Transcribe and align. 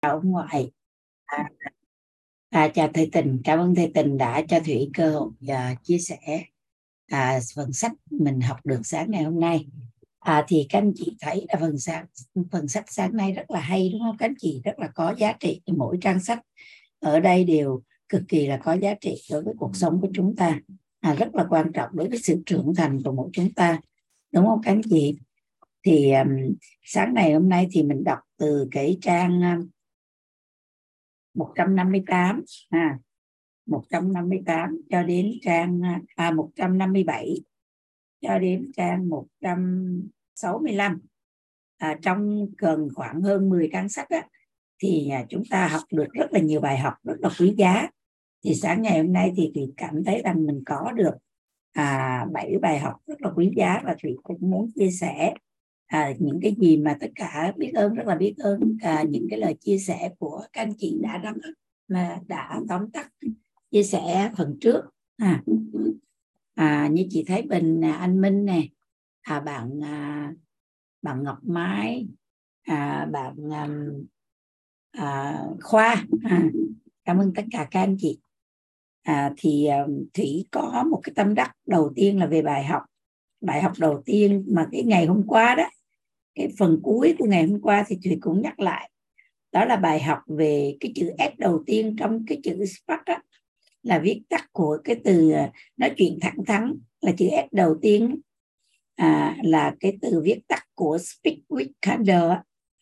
ông 0.00 0.30
ngoại 0.30 0.70
à, 1.26 1.50
à, 2.50 2.68
chào 2.68 2.88
thầy 2.94 3.08
tình 3.12 3.40
cảm 3.44 3.58
ơn 3.58 3.74
thầy 3.74 3.90
tình 3.94 4.18
đã 4.18 4.42
cho 4.48 4.60
thủy 4.60 4.90
cơ 4.94 5.10
hội 5.10 5.30
và 5.40 5.74
chia 5.82 5.98
sẻ 5.98 6.44
à, 7.08 7.38
phần 7.56 7.72
sách 7.72 7.92
mình 8.10 8.40
học 8.40 8.66
được 8.66 8.80
sáng 8.84 9.10
ngày 9.10 9.22
hôm 9.22 9.40
nay. 9.40 9.66
À, 10.18 10.44
thì 10.48 10.66
các 10.68 10.78
anh 10.78 10.92
chị 10.96 11.16
thấy 11.20 11.46
là 11.48 11.58
phần 11.60 11.78
sáng 11.78 12.06
phần 12.50 12.68
sách 12.68 12.84
sáng 12.88 13.16
nay 13.16 13.32
rất 13.32 13.50
là 13.50 13.60
hay 13.60 13.90
đúng 13.92 14.00
không? 14.00 14.16
Các 14.16 14.26
anh 14.26 14.34
chị 14.38 14.60
rất 14.64 14.78
là 14.78 14.88
có 14.94 15.14
giá 15.18 15.32
trị 15.40 15.60
mỗi 15.66 15.98
trang 16.00 16.20
sách 16.20 16.40
ở 17.00 17.20
đây 17.20 17.44
đều 17.44 17.82
cực 18.08 18.22
kỳ 18.28 18.46
là 18.46 18.56
có 18.56 18.72
giá 18.72 18.94
trị 19.00 19.14
đối 19.30 19.42
với 19.42 19.54
cuộc 19.58 19.76
sống 19.76 20.00
của 20.00 20.08
chúng 20.14 20.36
ta. 20.36 20.60
À, 21.00 21.14
rất 21.14 21.34
là 21.34 21.46
quan 21.50 21.72
trọng 21.72 21.90
đối 21.92 22.08
với 22.08 22.18
sự 22.18 22.42
trưởng 22.46 22.74
thành 22.76 23.02
của 23.02 23.12
mỗi 23.12 23.30
chúng 23.32 23.54
ta 23.54 23.80
đúng 24.32 24.46
không 24.46 24.60
các 24.62 24.72
anh 24.72 24.82
chị? 24.90 25.18
Thì 25.82 26.12
um, 26.12 26.28
sáng 26.82 27.14
ngày 27.14 27.32
hôm 27.32 27.48
nay 27.48 27.68
thì 27.72 27.82
mình 27.82 28.04
đọc 28.04 28.18
từ 28.38 28.68
cái 28.70 28.98
trang 29.02 29.42
um, 29.42 29.68
158 31.38 32.42
à 32.70 32.98
158 33.66 34.80
cho 34.90 35.02
đến 35.02 35.32
trang 35.42 35.80
à, 35.84 36.00
à 36.16 36.30
157 36.30 37.34
cho 38.20 38.38
đến 38.38 38.70
trang 38.76 39.08
165 39.08 41.00
à, 41.78 41.98
trong 42.02 42.46
gần 42.58 42.88
khoảng 42.94 43.22
hơn 43.22 43.48
10 43.48 43.68
trang 43.72 43.88
sách 43.88 44.08
á, 44.08 44.28
thì 44.82 45.10
à, 45.10 45.24
chúng 45.28 45.42
ta 45.50 45.68
học 45.68 45.82
được 45.92 46.12
rất 46.12 46.32
là 46.32 46.40
nhiều 46.40 46.60
bài 46.60 46.78
học 46.78 46.94
rất 47.04 47.16
là 47.20 47.30
quý 47.38 47.54
giá. 47.56 47.88
Thì 48.44 48.54
sáng 48.54 48.82
ngày 48.82 48.98
hôm 48.98 49.12
nay 49.12 49.32
thì 49.36 49.50
thủy 49.54 49.72
cảm 49.76 50.04
thấy 50.04 50.22
rằng 50.24 50.46
mình 50.46 50.62
có 50.66 50.92
được 50.92 51.14
à, 51.72 52.26
7 52.32 52.58
bài 52.62 52.78
học 52.78 52.94
rất 53.06 53.22
là 53.22 53.30
quý 53.36 53.52
giá 53.56 53.80
và 53.84 53.96
thủy 54.02 54.16
cũng 54.22 54.38
muốn 54.40 54.70
chia 54.74 54.90
sẻ 54.90 55.34
à, 55.88 56.12
những 56.18 56.40
cái 56.42 56.56
gì 56.60 56.76
mà 56.76 56.96
tất 57.00 57.10
cả 57.14 57.52
biết 57.56 57.72
ơn 57.74 57.94
rất 57.94 58.06
là 58.06 58.14
biết 58.14 58.34
ơn 58.38 58.76
à, 58.82 59.02
những 59.08 59.26
cái 59.30 59.38
lời 59.38 59.54
chia 59.60 59.78
sẻ 59.78 60.10
của 60.18 60.42
các 60.52 60.62
anh 60.62 60.72
chị 60.78 60.98
đã 61.00 61.18
đóng 61.18 61.36
mà 61.88 62.18
đã 62.26 62.60
tóm 62.68 62.90
tắt 62.90 63.08
chia 63.70 63.82
sẻ 63.82 64.32
phần 64.36 64.58
trước. 64.60 64.82
À, 65.16 65.42
à 66.54 66.88
như 66.92 67.06
chị 67.10 67.24
thấy 67.26 67.42
bình 67.42 67.84
à, 67.84 67.92
anh 67.92 68.20
minh 68.20 68.44
nè 68.44 68.68
à, 69.20 69.40
bạn 69.40 69.84
à, 69.84 70.32
bạn 71.02 71.22
ngọc 71.22 71.38
mai 71.42 72.06
à, 72.62 73.08
bạn 73.12 73.34
à, 73.52 73.68
à, 74.90 75.38
khoa 75.62 76.04
à, 76.24 76.42
cảm 77.04 77.18
ơn 77.18 77.32
tất 77.34 77.44
cả 77.50 77.68
các 77.70 77.80
anh 77.80 77.96
chị. 77.98 78.18
À, 79.02 79.32
thì 79.36 79.66
à, 79.66 79.86
thủy 80.14 80.46
có 80.50 80.84
một 80.90 81.00
cái 81.02 81.12
tâm 81.16 81.34
đắc 81.34 81.52
đầu 81.66 81.92
tiên 81.96 82.18
là 82.18 82.26
về 82.26 82.42
bài 82.42 82.64
học 82.64 82.82
bài 83.40 83.62
học 83.62 83.72
đầu 83.78 84.02
tiên 84.04 84.44
mà 84.48 84.68
cái 84.72 84.82
ngày 84.82 85.06
hôm 85.06 85.22
qua 85.26 85.54
đó 85.54 85.64
cái 86.38 86.48
phần 86.58 86.80
cuối 86.82 87.14
của 87.18 87.26
ngày 87.26 87.46
hôm 87.46 87.60
qua 87.60 87.84
thì 87.88 87.98
thủy 88.04 88.18
cũng 88.20 88.42
nhắc 88.42 88.60
lại. 88.60 88.90
Đó 89.52 89.64
là 89.64 89.76
bài 89.76 90.00
học 90.00 90.18
về 90.26 90.76
cái 90.80 90.92
chữ 90.94 91.10
S 91.18 91.38
đầu 91.38 91.62
tiên 91.66 91.96
trong 91.98 92.24
cái 92.26 92.40
chữ 92.42 92.64
Spark 92.66 93.04
đó, 93.06 93.16
là 93.82 93.98
viết 93.98 94.22
tắt 94.28 94.48
của 94.52 94.78
cái 94.84 94.96
từ 95.04 95.30
à, 95.30 95.52
nói 95.76 95.92
chuyện 95.96 96.18
thẳng 96.20 96.44
thắn 96.46 96.74
là 97.00 97.12
chữ 97.18 97.28
S 97.50 97.54
đầu 97.54 97.78
tiên 97.82 98.20
à, 98.96 99.36
là 99.42 99.74
cái 99.80 99.98
từ 100.02 100.20
viết 100.24 100.40
tắt 100.48 100.64
của 100.74 100.98
speak 100.98 101.38
with 101.48 101.70
candor 101.82 102.32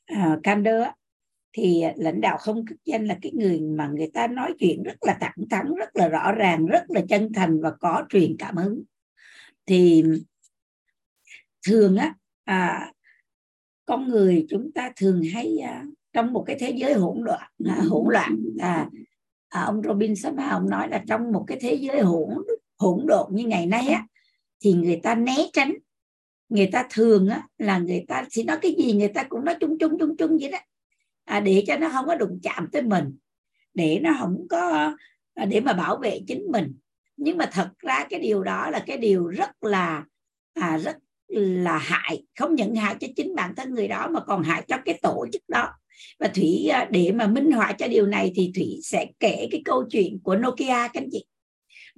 à, 0.07 0.39
candor 0.43 0.83
thì 1.53 1.85
lãnh 1.97 2.21
đạo 2.21 2.39
không 2.39 2.65
chức 2.69 2.79
danh 2.85 3.07
là 3.07 3.19
cái 3.23 3.33
người 3.35 3.61
mà 3.61 3.89
người 3.89 4.11
ta 4.15 4.27
nói 4.27 4.55
chuyện 4.59 4.83
rất 4.83 4.97
là 5.01 5.19
thẳng 5.21 5.49
thắn 5.51 5.75
rất 5.75 5.97
là 5.97 6.09
rõ 6.09 6.33
ràng 6.33 6.67
rất 6.67 6.83
là 6.89 7.01
chân 7.09 7.33
thành 7.33 7.61
và 7.61 7.71
có 7.71 8.05
truyền 8.09 8.37
cảm 8.39 8.57
hứng. 8.57 8.83
Thì 9.67 10.05
thường 11.67 11.97
á 11.97 12.15
à, 12.45 12.93
con 13.87 14.09
người 14.09 14.47
chúng 14.49 14.73
ta 14.73 14.93
thường 14.97 15.23
hay 15.35 15.59
à, 15.59 15.85
trong 16.13 16.33
một 16.33 16.45
cái 16.47 16.57
thế 16.61 16.71
giới 16.71 16.95
hỗn 16.95 17.23
loạn 17.25 17.51
à, 17.67 17.81
hỗn 17.89 18.05
loạn 18.13 18.37
à, 18.59 18.91
à, 19.49 19.63
ông 19.63 19.83
Robin 19.85 20.17
Sharma 20.17 20.49
ông 20.49 20.71
nói 20.71 20.89
là 20.89 21.05
trong 21.09 21.33
một 21.33 21.45
cái 21.47 21.59
thế 21.61 21.75
giới 21.75 22.01
hỗn 22.01 22.29
hỗn 22.79 23.07
độn 23.07 23.35
như 23.35 23.45
ngày 23.47 23.67
nay 23.67 23.89
á 23.89 24.07
thì 24.61 24.73
người 24.73 25.01
ta 25.03 25.15
né 25.15 25.37
tránh. 25.53 25.75
Người 26.49 26.67
ta 26.73 26.87
thường 26.91 27.29
á 27.29 27.49
là 27.59 27.79
người 27.79 28.05
ta 28.09 28.25
chỉ 28.31 28.45
nói 28.45 28.59
cái 28.63 28.75
gì 28.79 28.93
người 28.93 29.09
ta 29.09 29.23
cũng 29.23 29.45
nói 29.45 29.57
chung 29.61 29.79
chung 29.79 29.99
chung 29.99 30.17
chung 30.17 30.39
vậy 30.41 30.51
đó. 30.51 30.59
À, 31.25 31.41
để 31.41 31.65
cho 31.67 31.77
nó 31.77 31.89
không 31.89 32.07
có 32.07 32.15
đụng 32.15 32.39
chạm 32.43 32.69
tới 32.73 32.83
mình 32.83 33.17
để 33.75 34.01
nó 34.03 34.17
không 34.21 34.47
có 34.51 34.95
à, 35.35 35.45
để 35.45 35.61
mà 35.61 35.73
bảo 35.73 35.97
vệ 35.97 36.21
chính 36.27 36.47
mình. 36.53 36.75
Nhưng 37.17 37.39
mà 37.39 37.49
thật 37.53 37.71
ra 37.79 38.07
cái 38.11 38.21
điều 38.21 38.43
đó 38.43 38.71
là 38.71 38.85
cái 38.87 38.97
điều 38.97 39.27
rất 39.27 39.65
là 39.65 40.05
à, 40.55 40.79
rất 40.79 40.97
là 41.29 41.79
hại, 41.79 42.23
không 42.39 42.55
những 42.55 42.75
hại 42.75 42.97
cho 43.01 43.09
chính 43.17 43.35
bản 43.35 43.55
thân 43.57 43.75
người 43.75 43.89
đó 43.89 44.09
mà 44.13 44.21
còn 44.21 44.43
hại 44.43 44.63
cho 44.69 44.77
cái 44.85 44.99
tổ 45.03 45.27
chức 45.33 45.43
đó. 45.49 45.69
Và 46.21 46.29
thủy 46.29 46.69
à, 46.73 46.89
để 46.91 47.13
mà 47.13 47.27
minh 47.27 47.53
họa 47.53 47.73
cho 47.73 47.89
điều 47.89 48.07
này 48.07 48.33
thì 48.35 48.53
thủy 48.55 48.79
sẽ 48.83 49.07
kể 49.21 49.49
cái 49.51 49.63
câu 49.65 49.85
chuyện 49.91 50.19
của 50.23 50.37
nokia 50.37 50.67
các 50.67 50.91
anh 50.95 51.09
chị. 51.13 51.25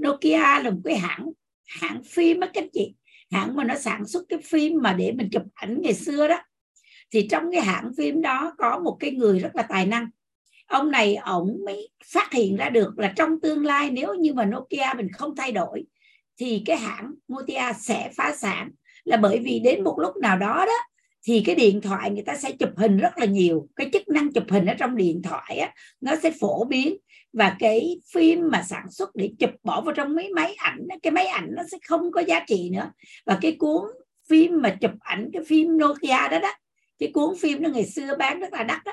Nokia 0.02 0.62
là 0.62 0.70
một 0.70 0.80
cái 0.84 0.98
hãng 0.98 1.26
hãng 1.68 2.02
phim 2.02 2.40
á 2.40 2.50
các 2.54 2.62
anh 2.62 2.70
chị. 2.72 2.94
Hãng 3.30 3.56
mà 3.56 3.64
nó 3.64 3.74
sản 3.74 4.06
xuất 4.06 4.22
cái 4.28 4.38
phim 4.44 4.72
mà 4.82 4.92
để 4.92 5.12
mình 5.12 5.28
chụp 5.32 5.42
ảnh 5.54 5.78
ngày 5.82 5.94
xưa 5.94 6.28
đó. 6.28 6.38
Thì 7.10 7.28
trong 7.30 7.44
cái 7.52 7.60
hãng 7.60 7.90
phim 7.96 8.22
đó 8.22 8.54
có 8.58 8.78
một 8.78 8.96
cái 9.00 9.10
người 9.10 9.38
rất 9.38 9.56
là 9.56 9.62
tài 9.62 9.86
năng. 9.86 10.06
Ông 10.66 10.90
này 10.90 11.16
ổng 11.16 11.58
mới 11.66 11.88
phát 12.12 12.32
hiện 12.32 12.56
ra 12.56 12.68
được 12.68 12.98
là 12.98 13.12
trong 13.16 13.40
tương 13.40 13.66
lai 13.66 13.90
nếu 13.90 14.14
như 14.14 14.34
mà 14.34 14.44
Nokia 14.44 14.94
mình 14.96 15.08
không 15.12 15.36
thay 15.36 15.52
đổi 15.52 15.84
thì 16.38 16.62
cái 16.66 16.76
hãng 16.76 17.14
Nokia 17.32 17.72
sẽ 17.72 18.10
phá 18.16 18.34
sản 18.38 18.70
là 19.08 19.16
bởi 19.16 19.38
vì 19.38 19.60
đến 19.60 19.84
một 19.84 19.98
lúc 19.98 20.16
nào 20.16 20.38
đó 20.38 20.64
đó 20.66 20.72
thì 21.26 21.42
cái 21.46 21.54
điện 21.54 21.80
thoại 21.80 22.10
người 22.10 22.22
ta 22.22 22.36
sẽ 22.36 22.52
chụp 22.52 22.70
hình 22.76 22.96
rất 22.96 23.18
là 23.18 23.24
nhiều. 23.24 23.68
Cái 23.76 23.90
chức 23.92 24.08
năng 24.08 24.32
chụp 24.32 24.44
hình 24.48 24.66
ở 24.66 24.74
trong 24.74 24.96
điện 24.96 25.22
thoại 25.22 25.58
á, 25.58 25.72
nó 26.00 26.12
sẽ 26.22 26.30
phổ 26.40 26.64
biến. 26.64 26.96
Và 27.32 27.56
cái 27.58 28.00
phim 28.14 28.50
mà 28.50 28.62
sản 28.62 28.90
xuất 28.90 29.16
để 29.16 29.30
chụp 29.38 29.50
bỏ 29.62 29.80
vào 29.80 29.94
trong 29.94 30.14
mấy 30.14 30.28
máy 30.28 30.54
ảnh 30.54 30.86
cái 31.02 31.10
máy 31.10 31.26
ảnh 31.26 31.48
nó 31.56 31.62
sẽ 31.70 31.78
không 31.88 32.12
có 32.12 32.20
giá 32.20 32.44
trị 32.46 32.70
nữa. 32.72 32.92
Và 33.26 33.38
cái 33.40 33.56
cuốn 33.58 33.82
phim 34.28 34.62
mà 34.62 34.76
chụp 34.80 34.90
ảnh 35.00 35.30
cái 35.32 35.42
phim 35.46 35.78
Nokia 35.78 36.28
đó 36.30 36.38
đó 36.38 36.52
cái 36.98 37.10
cuốn 37.12 37.36
phim 37.38 37.62
nó 37.62 37.68
ngày 37.68 37.86
xưa 37.86 38.16
bán 38.18 38.40
rất 38.40 38.52
là 38.52 38.62
đắt 38.62 38.84
đó 38.84 38.92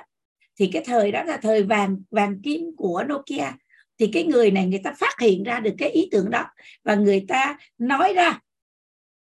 thì 0.59 0.69
cái 0.73 0.83
thời 0.85 1.11
đó 1.11 1.23
là 1.23 1.37
thời 1.37 1.63
vàng 1.63 1.97
vàng 2.11 2.41
kim 2.41 2.61
của 2.77 3.03
Nokia. 3.09 3.51
Thì 3.99 4.09
cái 4.13 4.23
người 4.23 4.51
này 4.51 4.67
người 4.67 4.81
ta 4.83 4.93
phát 4.99 5.19
hiện 5.19 5.43
ra 5.43 5.59
được 5.59 5.73
cái 5.77 5.89
ý 5.89 6.07
tưởng 6.11 6.29
đó. 6.29 6.45
Và 6.83 6.95
người 6.95 7.25
ta 7.27 7.57
nói 7.77 8.13
ra 8.13 8.39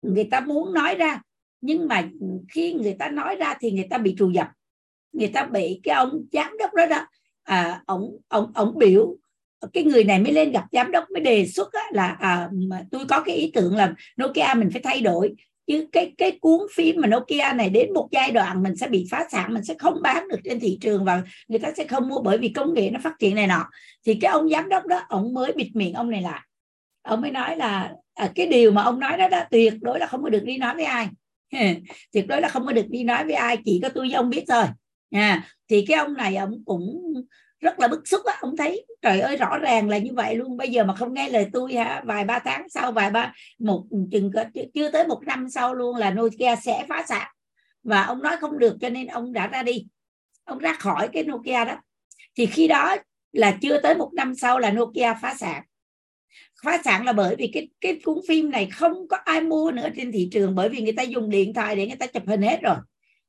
người 0.01 0.27
ta 0.31 0.39
muốn 0.39 0.73
nói 0.73 0.95
ra 0.95 1.21
nhưng 1.61 1.87
mà 1.87 2.09
khi 2.53 2.73
người 2.73 2.95
ta 2.99 3.09
nói 3.09 3.35
ra 3.35 3.55
thì 3.59 3.71
người 3.71 3.87
ta 3.89 3.97
bị 3.97 4.15
trù 4.17 4.29
dập. 4.29 4.47
Người 5.11 5.27
ta 5.27 5.45
bị 5.45 5.79
cái 5.83 5.95
ông 5.95 6.25
giám 6.31 6.57
đốc 6.59 6.73
đó 6.73 6.85
đó 6.85 7.07
à, 7.43 7.81
ông 7.85 8.17
ông 8.27 8.51
ông 8.55 8.77
biểu 8.77 9.15
cái 9.73 9.83
người 9.83 10.03
này 10.03 10.19
mới 10.19 10.33
lên 10.33 10.51
gặp 10.51 10.65
giám 10.71 10.91
đốc 10.91 11.03
mới 11.11 11.21
đề 11.21 11.47
xuất 11.47 11.73
á, 11.73 11.83
là 11.91 12.07
à, 12.07 12.49
mà 12.51 12.85
tôi 12.91 13.05
có 13.05 13.23
cái 13.25 13.35
ý 13.35 13.51
tưởng 13.53 13.75
là 13.75 13.93
Nokia 14.21 14.53
mình 14.55 14.69
phải 14.71 14.81
thay 14.81 15.01
đổi. 15.01 15.35
Chứ 15.67 15.88
cái 15.91 16.13
cái 16.17 16.38
cuốn 16.41 16.59
phim 16.75 16.95
mà 17.01 17.07
Nokia 17.07 17.53
này 17.55 17.69
đến 17.69 17.93
một 17.93 18.07
giai 18.11 18.31
đoạn 18.31 18.63
mình 18.63 18.75
sẽ 18.75 18.88
bị 18.88 19.07
phá 19.11 19.27
sản 19.31 19.53
mình 19.53 19.63
sẽ 19.63 19.73
không 19.79 20.01
bán 20.01 20.27
được 20.27 20.39
trên 20.43 20.59
thị 20.59 20.77
trường 20.81 21.05
và 21.05 21.23
người 21.47 21.59
ta 21.59 21.71
sẽ 21.77 21.85
không 21.85 22.09
mua 22.09 22.21
bởi 22.21 22.38
vì 22.38 22.49
công 22.49 22.73
nghệ 22.73 22.89
nó 22.89 22.99
phát 23.03 23.13
triển 23.19 23.35
này 23.35 23.47
nọ. 23.47 23.65
Thì 24.05 24.15
cái 24.21 24.31
ông 24.31 24.49
giám 24.49 24.69
đốc 24.69 24.85
đó 24.85 25.01
ông 25.09 25.33
mới 25.33 25.53
bịt 25.53 25.71
miệng 25.73 25.93
ông 25.93 26.09
này 26.09 26.21
lại. 26.21 26.41
Ông 27.01 27.21
mới 27.21 27.31
nói 27.31 27.57
là 27.57 27.93
à, 28.19 28.31
cái 28.35 28.47
điều 28.47 28.72
mà 28.72 28.84
ông 28.84 29.00
nói 29.00 29.18
đó, 29.18 29.28
đó 29.30 29.40
tuyệt 29.52 29.74
đối 29.81 30.00
là 30.00 30.07
không 30.07 30.24
có 30.24 30.30
được 30.30 30.44
đi 30.44 30.57
nói 30.57 30.75
với 30.75 30.85
ai. 30.85 31.07
Tuyệt 32.12 32.28
đối 32.28 32.41
là 32.41 32.50
không 32.50 32.66
có 32.66 32.72
được 32.72 32.90
đi 32.90 33.03
nói 33.03 33.24
với 33.24 33.34
ai 33.34 33.57
chỉ 33.66 33.80
có 33.84 33.90
tôi 33.90 34.07
với 34.07 34.13
ông 34.13 34.30
biết 34.30 34.44
thôi. 34.47 34.63
À, 35.12 35.44
thì 35.68 35.85
cái 35.88 35.97
ông 35.97 36.13
này 36.13 36.35
ông 36.35 36.63
cũng 36.66 37.13
rất 37.59 37.80
là 37.80 37.88
bức 37.88 38.07
xúc 38.07 38.25
á. 38.25 38.38
Ông 38.41 38.57
thấy 38.57 38.85
trời 39.02 39.19
ơi 39.19 39.38
rõ 39.38 39.57
ràng 39.57 39.90
là 39.90 39.97
như 39.97 40.13
vậy 40.13 40.35
luôn. 40.35 40.57
Bây 40.57 40.69
giờ 40.69 40.84
mà 40.84 40.96
không 40.96 41.13
nghe 41.13 41.30
lời 41.30 41.47
tôi 41.53 41.74
hả? 41.74 42.02
Vài 42.06 42.24
ba 42.24 42.40
tháng 42.40 42.69
sau 42.69 42.91
vài 42.91 43.09
ba 43.09 43.34
một 43.59 43.84
chừng 44.12 44.31
chưa 44.74 44.91
tới 44.91 45.07
một 45.07 45.22
năm 45.25 45.50
sau 45.50 45.74
luôn 45.74 45.96
là 45.96 46.12
Nokia 46.12 46.56
sẽ 46.56 46.86
phá 46.90 47.06
sản. 47.07 47.28
Và 47.84 48.03
ông 48.03 48.24
nói 48.24 48.38
không 48.41 48.59
được 48.59 48.78
cho 48.81 48.90
nên 48.90 49.07
ông 49.07 49.34
đã 49.34 49.47
ra 49.47 49.63
đi. 49.63 49.86
Ông 50.44 50.57
ra 50.57 50.74
khỏi 50.74 51.07
cái 51.13 51.24
Nokia 51.24 51.66
đó. 51.66 51.75
Thì 52.38 52.46
khi 52.46 52.68
đó 52.68 52.95
là 53.31 53.57
chưa 53.62 53.81
tới 53.81 53.95
một 53.95 54.12
năm 54.13 54.36
sau 54.36 54.60
là 54.60 54.72
Nokia 54.72 55.13
phá 55.22 55.36
sản 55.39 55.63
phá 56.63 56.81
sản 56.85 57.06
là 57.06 57.13
bởi 57.13 57.35
vì 57.35 57.50
cái 57.53 57.67
cái 57.81 58.00
cuốn 58.03 58.17
phim 58.27 58.51
này 58.51 58.65
không 58.71 59.07
có 59.07 59.17
ai 59.17 59.41
mua 59.41 59.71
nữa 59.71 59.89
trên 59.95 60.11
thị 60.11 60.27
trường 60.31 60.56
bởi 60.56 60.69
vì 60.69 60.81
người 60.81 60.94
ta 60.94 61.03
dùng 61.03 61.29
điện 61.29 61.53
thoại 61.53 61.75
để 61.75 61.88
người 61.88 61.95
ta 61.95 62.07
chụp 62.07 62.23
hình 62.27 62.41
hết 62.41 62.59
rồi. 62.61 62.75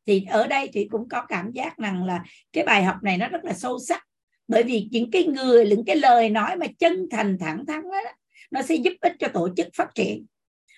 Thì 0.06 0.25
ở 0.31 0.47
đây 0.47 0.69
chị 0.69 0.88
cũng 0.91 1.09
có 1.09 1.25
cảm 1.29 1.53
giác 1.53 1.79
rằng 1.79 2.05
là 2.05 2.25
cái 2.53 2.65
bài 2.65 2.85
học 2.85 2.97
này 3.03 3.19
nó 3.19 3.29
rất 3.29 3.44
là 3.44 3.53
sâu 3.53 3.79
sắc. 3.79 4.06
Bởi 4.49 4.62
vì 4.62 4.88
những 4.91 5.11
cái 5.11 5.25
người 5.25 5.67
những 5.67 5.85
cái 5.85 5.97
lời 5.97 6.31
nói 6.31 6.56
mà 6.56 6.67
chân 6.79 7.06
thành 7.11 7.38
thẳng 7.41 7.67
thắn 7.67 7.82
đó, 7.82 8.11
nó 8.50 8.62
sẽ 8.62 8.75
giúp 8.75 8.93
ích 9.00 9.12
cho 9.19 9.29
tổ 9.29 9.49
chức 9.56 9.67
phát 9.76 9.94
triển. 9.94 10.26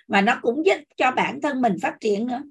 Và 0.08 0.20
nó 0.20 0.38
cũng 0.42 0.66
giúp 0.66 0.78
cho 0.96 1.10
bản 1.10 1.40
thân 1.40 1.60
mình 1.60 1.76
phát 1.82 1.94
triển 2.00 2.26
nữa. 2.26 2.42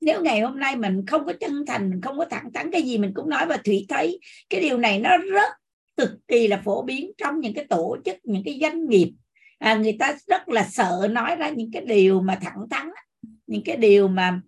Nếu 0.00 0.22
ngày 0.22 0.40
hôm 0.40 0.58
nay 0.58 0.76
mình 0.76 1.06
không 1.06 1.26
có 1.26 1.32
chân 1.40 1.66
thành 1.66 1.90
mình 1.90 2.00
không 2.00 2.18
có 2.18 2.24
thẳng 2.24 2.52
thắn 2.54 2.70
cái 2.70 2.82
gì 2.82 2.98
mình 2.98 3.12
cũng 3.14 3.28
nói 3.28 3.46
và 3.46 3.56
thủy 3.56 3.86
thấy 3.88 4.20
cái 4.50 4.60
điều 4.60 4.78
này 4.78 4.98
nó 4.98 5.16
rất 5.16 5.52
cực 5.96 6.10
kỳ 6.28 6.48
là 6.48 6.62
phổ 6.64 6.82
biến 6.82 7.10
trong 7.18 7.40
những 7.40 7.54
cái 7.54 7.64
tổ 7.64 7.96
chức 8.04 8.16
những 8.24 8.42
cái 8.44 8.58
doanh 8.60 8.88
nghiệp 8.88 9.12
à, 9.58 9.74
người 9.74 9.96
ta 9.98 10.16
rất 10.26 10.48
là 10.48 10.68
sợ 10.70 11.08
nói 11.10 11.36
ra 11.36 11.48
những 11.48 11.70
cái 11.72 11.84
điều 11.86 12.20
mà 12.20 12.38
thẳng 12.42 12.66
thắn 12.70 12.90
những 13.46 13.62
cái 13.64 13.76
điều 13.76 14.08
mà 14.08 14.40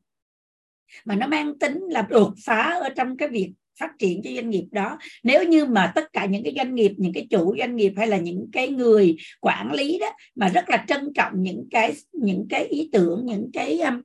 mà 1.04 1.14
nó 1.14 1.26
mang 1.26 1.58
tính 1.58 1.80
là 1.88 2.02
đột 2.02 2.34
phá 2.44 2.78
ở 2.82 2.88
trong 2.96 3.16
cái 3.16 3.28
việc 3.28 3.52
phát 3.80 3.90
triển 3.98 4.22
cho 4.22 4.30
doanh 4.34 4.50
nghiệp 4.50 4.64
đó. 4.70 4.98
Nếu 5.22 5.44
như 5.44 5.64
mà 5.64 5.92
tất 5.94 6.12
cả 6.12 6.24
những 6.24 6.44
cái 6.44 6.52
doanh 6.56 6.74
nghiệp 6.74 6.92
những 6.96 7.12
cái 7.12 7.26
chủ 7.30 7.56
doanh 7.58 7.76
nghiệp 7.76 7.92
hay 7.96 8.06
là 8.06 8.16
những 8.16 8.46
cái 8.52 8.68
người 8.68 9.16
quản 9.40 9.72
lý 9.72 9.98
đó 9.98 10.06
mà 10.34 10.48
rất 10.48 10.68
là 10.68 10.84
trân 10.88 11.12
trọng 11.14 11.32
những 11.42 11.68
cái 11.70 11.94
những 12.12 12.46
cái 12.50 12.64
ý 12.64 12.88
tưởng 12.92 13.26
những 13.26 13.50
cái 13.52 13.80
um, 13.80 14.02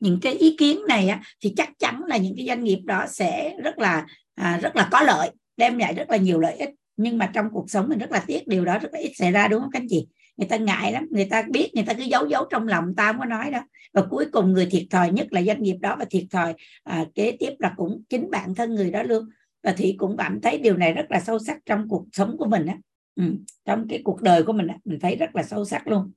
những 0.00 0.18
cái 0.22 0.32
ý 0.32 0.56
kiến 0.58 0.78
này 0.88 1.08
á, 1.08 1.20
thì 1.40 1.52
chắc 1.56 1.70
chắn 1.78 2.02
là 2.06 2.16
những 2.16 2.34
cái 2.36 2.46
doanh 2.46 2.64
nghiệp 2.64 2.78
đó 2.84 3.04
sẽ 3.08 3.56
rất 3.64 3.78
là 3.78 4.06
à, 4.34 4.58
rất 4.62 4.76
là 4.76 4.88
có 4.92 5.02
lợi 5.02 5.30
đem 5.56 5.78
lại 5.78 5.94
rất 5.94 6.10
là 6.10 6.16
nhiều 6.16 6.40
lợi 6.40 6.56
ích. 6.56 6.70
Nhưng 6.96 7.18
mà 7.18 7.30
trong 7.34 7.46
cuộc 7.52 7.70
sống 7.70 7.88
mình 7.88 7.98
rất 7.98 8.10
là 8.10 8.24
tiếc 8.26 8.48
điều 8.48 8.64
đó 8.64 8.78
rất 8.78 8.88
là 8.92 8.98
ít 8.98 9.12
xảy 9.14 9.32
ra 9.32 9.48
đúng 9.48 9.60
không 9.60 9.70
các 9.70 9.80
anh 9.80 9.86
chị? 9.88 10.06
Người 10.36 10.48
ta 10.48 10.56
ngại 10.56 10.92
lắm 10.92 11.06
người 11.10 11.24
ta 11.24 11.42
biết 11.50 11.70
người 11.74 11.84
ta 11.84 11.94
cứ 11.94 12.02
giấu 12.02 12.26
giấu 12.26 12.44
trong 12.50 12.68
lòng 12.68 12.94
ta 12.96 13.12
không 13.12 13.18
có 13.18 13.24
nói 13.24 13.50
đó 13.50 13.60
và 13.94 14.02
cuối 14.10 14.26
cùng 14.32 14.52
người 14.52 14.66
thiệt 14.66 14.82
thòi 14.90 15.10
nhất 15.10 15.32
là 15.32 15.42
doanh 15.42 15.62
nghiệp 15.62 15.76
đó 15.80 15.96
và 15.98 16.04
thiệt 16.10 16.24
thòi 16.30 16.54
à, 16.82 17.04
kế 17.14 17.36
tiếp 17.38 17.52
là 17.58 17.74
cũng 17.76 18.02
chính 18.08 18.30
bản 18.30 18.54
thân 18.54 18.74
người 18.74 18.90
đó 18.90 19.02
luôn. 19.02 19.28
Và 19.62 19.72
thủy 19.72 19.94
cũng 19.98 20.16
cảm 20.16 20.40
thấy 20.40 20.58
điều 20.58 20.76
này 20.76 20.92
rất 20.92 21.06
là 21.10 21.20
sâu 21.20 21.38
sắc 21.38 21.58
trong 21.66 21.88
cuộc 21.88 22.06
sống 22.12 22.36
của 22.38 22.46
mình 22.46 22.66
á. 22.66 22.78
Ừ, 23.14 23.24
trong 23.64 23.86
cái 23.88 24.00
cuộc 24.04 24.22
đời 24.22 24.42
của 24.42 24.52
mình 24.52 24.66
á, 24.66 24.78
mình 24.84 24.98
thấy 25.00 25.16
rất 25.16 25.36
là 25.36 25.42
sâu 25.42 25.64
sắc 25.64 25.88
luôn. 25.88 26.12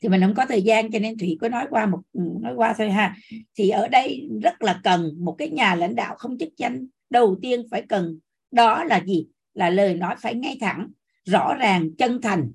Thì 0.00 0.08
mình 0.08 0.20
không 0.20 0.34
có 0.34 0.46
thời 0.46 0.62
gian 0.62 0.90
cho 0.90 0.98
nên 0.98 1.18
thủy 1.18 1.38
có 1.40 1.48
nói 1.48 1.66
qua 1.70 1.86
một 1.86 2.00
ừ, 2.12 2.20
nói 2.40 2.54
qua 2.56 2.74
thôi 2.78 2.90
ha. 2.90 3.16
Thì 3.58 3.70
ở 3.70 3.88
đây 3.88 4.28
rất 4.42 4.62
là 4.62 4.80
cần 4.84 5.12
một 5.18 5.34
cái 5.38 5.48
nhà 5.48 5.74
lãnh 5.74 5.94
đạo 5.94 6.14
không 6.18 6.38
chức 6.38 6.48
danh. 6.56 6.86
Đầu 7.10 7.38
tiên 7.42 7.62
phải 7.70 7.82
cần 7.88 8.18
đó 8.50 8.84
là 8.84 9.04
gì? 9.06 9.26
Là 9.54 9.70
lời 9.70 9.94
nói 9.94 10.14
phải 10.18 10.34
ngay 10.34 10.58
thẳng 10.60 10.88
rõ 11.24 11.54
ràng 11.54 11.90
chân 11.98 12.20
thành 12.20 12.50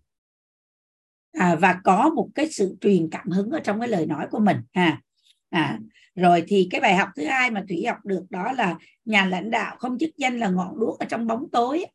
à, 1.33 1.55
và 1.55 1.79
có 1.83 2.09
một 2.15 2.29
cái 2.35 2.51
sự 2.51 2.75
truyền 2.81 3.09
cảm 3.11 3.29
hứng 3.29 3.51
ở 3.51 3.59
trong 3.59 3.79
cái 3.79 3.89
lời 3.89 4.05
nói 4.05 4.27
của 4.31 4.39
mình 4.39 4.57
ha. 4.73 5.01
À, 5.49 5.79
rồi 6.15 6.43
thì 6.47 6.67
cái 6.71 6.81
bài 6.81 6.95
học 6.95 7.09
thứ 7.15 7.25
hai 7.25 7.51
mà 7.51 7.63
thủy 7.69 7.85
học 7.87 7.97
được 8.05 8.23
đó 8.29 8.51
là 8.51 8.75
nhà 9.05 9.25
lãnh 9.25 9.51
đạo 9.51 9.75
không 9.79 9.97
chức 9.99 10.09
danh 10.17 10.39
là 10.39 10.49
ngọn 10.49 10.79
đuốc 10.79 10.99
ở 10.99 11.05
trong 11.05 11.27
bóng 11.27 11.45
tối. 11.51 11.85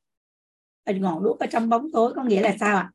À, 0.84 0.92
ngọn 0.92 1.24
đuốc 1.24 1.38
ở 1.38 1.46
trong 1.46 1.68
bóng 1.68 1.92
tối 1.92 2.12
có 2.16 2.24
nghĩa 2.24 2.42
là 2.42 2.56
sao 2.60 2.76
ạ? 2.76 2.90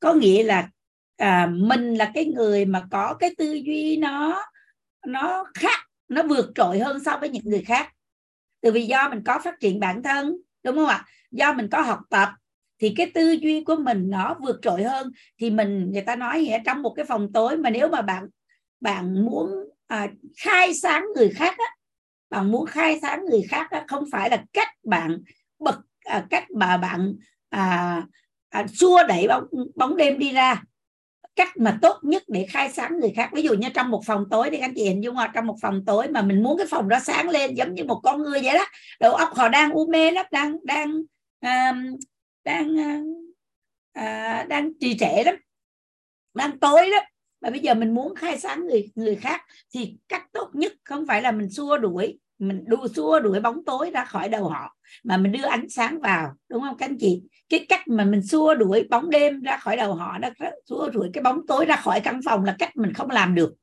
Có 0.00 0.12
nghĩa 0.12 0.42
là 0.42 0.68
à, 1.16 1.46
mình 1.46 1.94
là 1.94 2.10
cái 2.14 2.24
người 2.24 2.64
mà 2.64 2.82
có 2.90 3.14
cái 3.18 3.34
tư 3.38 3.52
duy 3.52 3.96
nó 3.96 4.42
nó 5.06 5.44
khác 5.54 5.80
nó 6.08 6.22
vượt 6.22 6.52
trội 6.54 6.78
hơn 6.78 7.04
so 7.04 7.18
với 7.18 7.28
những 7.28 7.44
người 7.44 7.62
khác. 7.62 7.92
Từ 8.60 8.72
vì 8.72 8.86
do 8.86 9.08
mình 9.08 9.22
có 9.24 9.38
phát 9.44 9.54
triển 9.60 9.80
bản 9.80 10.02
thân 10.02 10.36
đúng 10.64 10.76
không 10.76 10.86
ạ? 10.86 11.04
Do 11.30 11.52
mình 11.52 11.68
có 11.70 11.80
học 11.80 11.98
tập 12.10 12.28
thì 12.78 12.94
cái 12.96 13.10
tư 13.14 13.32
duy 13.32 13.64
của 13.64 13.76
mình 13.76 14.10
nó 14.10 14.36
vượt 14.40 14.58
trội 14.62 14.82
hơn. 14.82 15.10
Thì 15.38 15.50
mình 15.50 15.90
người 15.92 16.02
ta 16.02 16.16
nói 16.16 16.48
ở 16.52 16.58
trong 16.64 16.82
một 16.82 16.94
cái 16.96 17.04
phòng 17.04 17.32
tối 17.32 17.56
mà 17.56 17.70
nếu 17.70 17.88
mà 17.88 18.02
bạn 18.02 18.26
bạn 18.80 19.24
muốn 19.24 19.50
à, 19.86 20.08
khai 20.36 20.74
sáng 20.74 21.04
người 21.16 21.30
khác 21.30 21.58
á, 21.58 21.76
bạn 22.30 22.52
muốn 22.52 22.66
khai 22.66 22.98
sáng 23.02 23.24
người 23.30 23.42
khác 23.50 23.70
á, 23.70 23.84
không 23.88 24.04
phải 24.12 24.30
là 24.30 24.44
cách 24.52 24.68
bạn 24.84 25.18
bật 25.58 25.80
à, 26.04 26.26
cách 26.30 26.50
mà 26.50 26.76
bạn 26.76 27.14
à, 27.48 28.02
à, 28.48 28.66
xua 28.74 29.02
đẩy 29.08 29.28
bóng 29.28 29.44
bóng 29.74 29.96
đêm 29.96 30.18
đi 30.18 30.32
ra. 30.32 30.62
Cách 31.36 31.56
mà 31.56 31.78
tốt 31.82 31.96
nhất 32.02 32.22
để 32.28 32.46
khai 32.50 32.70
sáng 32.70 32.98
người 33.00 33.12
khác. 33.16 33.30
Ví 33.32 33.42
dụ 33.42 33.54
như 33.54 33.68
trong 33.74 33.90
một 33.90 34.02
phòng 34.06 34.24
tối 34.30 34.50
thì 34.50 34.58
anh 34.58 34.72
chị 34.74 34.84
hình 34.84 35.04
dung 35.04 35.18
là 35.18 35.30
trong 35.34 35.46
một 35.46 35.56
phòng 35.62 35.84
tối 35.86 36.08
mà 36.08 36.22
mình 36.22 36.42
muốn 36.42 36.58
cái 36.58 36.66
phòng 36.70 36.88
đó 36.88 36.98
sáng 37.04 37.28
lên 37.28 37.54
giống 37.54 37.74
như 37.74 37.84
một 37.84 38.00
con 38.02 38.22
người 38.22 38.40
vậy 38.42 38.54
đó. 38.54 38.66
Đầu 39.00 39.12
óc 39.12 39.28
họ 39.34 39.48
đang 39.48 39.72
u 39.72 39.86
mê 39.86 40.10
lắm 40.10 40.26
đang 40.30 40.56
đang 40.64 40.92
um, 41.40 41.96
đang 42.46 42.76
ờ, 42.76 44.02
à, 44.02 44.46
đang 44.48 44.72
trì 44.80 44.98
trệ 44.98 45.22
lắm 45.24 45.34
đang 46.34 46.58
tối 46.58 46.88
lắm. 46.88 47.02
Mà 47.40 47.50
bây 47.50 47.60
giờ 47.60 47.74
mình 47.74 47.94
muốn 47.94 48.14
khai 48.14 48.38
sáng 48.38 48.66
người 48.66 48.90
người 48.94 49.16
khác 49.16 49.42
thì 49.74 49.96
cách 50.08 50.22
tốt 50.32 50.50
nhất 50.52 50.72
không 50.84 51.06
phải 51.06 51.22
là 51.22 51.32
mình 51.32 51.50
xua 51.50 51.78
đuổi 51.78 52.18
mình 52.38 52.64
đua 52.66 52.88
xua 52.94 53.20
đuổi 53.20 53.40
bóng 53.40 53.64
tối 53.64 53.90
ra 53.90 54.04
khỏi 54.04 54.28
đầu 54.28 54.48
họ 54.48 54.76
mà 55.04 55.16
mình 55.16 55.32
đưa 55.32 55.46
ánh 55.46 55.68
sáng 55.68 56.00
vào 56.00 56.32
đúng 56.48 56.62
không 56.62 56.76
các 56.78 56.86
anh 56.86 56.96
chị? 57.00 57.22
Cái 57.48 57.66
cách 57.68 57.88
mà 57.88 58.04
mình 58.04 58.22
xua 58.22 58.54
đuổi 58.54 58.86
bóng 58.90 59.10
đêm 59.10 59.42
ra 59.42 59.56
khỏi 59.56 59.76
đầu 59.76 59.94
họ 59.94 60.18
đó 60.18 60.28
xua 60.68 60.90
đuổi 60.90 61.10
cái 61.12 61.22
bóng 61.22 61.46
tối 61.46 61.64
ra 61.64 61.76
khỏi 61.76 62.00
căn 62.00 62.20
phòng 62.24 62.44
là 62.44 62.56
cách 62.58 62.76
mình 62.76 62.92
không 62.92 63.10
làm 63.10 63.34
được. 63.34 63.54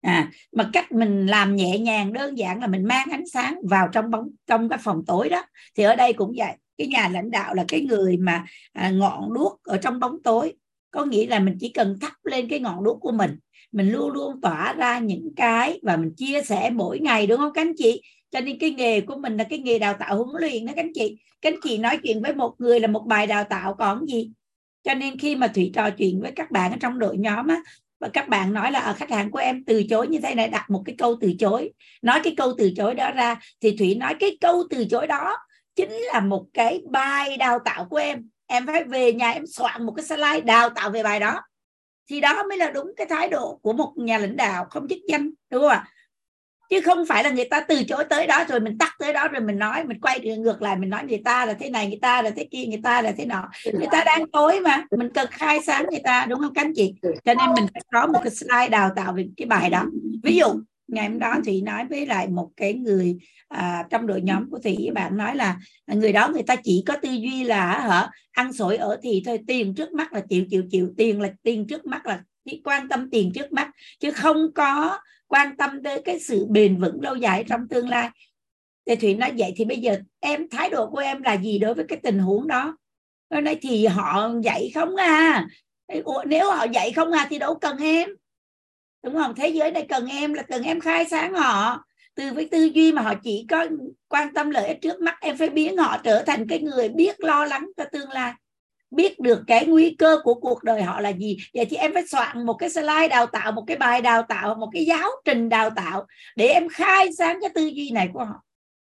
À 0.00 0.30
mà 0.52 0.70
cách 0.72 0.92
mình 0.92 1.26
làm 1.26 1.56
nhẹ 1.56 1.78
nhàng 1.78 2.12
đơn 2.12 2.38
giản 2.38 2.60
là 2.60 2.66
mình 2.66 2.84
mang 2.84 3.10
ánh 3.10 3.26
sáng 3.26 3.60
vào 3.70 3.88
trong 3.92 4.10
bóng 4.10 4.28
trong 4.46 4.68
cái 4.68 4.78
phòng 4.82 5.02
tối 5.06 5.28
đó. 5.28 5.44
Thì 5.76 5.82
ở 5.82 5.96
đây 5.96 6.12
cũng 6.12 6.32
vậy 6.36 6.52
cái 6.80 6.88
nhà 6.88 7.08
lãnh 7.08 7.30
đạo 7.30 7.54
là 7.54 7.64
cái 7.68 7.80
người 7.80 8.16
mà 8.16 8.44
à, 8.72 8.90
ngọn 8.90 9.32
đuốc 9.32 9.60
ở 9.62 9.76
trong 9.76 10.00
bóng 10.00 10.22
tối. 10.22 10.52
Có 10.90 11.04
nghĩa 11.04 11.26
là 11.26 11.38
mình 11.38 11.56
chỉ 11.60 11.68
cần 11.68 11.98
thắp 12.00 12.12
lên 12.24 12.48
cái 12.48 12.60
ngọn 12.60 12.84
đuốc 12.84 12.98
của 13.00 13.12
mình 13.12 13.36
mình 13.72 13.92
luôn 13.92 14.10
luôn 14.10 14.40
tỏa 14.40 14.72
ra 14.72 14.98
những 14.98 15.28
cái 15.36 15.80
và 15.82 15.96
mình 15.96 16.12
chia 16.16 16.42
sẻ 16.42 16.70
mỗi 16.70 16.98
ngày 16.98 17.26
đúng 17.26 17.38
không 17.38 17.52
các 17.52 17.62
anh 17.62 17.72
chị? 17.76 18.02
Cho 18.30 18.40
nên 18.40 18.58
cái 18.58 18.70
nghề 18.70 19.00
của 19.00 19.16
mình 19.16 19.36
là 19.36 19.44
cái 19.44 19.58
nghề 19.58 19.78
đào 19.78 19.94
tạo 19.98 20.24
huấn 20.24 20.28
luyện 20.40 20.66
đó 20.66 20.72
các 20.76 20.84
anh 20.84 20.92
chị. 20.94 21.16
Các 21.40 21.52
anh 21.52 21.60
chị 21.62 21.78
nói 21.78 21.98
chuyện 22.02 22.22
với 22.22 22.34
một 22.34 22.54
người 22.58 22.80
là 22.80 22.88
một 22.88 23.06
bài 23.06 23.26
đào 23.26 23.44
tạo 23.44 23.74
còn 23.74 24.06
gì? 24.06 24.30
Cho 24.84 24.94
nên 24.94 25.18
khi 25.18 25.36
mà 25.36 25.48
thủy 25.48 25.70
trò 25.74 25.90
chuyện 25.90 26.20
với 26.20 26.32
các 26.32 26.50
bạn 26.50 26.70
ở 26.70 26.76
trong 26.80 26.98
đội 26.98 27.16
nhóm 27.16 27.48
á 27.48 27.56
và 28.00 28.08
các 28.08 28.28
bạn 28.28 28.52
nói 28.52 28.72
là 28.72 28.80
ở 28.80 28.92
khách 28.92 29.10
hàng 29.10 29.30
của 29.30 29.38
em 29.38 29.64
từ 29.64 29.82
chối 29.90 30.08
như 30.08 30.18
thế 30.22 30.34
này 30.34 30.48
đặt 30.48 30.70
một 30.70 30.82
cái 30.84 30.94
câu 30.98 31.16
từ 31.20 31.32
chối. 31.38 31.70
Nói 32.02 32.20
cái 32.24 32.34
câu 32.36 32.52
từ 32.58 32.70
chối 32.76 32.94
đó 32.94 33.10
ra 33.10 33.40
thì 33.60 33.76
thủy 33.76 33.94
nói 33.94 34.14
cái 34.20 34.38
câu 34.40 34.64
từ 34.70 34.84
chối 34.84 35.06
đó 35.06 35.36
chính 35.80 35.92
là 36.12 36.20
một 36.20 36.44
cái 36.54 36.82
bài 36.90 37.36
đào 37.36 37.58
tạo 37.64 37.84
của 37.84 37.96
em. 37.96 38.28
Em 38.46 38.66
phải 38.66 38.84
về 38.84 39.12
nhà 39.12 39.30
em 39.30 39.46
soạn 39.46 39.86
một 39.86 39.92
cái 39.96 40.04
slide 40.04 40.40
đào 40.40 40.70
tạo 40.70 40.90
về 40.90 41.02
bài 41.02 41.20
đó. 41.20 41.42
Thì 42.10 42.20
đó 42.20 42.42
mới 42.48 42.58
là 42.58 42.70
đúng 42.70 42.92
cái 42.96 43.06
thái 43.06 43.28
độ 43.28 43.58
của 43.62 43.72
một 43.72 43.92
nhà 43.96 44.18
lãnh 44.18 44.36
đạo 44.36 44.66
không 44.70 44.88
chức 44.88 44.98
danh 45.08 45.30
đúng 45.50 45.62
không 45.62 45.70
ạ? 45.70 45.88
Chứ 46.70 46.80
không 46.80 47.06
phải 47.06 47.24
là 47.24 47.30
người 47.30 47.44
ta 47.44 47.60
từ 47.60 47.84
chối 47.84 48.04
tới 48.04 48.26
đó 48.26 48.44
rồi 48.48 48.60
mình 48.60 48.78
tắt 48.78 48.92
tới 48.98 49.12
đó 49.12 49.28
rồi 49.28 49.40
mình 49.40 49.58
nói 49.58 49.84
mình 49.84 50.00
quay 50.00 50.20
ngược 50.20 50.62
lại 50.62 50.76
mình 50.76 50.90
nói 50.90 51.04
người 51.04 51.22
ta 51.24 51.46
là 51.46 51.52
thế 51.52 51.70
này 51.70 51.86
người 51.88 51.98
ta 52.02 52.22
là 52.22 52.30
thế 52.30 52.48
kia 52.50 52.64
người 52.66 52.80
ta 52.82 53.02
là 53.02 53.12
thế 53.12 53.26
nọ. 53.26 53.48
Người 53.72 53.88
ta 53.90 54.04
đang 54.06 54.30
tối 54.30 54.60
mà 54.60 54.84
mình 54.90 55.10
cần 55.14 55.28
khai 55.30 55.60
sáng 55.66 55.86
người 55.90 56.00
ta 56.04 56.26
đúng 56.28 56.40
không 56.40 56.54
các 56.54 56.64
anh 56.64 56.72
chị? 56.76 56.94
Cho 57.02 57.34
nên 57.34 57.54
mình 57.56 57.66
phải 57.74 57.82
có 57.92 58.06
một 58.06 58.20
cái 58.22 58.30
slide 58.30 58.68
đào 58.68 58.90
tạo 58.96 59.12
về 59.12 59.26
cái 59.36 59.46
bài 59.46 59.70
đó. 59.70 59.84
Ví 60.22 60.36
dụ 60.36 60.46
ngày 60.92 61.08
hôm 61.08 61.18
đó 61.18 61.34
thủy 61.44 61.62
nói 61.62 61.84
với 61.90 62.06
lại 62.06 62.28
một 62.28 62.50
cái 62.56 62.74
người 62.74 63.16
à, 63.48 63.86
trong 63.90 64.06
đội 64.06 64.20
nhóm 64.20 64.50
của 64.50 64.58
thủy 64.58 64.88
bạn 64.94 65.16
nói 65.16 65.36
là 65.36 65.58
người 65.86 66.12
đó 66.12 66.28
người 66.28 66.42
ta 66.42 66.56
chỉ 66.56 66.82
có 66.86 66.96
tư 67.02 67.10
duy 67.10 67.44
là 67.44 67.80
hả 67.80 68.10
ăn 68.30 68.52
sổi 68.52 68.76
ở 68.76 68.98
thì 69.02 69.22
thôi 69.26 69.38
tiền 69.46 69.74
trước 69.74 69.92
mắt 69.92 70.12
là 70.12 70.20
chịu 70.28 70.44
chịu 70.50 70.62
chịu 70.70 70.90
tiền 70.96 71.20
là 71.20 71.28
tiền 71.42 71.66
trước 71.66 71.86
mắt 71.86 72.06
là 72.06 72.22
chỉ 72.44 72.60
quan 72.64 72.88
tâm 72.88 73.10
tiền 73.10 73.32
trước 73.34 73.52
mắt 73.52 73.70
chứ 74.00 74.10
không 74.10 74.52
có 74.54 74.98
quan 75.30 75.56
tâm 75.56 75.82
tới 75.82 76.02
cái 76.04 76.20
sự 76.20 76.46
bền 76.50 76.80
vững 76.80 77.00
lâu 77.00 77.16
dài 77.16 77.44
trong 77.48 77.68
tương 77.68 77.88
lai. 77.88 78.10
Thì 78.86 78.96
thủy 78.96 79.14
nói 79.14 79.32
vậy 79.38 79.52
thì 79.56 79.64
bây 79.64 79.78
giờ 79.78 79.96
em 80.20 80.48
thái 80.48 80.70
độ 80.70 80.90
của 80.90 80.98
em 80.98 81.22
là 81.22 81.34
gì 81.36 81.58
đối 81.58 81.74
với 81.74 81.84
cái 81.88 81.98
tình 82.02 82.18
huống 82.18 82.46
đó? 82.46 82.76
Nói 83.30 83.58
thì 83.60 83.86
họ 83.86 84.30
dạy 84.42 84.70
không 84.74 84.96
à. 84.96 85.46
Nếu 86.26 86.50
họ 86.50 86.64
dạy 86.64 86.92
không 86.92 87.12
à 87.12 87.26
thì 87.30 87.38
đâu 87.38 87.54
cần 87.54 87.78
em 87.78 88.10
đúng 89.02 89.14
không? 89.14 89.34
Thế 89.34 89.48
giới 89.48 89.70
này 89.70 89.86
cần 89.88 90.06
em 90.06 90.32
là 90.32 90.42
cần 90.42 90.62
em 90.62 90.80
khai 90.80 91.04
sáng 91.10 91.34
họ. 91.34 91.84
Từ 92.14 92.32
với 92.32 92.48
tư 92.50 92.64
duy 92.64 92.92
mà 92.92 93.02
họ 93.02 93.14
chỉ 93.22 93.46
có 93.50 93.66
quan 94.08 94.34
tâm 94.34 94.50
lợi 94.50 94.68
ích 94.68 94.78
trước 94.82 95.00
mắt, 95.00 95.16
em 95.20 95.36
phải 95.36 95.50
biến 95.50 95.76
họ 95.76 95.98
trở 96.04 96.22
thành 96.22 96.46
cái 96.48 96.58
người 96.58 96.88
biết 96.88 97.20
lo 97.20 97.44
lắng 97.44 97.66
cho 97.76 97.84
tương 97.92 98.10
lai. 98.10 98.32
Biết 98.90 99.20
được 99.20 99.40
cái 99.46 99.66
nguy 99.66 99.90
cơ 99.98 100.18
của 100.24 100.34
cuộc 100.34 100.62
đời 100.62 100.82
họ 100.82 101.00
là 101.00 101.08
gì. 101.08 101.36
Vậy 101.54 101.64
thì 101.64 101.76
em 101.76 101.94
phải 101.94 102.06
soạn 102.06 102.46
một 102.46 102.54
cái 102.54 102.70
slide 102.70 103.08
đào 103.08 103.26
tạo, 103.26 103.52
một 103.52 103.64
cái 103.66 103.76
bài 103.76 104.02
đào 104.02 104.22
tạo 104.28 104.54
một 104.54 104.68
cái 104.72 104.84
giáo 104.84 105.10
trình 105.24 105.48
đào 105.48 105.70
tạo 105.70 106.06
để 106.36 106.46
em 106.46 106.68
khai 106.68 107.08
sáng 107.18 107.38
cái 107.40 107.50
tư 107.54 107.66
duy 107.66 107.90
này 107.90 108.08
của 108.12 108.24
họ. 108.24 108.44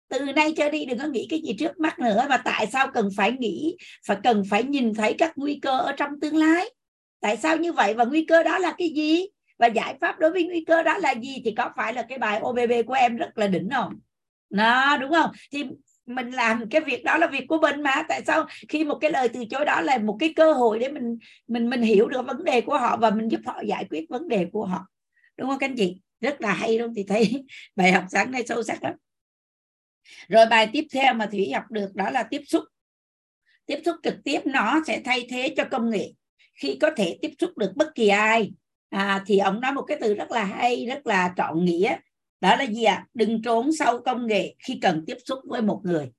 Từ 0.09 0.19
nay 0.19 0.53
trở 0.57 0.69
đi 0.69 0.85
đừng 0.85 0.99
có 0.99 1.05
nghĩ 1.05 1.27
cái 1.29 1.39
gì 1.39 1.55
trước 1.59 1.79
mắt 1.79 1.99
nữa 1.99 2.25
và 2.29 2.37
tại 2.37 2.67
sao 2.67 2.87
cần 2.93 3.09
phải 3.17 3.31
nghĩ 3.31 3.77
và 4.07 4.15
cần 4.23 4.43
phải 4.49 4.63
nhìn 4.63 4.93
thấy 4.93 5.15
các 5.17 5.33
nguy 5.35 5.59
cơ 5.61 5.79
ở 5.79 5.91
trong 5.91 6.19
tương 6.21 6.35
lai? 6.35 6.69
Tại 7.21 7.37
sao 7.37 7.57
như 7.57 7.73
vậy? 7.73 7.93
Và 7.93 8.03
nguy 8.05 8.25
cơ 8.25 8.43
đó 8.43 8.57
là 8.57 8.75
cái 8.77 8.89
gì? 8.89 9.25
Và 9.57 9.67
giải 9.67 9.97
pháp 10.01 10.19
đối 10.19 10.31
với 10.31 10.43
nguy 10.43 10.63
cơ 10.67 10.83
đó 10.83 10.97
là 10.97 11.11
gì? 11.11 11.41
Thì 11.45 11.53
có 11.57 11.69
phải 11.77 11.93
là 11.93 12.05
cái 12.09 12.17
bài 12.17 12.39
OBB 12.39 12.71
của 12.87 12.93
em 12.93 13.15
rất 13.15 13.37
là 13.37 13.47
đỉnh 13.47 13.69
không? 13.73 13.99
Nó 14.49 14.97
đúng 14.97 15.11
không? 15.11 15.31
Thì 15.51 15.63
mình 16.05 16.31
làm 16.31 16.69
cái 16.69 16.81
việc 16.81 17.03
đó 17.03 17.17
là 17.17 17.27
việc 17.27 17.45
của 17.47 17.57
mình 17.61 17.81
mà. 17.81 18.03
Tại 18.09 18.21
sao 18.27 18.45
khi 18.69 18.83
một 18.83 18.97
cái 19.01 19.11
lời 19.11 19.29
từ 19.29 19.45
chối 19.49 19.65
đó 19.65 19.81
là 19.81 19.97
một 19.97 20.17
cái 20.19 20.33
cơ 20.35 20.53
hội 20.53 20.79
để 20.79 20.89
mình 20.89 21.17
mình 21.47 21.69
mình 21.69 21.81
hiểu 21.81 22.07
được 22.07 22.25
vấn 22.25 22.43
đề 22.43 22.61
của 22.61 22.77
họ 22.77 22.97
và 22.97 23.09
mình 23.09 23.27
giúp 23.27 23.41
họ 23.45 23.61
giải 23.65 23.85
quyết 23.89 24.05
vấn 24.09 24.27
đề 24.27 24.45
của 24.51 24.65
họ. 24.65 24.87
Đúng 25.37 25.49
không 25.49 25.59
các 25.59 25.69
anh 25.69 25.75
chị? 25.77 26.01
Rất 26.21 26.41
là 26.41 26.53
hay 26.53 26.79
luôn. 26.79 26.93
Thì 26.95 27.03
thấy 27.07 27.45
bài 27.75 27.91
học 27.91 28.03
sáng 28.11 28.31
nay 28.31 28.43
sâu 28.47 28.63
sắc 28.63 28.83
lắm. 28.83 28.93
Rồi 30.27 30.45
bài 30.45 30.69
tiếp 30.73 30.85
theo 30.93 31.13
mà 31.13 31.25
thủy 31.25 31.51
học 31.53 31.63
được 31.69 31.95
đó 31.95 32.09
là 32.09 32.23
tiếp 32.23 32.41
xúc. 32.47 32.63
Tiếp 33.65 33.81
xúc 33.85 33.95
trực 34.03 34.15
tiếp, 34.23 34.39
nó 34.45 34.81
sẽ 34.87 35.01
thay 35.05 35.27
thế 35.29 35.53
cho 35.57 35.65
công 35.71 35.89
nghệ. 35.89 36.13
Khi 36.61 36.77
có 36.81 36.91
thể 36.97 37.17
tiếp 37.21 37.31
xúc 37.39 37.57
được 37.57 37.71
bất 37.75 37.95
kỳ 37.95 38.07
ai 38.07 38.51
à, 38.95 39.23
thì 39.25 39.37
ông 39.37 39.61
nói 39.61 39.73
một 39.73 39.81
cái 39.81 39.97
từ 40.01 40.13
rất 40.13 40.31
là 40.31 40.43
hay 40.43 40.85
rất 40.85 41.07
là 41.07 41.33
trọn 41.37 41.65
nghĩa. 41.65 41.97
Đó 42.41 42.55
là 42.55 42.63
gì 42.63 42.83
ạ? 42.83 42.93
À? 42.93 43.05
đừng 43.13 43.41
trốn 43.41 43.71
sau 43.71 44.01
công 44.01 44.27
nghệ 44.27 44.55
khi 44.59 44.79
cần 44.81 45.03
tiếp 45.07 45.17
xúc 45.25 45.39
với 45.45 45.61
một 45.61 45.81
người. 45.83 46.11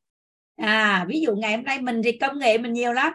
À 0.56 1.04
ví 1.08 1.20
dụ 1.20 1.36
ngày 1.36 1.56
hôm 1.56 1.64
nay 1.64 1.80
mình 1.80 2.02
thì 2.04 2.12
công 2.12 2.38
nghệ 2.38 2.58
mình 2.58 2.72
nhiều 2.72 2.92
lắm. 2.92 3.12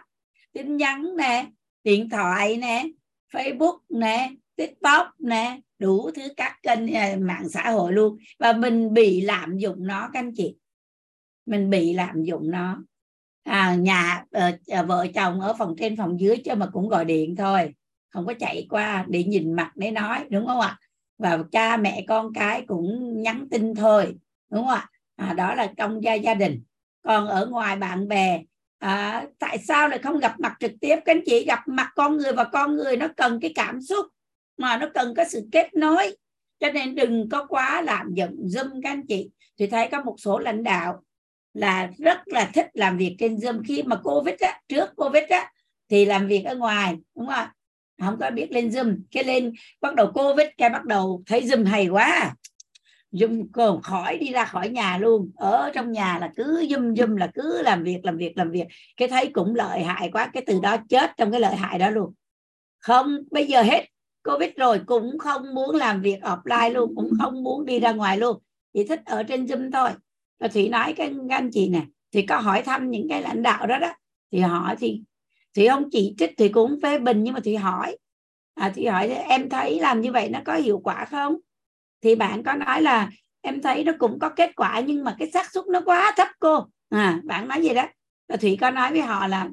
Tin 0.52 0.76
nhắn 0.76 1.16
nè 1.16 1.46
điện 1.84 2.10
thoại 2.10 2.56
nè 2.56 2.84
facebook 3.32 3.78
nè 3.88 4.30
tiktok 4.56 5.06
nè 5.18 5.60
đủ 5.78 6.10
thứ 6.14 6.22
các 6.36 6.56
kênh 6.62 6.94
à, 6.94 7.16
mạng 7.20 7.48
xã 7.48 7.70
hội 7.70 7.92
luôn. 7.92 8.16
Và 8.38 8.52
mình 8.52 8.94
bị 8.94 9.20
lạm 9.20 9.58
dụng 9.58 9.86
nó 9.86 10.10
các 10.12 10.20
anh 10.20 10.32
chị. 10.34 10.56
Mình 11.46 11.70
bị 11.70 11.92
lạm 11.92 12.22
dụng 12.22 12.50
nó. 12.50 12.82
À, 13.42 13.74
nhà 13.74 14.24
uh, 14.38 14.86
vợ 14.88 15.06
chồng 15.14 15.40
ở 15.40 15.54
phòng 15.58 15.74
trên 15.78 15.96
phòng 15.96 16.20
dưới 16.20 16.36
chứ 16.36 16.54
mà 16.54 16.66
cũng 16.72 16.88
gọi 16.88 17.04
điện 17.04 17.36
thôi 17.36 17.74
không 18.12 18.26
có 18.26 18.34
chạy 18.38 18.66
qua 18.70 19.04
để 19.08 19.24
nhìn 19.24 19.52
mặt 19.52 19.72
để 19.74 19.90
nói 19.90 20.24
đúng 20.30 20.46
không 20.46 20.60
ạ? 20.60 20.78
Và 21.18 21.38
cha 21.52 21.76
mẹ 21.76 22.04
con 22.08 22.32
cái 22.34 22.64
cũng 22.66 23.22
nhắn 23.22 23.48
tin 23.50 23.74
thôi 23.74 24.16
đúng 24.50 24.64
không 24.64 24.74
ạ? 24.74 24.90
À, 25.16 25.32
đó 25.32 25.54
là 25.54 25.72
trong 25.76 26.04
gia 26.04 26.14
gia 26.14 26.34
đình. 26.34 26.62
Còn 27.02 27.26
ở 27.26 27.46
ngoài 27.46 27.76
bạn 27.76 28.08
bè 28.08 28.42
à, 28.78 29.24
tại 29.38 29.58
sao 29.58 29.88
lại 29.88 29.98
không 29.98 30.18
gặp 30.18 30.40
mặt 30.40 30.56
trực 30.60 30.72
tiếp? 30.80 30.96
Các 31.04 31.12
anh 31.12 31.22
chị 31.26 31.44
gặp 31.44 31.60
mặt 31.66 31.88
con 31.94 32.16
người 32.16 32.32
và 32.32 32.44
con 32.44 32.76
người 32.76 32.96
nó 32.96 33.08
cần 33.16 33.40
cái 33.40 33.52
cảm 33.54 33.80
xúc 33.82 34.06
mà 34.56 34.76
nó 34.76 34.88
cần 34.94 35.14
có 35.16 35.24
sự 35.24 35.48
kết 35.52 35.74
nối. 35.74 36.16
Cho 36.60 36.70
nên 36.72 36.94
đừng 36.94 37.28
có 37.28 37.46
quá 37.46 37.82
làm 37.82 38.14
giận 38.14 38.36
zoom 38.42 38.80
các 38.82 38.90
anh 38.90 39.06
chị. 39.06 39.30
Thì 39.58 39.66
thấy 39.66 39.88
có 39.92 40.02
một 40.02 40.14
số 40.18 40.38
lãnh 40.38 40.62
đạo 40.62 41.02
là 41.54 41.90
rất 41.98 42.18
là 42.26 42.50
thích 42.54 42.66
làm 42.72 42.98
việc 42.98 43.16
trên 43.18 43.34
zoom. 43.34 43.62
Khi 43.66 43.82
mà 43.82 43.96
covid 43.96 44.34
á 44.40 44.60
trước 44.68 44.96
covid 44.96 45.24
á 45.28 45.52
thì 45.88 46.04
làm 46.04 46.26
việc 46.26 46.42
ở 46.44 46.56
ngoài 46.56 46.96
đúng 47.16 47.26
không 47.26 47.34
ạ? 47.34 47.54
Không 48.04 48.18
có 48.20 48.30
biết 48.30 48.52
lên 48.52 48.68
zoom 48.68 48.96
cái 49.10 49.24
lên, 49.24 49.52
bắt 49.80 49.94
đầu 49.94 50.12
covid 50.14 50.46
cái 50.58 50.70
bắt 50.70 50.84
đầu 50.84 51.22
thấy 51.26 51.40
zoom 51.40 51.66
hay 51.66 51.88
quá. 51.88 52.34
Zoom 53.12 53.46
còn 53.52 53.82
khỏi 53.82 54.18
đi 54.18 54.32
ra 54.32 54.44
khỏi 54.44 54.68
nhà 54.68 54.98
luôn. 54.98 55.30
Ở 55.36 55.70
trong 55.74 55.92
nhà 55.92 56.18
là 56.18 56.30
cứ 56.36 56.66
zoom 56.68 56.94
zoom 56.94 57.16
là 57.16 57.30
cứ 57.34 57.62
làm 57.62 57.82
việc 57.82 58.04
làm 58.04 58.16
việc 58.16 58.32
làm 58.36 58.50
việc. 58.50 58.64
Cái 58.96 59.08
thấy 59.08 59.30
cũng 59.32 59.54
lợi 59.54 59.82
hại 59.82 60.10
quá, 60.12 60.30
cái 60.32 60.42
từ 60.46 60.60
đó 60.62 60.76
chết 60.88 61.10
trong 61.16 61.30
cái 61.30 61.40
lợi 61.40 61.56
hại 61.56 61.78
đó 61.78 61.90
luôn. 61.90 62.12
Không, 62.78 63.18
bây 63.30 63.46
giờ 63.46 63.62
hết 63.62 63.86
covid 64.24 64.50
rồi, 64.56 64.80
cũng 64.86 65.18
không 65.18 65.54
muốn 65.54 65.76
làm 65.76 66.02
việc 66.02 66.18
offline 66.22 66.72
luôn, 66.72 66.94
cũng 66.96 67.10
không 67.20 67.42
muốn 67.42 67.66
đi 67.66 67.80
ra 67.80 67.92
ngoài 67.92 68.16
luôn. 68.16 68.38
Chỉ 68.74 68.84
thích 68.84 69.00
ở 69.04 69.22
trên 69.22 69.44
zoom 69.44 69.70
thôi. 69.72 69.90
Và 70.40 70.48
thủy 70.48 70.68
nói 70.68 70.92
cái 70.92 71.14
anh 71.30 71.50
chị 71.52 71.68
nè, 71.68 71.82
thì 72.12 72.22
có 72.22 72.36
hỏi 72.36 72.62
thăm 72.62 72.90
những 72.90 73.08
cái 73.08 73.22
lãnh 73.22 73.42
đạo 73.42 73.66
đó 73.66 73.78
đó. 73.78 73.94
Thì 74.32 74.38
hỏi 74.38 74.76
thì 74.78 75.02
thì 75.54 75.66
ông 75.66 75.88
chỉ 75.90 76.14
trích 76.18 76.30
thì 76.38 76.48
cũng 76.48 76.80
phê 76.82 76.98
bình 76.98 77.22
nhưng 77.22 77.34
mà 77.34 77.40
thì 77.44 77.54
hỏi. 77.54 77.96
À, 78.54 78.72
thì 78.74 78.86
hỏi 78.86 79.08
em 79.08 79.48
thấy 79.48 79.80
làm 79.80 80.00
như 80.00 80.12
vậy 80.12 80.28
nó 80.28 80.38
có 80.44 80.54
hiệu 80.54 80.78
quả 80.78 81.04
không? 81.04 81.36
Thì 82.02 82.14
bạn 82.14 82.42
có 82.42 82.54
nói 82.54 82.82
là 82.82 83.10
em 83.40 83.62
thấy 83.62 83.84
nó 83.84 83.92
cũng 83.98 84.18
có 84.18 84.28
kết 84.28 84.50
quả 84.56 84.80
nhưng 84.86 85.04
mà 85.04 85.16
cái 85.18 85.30
xác 85.30 85.52
suất 85.52 85.64
nó 85.66 85.80
quá 85.84 86.12
thấp 86.16 86.28
cô. 86.38 86.66
À 86.88 87.20
bạn 87.24 87.48
nói 87.48 87.62
gì 87.62 87.74
đó. 87.74 87.86
Và 88.28 88.36
thủy 88.36 88.58
có 88.60 88.70
nói 88.70 88.90
với 88.90 89.00
họ 89.00 89.26
là 89.26 89.48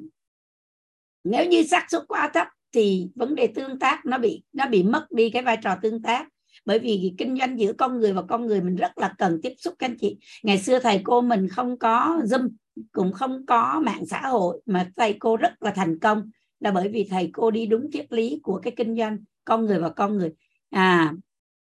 nếu 1.24 1.46
như 1.46 1.62
xác 1.62 1.86
suất 1.90 2.02
quá 2.08 2.30
thấp 2.34 2.48
thì 2.72 3.08
vấn 3.14 3.34
đề 3.34 3.46
tương 3.46 3.78
tác 3.78 4.06
nó 4.06 4.18
bị 4.18 4.42
nó 4.52 4.66
bị 4.66 4.82
mất 4.82 5.06
đi 5.10 5.30
cái 5.30 5.42
vai 5.42 5.56
trò 5.62 5.76
tương 5.82 6.02
tác. 6.02 6.28
Bởi 6.64 6.78
vì 6.78 7.14
kinh 7.18 7.36
doanh 7.36 7.58
giữa 7.60 7.72
con 7.72 8.00
người 8.00 8.12
và 8.12 8.22
con 8.28 8.46
người 8.46 8.60
mình 8.60 8.76
rất 8.76 8.98
là 8.98 9.14
cần 9.18 9.40
tiếp 9.42 9.52
xúc 9.58 9.74
các 9.78 9.86
anh 9.86 9.96
chị. 10.00 10.16
Ngày 10.42 10.58
xưa 10.58 10.78
thầy 10.78 11.00
cô 11.04 11.20
mình 11.20 11.48
không 11.48 11.78
có 11.78 12.20
zoom 12.24 12.48
cũng 12.92 13.12
không 13.12 13.46
có 13.46 13.82
mạng 13.84 14.06
xã 14.06 14.20
hội 14.20 14.60
mà 14.66 14.90
thầy 14.96 15.16
cô 15.18 15.36
rất 15.36 15.62
là 15.62 15.70
thành 15.70 15.98
công. 15.98 16.30
Là 16.60 16.70
bởi 16.70 16.88
vì 16.88 17.08
thầy 17.10 17.30
cô 17.32 17.50
đi 17.50 17.66
đúng 17.66 17.90
triết 17.92 18.12
lý 18.12 18.40
của 18.42 18.60
cái 18.62 18.72
kinh 18.76 18.96
doanh 18.96 19.18
con 19.44 19.66
người 19.66 19.78
và 19.78 19.88
con 19.88 20.18
người. 20.18 20.30
À 20.70 21.14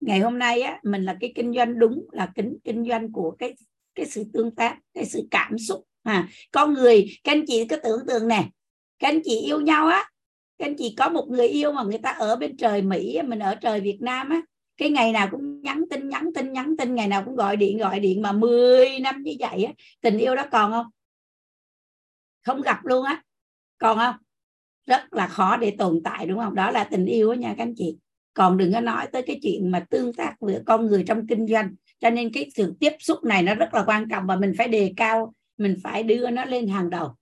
ngày 0.02 0.20
hôm 0.20 0.40
nay 0.40 0.62
á, 0.62 0.80
mình 0.84 1.04
là 1.04 1.18
cái 1.20 1.32
kinh 1.36 1.54
doanh 1.54 1.80
đúng, 1.80 2.06
là 2.12 2.32
kinh 2.36 2.58
kinh 2.64 2.86
doanh 2.90 3.12
của 3.12 3.32
cái 3.32 3.54
cái 3.96 4.06
sự 4.06 4.24
tương 4.34 4.56
tác, 4.56 4.78
cái 4.94 5.06
sự 5.06 5.28
cảm 5.32 5.58
xúc. 5.58 5.84
À 6.04 6.28
con 6.52 6.74
người, 6.74 7.06
các 7.24 7.32
anh 7.32 7.44
chị 7.48 7.66
cứ 7.70 7.76
tưởng 7.76 8.06
tượng 8.08 8.28
nè, 8.28 8.50
các 9.00 9.08
anh 9.08 9.22
chị 9.24 9.40
yêu 9.40 9.62
nhau 9.62 9.88
á, 9.88 10.10
các 10.58 10.66
anh 10.66 10.76
chị 10.78 10.96
có 10.98 11.10
một 11.10 11.28
người 11.30 11.48
yêu 11.48 11.72
mà 11.72 11.84
người 11.84 11.98
ta 11.98 12.12
ở 12.12 12.36
bên 12.36 12.58
trời 12.58 12.82
Mỹ 12.82 13.20
mình 13.26 13.40
ở 13.40 13.56
trời 13.56 13.82
Việt 13.82 13.98
Nam 14.02 14.30
á, 14.30 14.42
cái 14.78 14.90
ngày 14.90 15.12
nào 15.12 15.28
cũng 15.32 15.62
nhắn 15.62 15.84
tin 15.90 16.10
nhắn 16.10 16.30
tin 16.36 16.54
nhắn 16.54 16.78
tin, 16.78 16.96
ngày 16.96 17.08
nào 17.08 17.24
cũng 17.26 17.36
gọi 17.36 17.56
điện 17.58 17.78
gọi 17.78 18.00
điện 18.00 18.22
mà 18.22 18.32
10 18.32 19.00
năm 19.00 19.24
như 19.24 19.32
vậy 19.40 19.64
á, 19.64 19.74
tình 20.02 20.18
yêu 20.18 20.36
đó 20.36 20.46
còn 20.52 20.72
không? 20.72 20.86
Không 22.44 22.62
gặp 22.62 22.86
luôn 22.86 23.06
á. 23.06 23.22
Còn 23.78 23.98
không? 23.98 24.16
Rất 24.88 25.14
là 25.14 25.28
khó 25.28 25.58
để 25.58 25.76
tồn 25.78 26.02
tại 26.04 26.26
đúng 26.26 26.40
không? 26.40 26.56
Đó 26.56 26.72
là 26.72 26.84
tình 26.84 27.06
yêu 27.06 27.34
đó 27.34 27.34
nha 27.34 27.54
các 27.58 27.64
anh 27.64 27.74
chị. 27.78 27.98
Còn 28.34 28.58
đừng 28.58 28.74
có 28.74 28.80
nói 28.80 29.08
tới 29.12 29.22
cái 29.22 29.40
chuyện 29.42 29.72
mà 29.72 29.86
tương 29.90 30.14
tác 30.14 30.36
với 30.40 30.60
con 30.66 30.86
người 30.86 31.04
trong 31.08 31.28
kinh 31.28 31.48
doanh. 31.48 31.76
Cho 32.00 32.10
nên 32.10 32.34
cái 32.34 32.52
sự 32.56 32.74
tiếp 32.80 32.94
xúc 33.00 33.24
này 33.24 33.44
nó 33.44 33.56
rất 33.56 33.74
là 33.74 33.84
quan 33.88 34.10
trọng 34.10 34.28
và 34.28 34.36
mình 34.36 34.54
phải 34.58 34.68
đề 34.68 34.94
cao 34.98 35.34
mình 35.58 35.78
phải 35.84 36.04
đưa 36.04 36.30
nó 36.30 36.46
lên 36.46 36.68
hàng 36.68 36.90
đầu. 36.90 37.16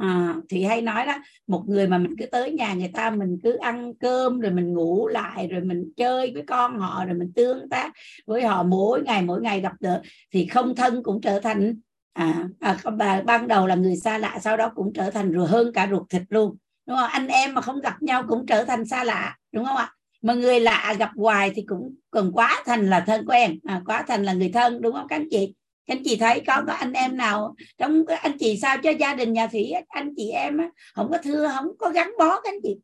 À, 0.00 0.34
thì 0.48 0.64
hay 0.64 0.82
nói 0.82 1.06
đó 1.06 1.14
một 1.46 1.64
người 1.66 1.88
mà 1.88 1.98
mình 1.98 2.14
cứ 2.18 2.26
tới 2.26 2.52
nhà 2.52 2.74
người 2.74 2.90
ta 2.94 3.10
mình 3.10 3.38
cứ 3.42 3.56
ăn 3.56 3.94
cơm 3.94 4.40
rồi 4.40 4.52
mình 4.52 4.74
ngủ 4.74 5.08
lại 5.08 5.48
rồi 5.48 5.60
mình 5.60 5.92
chơi 5.96 6.30
với 6.34 6.42
con 6.46 6.78
họ 6.78 7.04
rồi 7.04 7.14
mình 7.18 7.32
tương 7.34 7.68
tác 7.68 7.92
với 8.26 8.42
họ 8.42 8.62
mỗi 8.62 9.02
ngày 9.02 9.22
mỗi 9.22 9.40
ngày 9.40 9.60
gặp 9.60 9.72
được 9.80 9.98
thì 10.32 10.46
không 10.46 10.74
thân 10.74 11.02
cũng 11.02 11.20
trở 11.20 11.40
thành 11.40 11.74
à, 12.14 12.48
à 12.60 12.76
bà 12.98 13.22
ban 13.22 13.48
đầu 13.48 13.66
là 13.66 13.74
người 13.74 13.96
xa 13.96 14.18
lạ 14.18 14.38
sau 14.42 14.56
đó 14.56 14.72
cũng 14.74 14.92
trở 14.92 15.10
thành 15.10 15.32
rồi 15.32 15.48
hơn 15.48 15.72
cả 15.72 15.88
ruột 15.90 16.10
thịt 16.10 16.22
luôn. 16.28 16.56
Đúng 16.86 16.96
không? 16.96 17.10
Anh 17.10 17.28
em 17.28 17.54
mà 17.54 17.60
không 17.60 17.80
gặp 17.80 18.02
nhau 18.02 18.24
cũng 18.28 18.46
trở 18.46 18.64
thành 18.64 18.84
xa 18.84 19.04
lạ 19.04 19.36
đúng 19.52 19.64
không 19.64 19.76
ạ? 19.76 19.92
Mà 20.22 20.34
người 20.34 20.60
lạ 20.60 20.94
gặp 20.98 21.10
hoài 21.16 21.52
thì 21.54 21.62
cũng 21.68 21.94
cần 22.10 22.30
quá 22.34 22.62
thành 22.66 22.90
là 22.90 23.00
thân 23.00 23.24
quen 23.26 23.58
à, 23.64 23.82
quá 23.86 24.04
thành 24.08 24.22
là 24.22 24.32
người 24.32 24.50
thân 24.54 24.80
đúng 24.80 24.92
không 24.92 25.08
các 25.08 25.16
anh 25.16 25.28
chị? 25.30 25.54
Các 25.86 25.96
anh 25.96 26.02
chị 26.04 26.16
thấy 26.16 26.42
có 26.46 26.62
có 26.66 26.72
anh 26.72 26.92
em 26.92 27.16
nào 27.16 27.54
trong 27.78 28.04
anh 28.06 28.38
chị 28.38 28.56
sao 28.56 28.76
cho 28.82 28.90
gia 28.90 29.14
đình 29.14 29.32
nhà 29.32 29.46
thủy 29.46 29.72
anh 29.88 30.14
chị 30.16 30.28
em 30.28 30.58
á, 30.58 30.70
không 30.94 31.10
có 31.10 31.18
thưa 31.24 31.48
không 31.56 31.66
có 31.78 31.90
gắn 31.90 32.12
bó 32.18 32.40
các 32.40 32.52
anh 32.52 32.60
chị? 32.62 32.76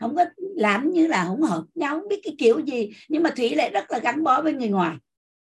Không 0.00 0.16
có 0.16 0.24
làm 0.56 0.90
như 0.90 1.06
là 1.06 1.24
không 1.24 1.42
hợp 1.42 1.64
nhau 1.74 2.00
không 2.00 2.08
biết 2.08 2.20
cái 2.24 2.34
kiểu 2.38 2.58
gì 2.58 2.90
nhưng 3.08 3.22
mà 3.22 3.30
thủy 3.30 3.54
lại 3.54 3.70
rất 3.70 3.90
là 3.90 3.98
gắn 3.98 4.24
bó 4.24 4.42
với 4.42 4.52
người 4.52 4.68
ngoài. 4.68 4.96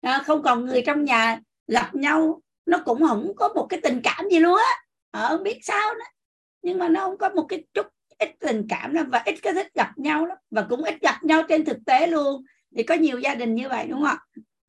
À, 0.01 0.22
không 0.25 0.43
còn 0.43 0.65
người 0.65 0.81
trong 0.86 1.03
nhà 1.03 1.39
gặp 1.67 1.95
nhau 1.95 2.41
nó 2.65 2.81
cũng 2.86 3.01
không 3.07 3.34
có 3.36 3.50
một 3.55 3.67
cái 3.69 3.79
tình 3.84 4.01
cảm 4.03 4.29
gì 4.31 4.39
luôn 4.39 4.57
á. 4.57 4.75
Ờ, 5.12 5.27
không 5.29 5.43
biết 5.43 5.60
sao 5.63 5.93
nữa. 5.93 6.05
Nhưng 6.62 6.77
mà 6.77 6.89
nó 6.89 7.01
không 7.01 7.17
có 7.17 7.29
một 7.29 7.45
cái 7.50 7.63
chút 7.74 7.86
ít 8.19 8.29
tình 8.39 8.65
cảm 8.69 8.93
lắm 8.93 9.10
và 9.10 9.22
ít 9.25 9.36
có 9.43 9.53
thích 9.53 9.67
gặp 9.74 9.91
nhau 9.98 10.25
lắm 10.25 10.38
và 10.51 10.65
cũng 10.69 10.84
ít 10.84 11.01
gặp 11.01 11.24
nhau 11.24 11.43
trên 11.50 11.65
thực 11.65 11.77
tế 11.86 12.07
luôn. 12.07 12.43
Thì 12.75 12.84
có 12.84 12.95
nhiều 12.95 13.19
gia 13.19 13.36
đình 13.36 13.55
như 13.55 13.69
vậy 13.69 13.88
đúng 13.88 14.00
không 14.01 14.10
ạ? 14.10 14.17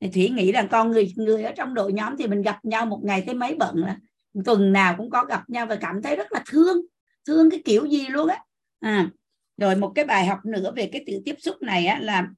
Thì 0.01 0.09
thủy 0.11 0.29
nghĩ 0.29 0.53
rằng 0.53 0.69
con 0.71 0.91
người 0.91 1.13
người 1.17 1.43
ở 1.43 1.53
trong 1.57 1.75
đội 1.75 1.93
nhóm 1.93 2.17
thì 2.17 2.27
mình 2.27 2.43
gặp 2.43 2.65
nhau 2.65 2.87
một 2.87 3.01
ngày 3.05 3.23
tới 3.27 3.35
mấy 3.35 3.55
bận 3.55 3.77
là 3.77 3.97
tuần 4.45 4.73
nào 4.73 4.95
cũng 4.99 5.11
có 5.11 5.25
gặp 5.25 5.51
nhau 5.51 5.67
và 5.67 5.77
cảm 5.77 6.03
thấy 6.03 6.17
rất 6.17 6.33
là 6.33 6.43
thương 6.51 6.77
thương 7.27 7.51
cái 7.51 7.63
kiểu 7.65 7.87
gì 7.87 8.07
luôn 8.09 8.29
á. 8.29 8.39
À, 8.81 9.11
rồi 9.57 9.77
một 9.77 9.93
cái 9.95 10.05
bài 10.05 10.27
học 10.27 10.39
nữa 10.45 10.73
về 10.77 10.89
cái 10.93 11.05
sự 11.07 11.23
tiếp 11.25 11.35
xúc 11.39 11.57
này 11.63 11.87
á 11.87 11.99
là 12.01 12.29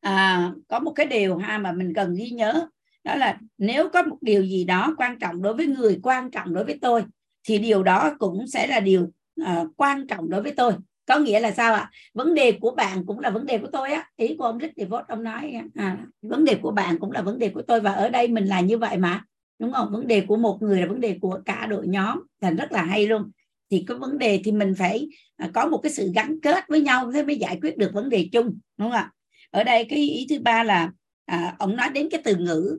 à, 0.00 0.52
có 0.68 0.80
một 0.80 0.92
cái 0.96 1.06
điều 1.06 1.36
ha 1.36 1.58
mà 1.58 1.72
mình 1.72 1.92
cần 1.94 2.14
ghi 2.14 2.30
nhớ 2.30 2.68
đó 3.04 3.14
là 3.14 3.38
nếu 3.58 3.88
có 3.88 4.02
một 4.02 4.16
điều 4.20 4.42
gì 4.42 4.64
đó 4.64 4.94
quan 4.96 5.18
trọng 5.18 5.42
đối 5.42 5.54
với 5.54 5.66
người 5.66 6.00
quan 6.02 6.30
trọng 6.30 6.54
đối 6.54 6.64
với 6.64 6.78
tôi 6.80 7.04
thì 7.48 7.58
điều 7.58 7.82
đó 7.82 8.16
cũng 8.18 8.46
sẽ 8.46 8.66
là 8.66 8.80
điều 8.80 9.12
uh, 9.40 9.68
quan 9.76 10.06
trọng 10.06 10.30
đối 10.30 10.42
với 10.42 10.52
tôi. 10.52 10.72
Có 11.06 11.18
nghĩa 11.18 11.40
là 11.40 11.50
sao 11.50 11.74
ạ? 11.74 11.90
Vấn 12.14 12.34
đề 12.34 12.52
của 12.52 12.70
bạn 12.70 13.06
cũng 13.06 13.20
là 13.20 13.30
vấn 13.30 13.46
đề 13.46 13.58
của 13.58 13.68
tôi 13.72 13.92
á. 13.92 14.08
Ý 14.16 14.36
của 14.38 14.44
ông 14.44 14.58
Rick 14.60 14.76
Devos 14.76 15.06
ông 15.08 15.22
nói 15.22 15.52
à, 15.74 15.98
vấn 16.22 16.44
đề 16.44 16.54
của 16.54 16.70
bạn 16.70 16.98
cũng 16.98 17.12
là 17.12 17.22
vấn 17.22 17.38
đề 17.38 17.48
của 17.48 17.62
tôi 17.62 17.80
và 17.80 17.92
ở 17.92 18.08
đây 18.08 18.28
mình 18.28 18.44
là 18.44 18.60
như 18.60 18.78
vậy 18.78 18.96
mà. 18.96 19.24
Đúng 19.58 19.72
không? 19.72 19.88
Vấn 19.92 20.06
đề 20.06 20.20
của 20.20 20.36
một 20.36 20.58
người 20.62 20.80
là 20.80 20.86
vấn 20.86 21.00
đề 21.00 21.18
của 21.20 21.40
cả 21.44 21.66
đội 21.66 21.86
nhóm. 21.86 22.20
Thành 22.40 22.56
rất 22.56 22.72
là 22.72 22.82
hay 22.82 23.06
luôn. 23.06 23.30
Thì 23.70 23.84
có 23.88 23.98
vấn 23.98 24.18
đề 24.18 24.40
thì 24.44 24.52
mình 24.52 24.74
phải 24.78 25.08
à, 25.36 25.50
có 25.54 25.66
một 25.66 25.78
cái 25.78 25.92
sự 25.92 26.12
gắn 26.14 26.40
kết 26.40 26.64
với 26.68 26.80
nhau 26.80 27.12
thế 27.12 27.22
mới 27.22 27.36
giải 27.36 27.58
quyết 27.62 27.78
được 27.78 27.90
vấn 27.92 28.08
đề 28.08 28.28
chung. 28.32 28.46
Đúng 28.46 28.90
không 28.90 28.92
ạ? 28.92 29.10
Ở 29.50 29.64
đây 29.64 29.84
cái 29.84 29.98
ý 29.98 30.26
thứ 30.30 30.38
ba 30.42 30.62
là 30.62 30.90
à, 31.26 31.56
ông 31.58 31.76
nói 31.76 31.88
đến 31.90 32.08
cái 32.10 32.20
từ 32.24 32.36
ngữ 32.36 32.78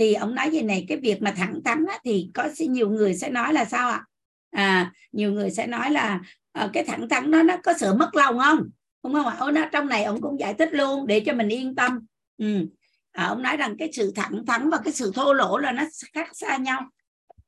thì 0.00 0.14
ông 0.14 0.34
nói 0.34 0.50
gì 0.50 0.62
này 0.62 0.84
cái 0.88 0.98
việc 0.98 1.22
mà 1.22 1.30
thẳng 1.36 1.60
thắn 1.64 1.84
á, 1.86 1.98
thì 2.04 2.30
có 2.34 2.48
nhiều 2.58 2.90
người 2.90 3.14
sẽ 3.14 3.30
nói 3.30 3.52
là 3.52 3.64
sao 3.64 3.90
ạ? 3.90 4.04
À 4.50 4.92
nhiều 5.12 5.32
người 5.32 5.50
sẽ 5.50 5.66
nói 5.66 5.90
là 5.90 6.20
à, 6.52 6.70
cái 6.72 6.84
thẳng 6.84 7.08
thắn 7.08 7.30
đó 7.30 7.42
nó 7.42 7.56
có 7.62 7.72
sự 7.80 7.94
mất 7.94 8.14
lòng 8.14 8.38
không? 8.38 8.70
Đúng 9.04 9.12
không 9.12 9.26
ạ? 9.26 9.36
Ông 9.38 9.54
nói 9.54 9.66
trong 9.72 9.88
này 9.88 10.04
ông 10.04 10.20
cũng 10.20 10.40
giải 10.40 10.54
thích 10.54 10.68
luôn 10.72 11.06
để 11.06 11.20
cho 11.26 11.32
mình 11.32 11.48
yên 11.48 11.74
tâm. 11.74 12.06
Ừ. 12.38 12.66
à, 13.12 13.24
ông 13.26 13.42
nói 13.42 13.56
rằng 13.56 13.76
cái 13.78 13.90
sự 13.92 14.12
thẳng 14.14 14.46
thắn 14.46 14.70
và 14.70 14.78
cái 14.84 14.92
sự 14.92 15.12
thô 15.14 15.32
lỗ 15.32 15.58
là 15.58 15.72
nó 15.72 15.84
khác 16.12 16.28
xa 16.32 16.56
nhau. 16.56 16.82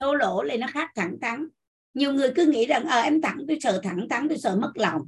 Thô 0.01 0.15
lỗ 0.15 0.45
thì 0.51 0.57
nó 0.57 0.67
khác 0.71 0.91
thẳng 0.95 1.17
thắn. 1.23 1.49
Nhiều 1.95 2.13
người 2.13 2.33
cứ 2.37 2.47
nghĩ 2.47 2.67
rằng 2.67 2.85
ờ 2.85 2.99
à, 2.99 3.03
em 3.03 3.21
thẳng 3.21 3.39
tôi 3.49 3.59
sợ 3.61 3.81
thẳng 3.83 4.09
thắn 4.11 4.29
tôi 4.29 4.39
sợ 4.39 4.57
mất 4.57 4.73
lòng. 4.75 5.03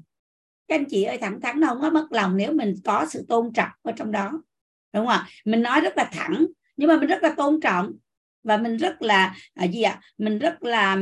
Các 0.68 0.74
anh 0.74 0.84
chị 0.84 1.02
ơi 1.02 1.18
thẳng 1.18 1.40
thắn 1.40 1.60
nó 1.60 1.66
không 1.66 1.80
có 1.80 1.90
mất 1.90 2.06
lòng 2.10 2.36
nếu 2.36 2.52
mình 2.52 2.74
có 2.84 3.06
sự 3.10 3.24
tôn 3.28 3.52
trọng 3.52 3.70
ở 3.82 3.92
trong 3.96 4.12
đó. 4.12 4.30
Đúng 4.92 5.06
không 5.06 5.08
ạ? 5.08 5.28
Mình 5.44 5.62
nói 5.62 5.80
rất 5.80 5.96
là 5.96 6.04
thẳng 6.04 6.46
nhưng 6.76 6.88
mà 6.88 6.96
mình 6.96 7.08
rất 7.08 7.22
là 7.22 7.34
tôn 7.36 7.60
trọng 7.60 7.92
và 8.42 8.56
mình 8.56 8.76
rất 8.76 9.02
là 9.02 9.34
à, 9.54 9.64
gì 9.64 9.82
ạ? 9.82 10.00
Mình 10.18 10.38
rất 10.38 10.62
là 10.62 10.98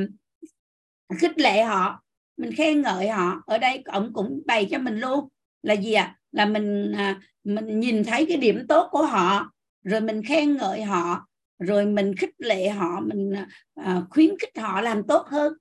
khích 1.19 1.39
lệ 1.39 1.63
họ 1.63 2.03
mình 2.37 2.53
khen 2.53 2.83
ngợi 2.83 3.09
họ. 3.09 3.43
Ở 3.47 3.59
đây 3.59 3.83
ông 3.85 4.13
cũng 4.13 4.43
bày 4.47 4.69
cho 4.71 4.79
mình 4.79 4.99
luôn 4.99 5.29
là 5.63 5.75
gì 5.75 5.93
ạ? 5.93 6.03
À? 6.05 6.19
là 6.33 6.47
mình 6.47 6.93
à, 6.93 7.21
mình 7.45 7.81
nhìn 7.81 8.05
thấy 8.05 8.27
cái 8.27 8.37
điểm 8.37 8.67
tốt 8.69 8.89
của 8.91 9.07
họ 9.07 9.53
rồi 9.85 10.01
mình 10.01 10.23
khen 10.23 10.57
ngợi 10.57 10.83
họ 10.83 11.27
rồi 11.59 11.87
mình 11.87 12.17
khích 12.17 12.35
lệ 12.39 12.69
họ 12.69 13.01
mình 13.01 13.33
à, 13.75 14.03
khuyến 14.11 14.39
khích 14.39 14.59
họ 14.59 14.81
làm 14.81 15.03
tốt 15.07 15.27
hơn. 15.27 15.53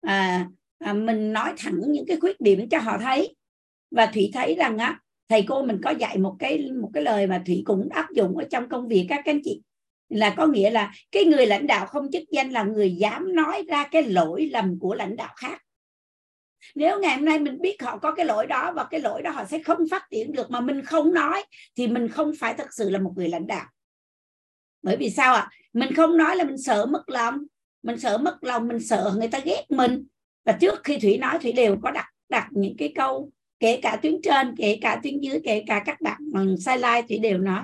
À, 0.00 0.48
à, 0.78 0.92
mình 0.92 1.32
nói 1.32 1.52
thẳng 1.56 1.80
những 1.88 2.04
cái 2.08 2.16
khuyết 2.20 2.40
điểm 2.40 2.68
cho 2.68 2.78
họ 2.78 2.98
thấy. 2.98 3.36
Và 3.90 4.06
thủy 4.06 4.30
thấy 4.34 4.54
rằng 4.54 4.78
á 4.78 5.00
thầy 5.28 5.44
cô 5.48 5.62
mình 5.62 5.80
có 5.84 5.90
dạy 5.90 6.18
một 6.18 6.36
cái 6.38 6.70
một 6.80 6.90
cái 6.94 7.02
lời 7.02 7.26
mà 7.26 7.42
thủy 7.46 7.62
cũng 7.66 7.88
áp 7.90 8.06
dụng 8.14 8.36
ở 8.36 8.44
trong 8.50 8.68
công 8.68 8.88
việc 8.88 9.06
các 9.08 9.24
anh 9.24 9.40
chị. 9.44 9.62
Là 10.08 10.34
có 10.36 10.46
nghĩa 10.46 10.70
là 10.70 10.92
cái 11.12 11.24
người 11.24 11.46
lãnh 11.46 11.66
đạo 11.66 11.86
không 11.86 12.10
chức 12.12 12.22
danh 12.30 12.50
là 12.50 12.62
người 12.62 12.96
dám 12.96 13.34
nói 13.34 13.64
ra 13.68 13.88
cái 13.90 14.02
lỗi 14.02 14.50
lầm 14.52 14.78
của 14.78 14.94
lãnh 14.94 15.16
đạo 15.16 15.34
khác. 15.36 15.60
Nếu 16.74 17.00
ngày 17.00 17.16
hôm 17.16 17.24
nay 17.24 17.38
mình 17.38 17.60
biết 17.60 17.82
họ 17.82 17.98
có 17.98 18.14
cái 18.14 18.26
lỗi 18.26 18.46
đó 18.46 18.72
và 18.76 18.84
cái 18.84 19.00
lỗi 19.00 19.22
đó 19.22 19.30
họ 19.30 19.44
sẽ 19.44 19.58
không 19.58 19.78
phát 19.90 20.02
triển 20.10 20.32
được 20.32 20.50
mà 20.50 20.60
mình 20.60 20.82
không 20.82 21.14
nói, 21.14 21.42
thì 21.76 21.86
mình 21.86 22.08
không 22.08 22.32
phải 22.40 22.54
thật 22.54 22.66
sự 22.70 22.90
là 22.90 22.98
một 22.98 23.12
người 23.16 23.28
lãnh 23.28 23.46
đạo. 23.46 23.66
Bởi 24.82 24.96
vì 24.96 25.10
sao 25.10 25.34
ạ? 25.34 25.40
À? 25.40 25.50
mình 25.72 25.94
không 25.94 26.16
nói 26.16 26.36
là 26.36 26.44
mình 26.44 26.58
sợ 26.58 26.86
mất 26.86 27.08
lòng. 27.08 27.38
Mình 27.82 28.00
sợ 28.00 28.18
mất 28.18 28.44
lòng, 28.44 28.68
mình 28.68 28.80
sợ 28.80 29.14
người 29.16 29.28
ta 29.28 29.38
ghét 29.38 29.64
mình. 29.68 30.06
Và 30.44 30.52
trước 30.52 30.84
khi 30.84 30.98
thủy 30.98 31.18
nói, 31.18 31.38
thủy 31.38 31.52
đều 31.52 31.76
có 31.82 31.90
đặt 31.90 32.06
đặt 32.28 32.48
những 32.50 32.76
cái 32.78 32.92
câu 32.94 33.30
kể 33.64 33.78
cả 33.82 33.98
tuyến 34.02 34.22
trên 34.22 34.56
kể 34.56 34.78
cả 34.80 35.00
tuyến 35.02 35.20
dưới 35.20 35.40
kể 35.44 35.64
cả 35.66 35.82
các 35.86 36.00
bạn 36.00 36.18
bằng 36.32 36.56
sai 36.56 36.78
lai 36.78 37.02
thủy 37.02 37.18
đều 37.18 37.38
nói 37.38 37.62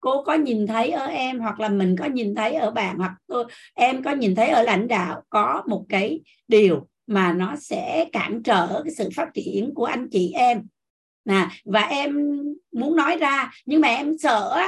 cô 0.00 0.22
có 0.22 0.34
nhìn 0.34 0.66
thấy 0.66 0.90
ở 0.90 1.06
em 1.06 1.40
hoặc 1.40 1.60
là 1.60 1.68
mình 1.68 1.96
có 1.98 2.04
nhìn 2.04 2.34
thấy 2.34 2.54
ở 2.54 2.70
bạn 2.70 2.98
hoặc 2.98 3.12
tôi, 3.26 3.44
em 3.74 4.02
có 4.02 4.10
nhìn 4.10 4.34
thấy 4.34 4.48
ở 4.48 4.62
lãnh 4.62 4.88
đạo 4.88 5.22
có 5.28 5.62
một 5.66 5.84
cái 5.88 6.20
điều 6.48 6.88
mà 7.06 7.32
nó 7.32 7.56
sẽ 7.56 8.04
cản 8.12 8.42
trở 8.42 8.82
cái 8.84 8.94
sự 8.98 9.08
phát 9.16 9.28
triển 9.34 9.74
của 9.74 9.84
anh 9.84 10.08
chị 10.10 10.32
em. 10.32 10.62
Nè 11.24 11.48
và 11.64 11.80
em 11.80 12.38
muốn 12.72 12.96
nói 12.96 13.16
ra 13.16 13.50
nhưng 13.66 13.80
mà 13.80 13.88
em 13.88 14.18
sợ 14.18 14.58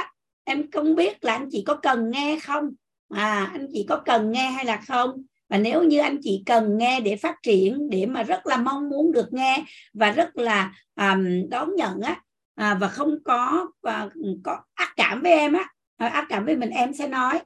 em 0.43 0.71
không 0.71 0.95
biết 0.95 1.23
là 1.23 1.33
anh 1.33 1.47
chị 1.51 1.63
có 1.67 1.75
cần 1.75 2.11
nghe 2.11 2.39
không? 2.39 2.69
À 3.09 3.49
anh 3.53 3.67
chị 3.73 3.85
có 3.89 4.01
cần 4.05 4.31
nghe 4.31 4.49
hay 4.49 4.65
là 4.65 4.81
không? 4.87 5.23
Và 5.55 5.59
nếu 5.61 5.83
như 5.83 5.99
anh 5.99 6.17
chị 6.21 6.43
cần 6.45 6.77
nghe 6.77 6.99
để 6.99 7.15
phát 7.15 7.35
triển 7.43 7.89
để 7.89 8.05
mà 8.05 8.23
rất 8.23 8.47
là 8.47 8.57
mong 8.57 8.89
muốn 8.89 9.11
được 9.11 9.33
nghe 9.33 9.63
và 9.93 10.11
rất 10.11 10.37
là 10.37 10.73
um, 10.95 11.49
đón 11.49 11.75
nhận 11.75 12.01
á 12.01 12.21
à, 12.55 12.77
và 12.81 12.87
không 12.87 13.15
có 13.25 13.67
và 13.81 14.09
có 14.43 14.57
ác 14.73 14.93
cảm 14.95 15.21
với 15.21 15.31
em 15.31 15.53
á 15.53 15.65
à, 15.97 16.07
ác 16.07 16.25
cảm 16.29 16.45
với 16.45 16.55
mình 16.57 16.69
em 16.69 16.93
sẽ 16.93 17.07
nói. 17.07 17.39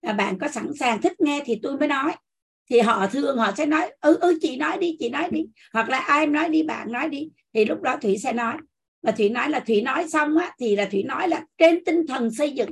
À, 0.00 0.12
bạn 0.12 0.38
có 0.38 0.48
sẵn 0.48 0.66
sàng 0.78 1.00
thích 1.00 1.20
nghe 1.20 1.42
thì 1.44 1.60
tôi 1.62 1.78
mới 1.78 1.88
nói. 1.88 2.12
Thì 2.70 2.80
họ 2.80 3.06
thường 3.06 3.38
họ 3.38 3.52
sẽ 3.56 3.66
nói 3.66 3.90
ừ 4.00 4.18
ừ 4.20 4.38
chị 4.40 4.56
nói 4.56 4.78
đi 4.78 4.96
chị 4.98 5.08
nói 5.08 5.28
đi. 5.30 5.40
Hoặc 5.72 5.88
là 5.88 5.98
ai 5.98 6.26
nói 6.26 6.48
đi 6.48 6.62
bạn 6.62 6.92
nói 6.92 7.08
đi. 7.08 7.28
Thì 7.54 7.64
lúc 7.64 7.82
đó 7.82 7.96
thủy 8.02 8.18
sẽ 8.18 8.32
nói. 8.32 8.56
Và 9.02 9.12
thủy 9.12 9.28
nói 9.28 9.50
là 9.50 9.60
thủy 9.60 9.82
nói 9.82 10.08
xong 10.08 10.36
á 10.36 10.52
thì 10.60 10.76
là 10.76 10.88
thủy 10.90 11.02
nói 11.02 11.28
là 11.28 11.44
trên 11.58 11.84
tinh 11.84 12.06
thần 12.06 12.30
xây 12.30 12.50
dựng 12.50 12.70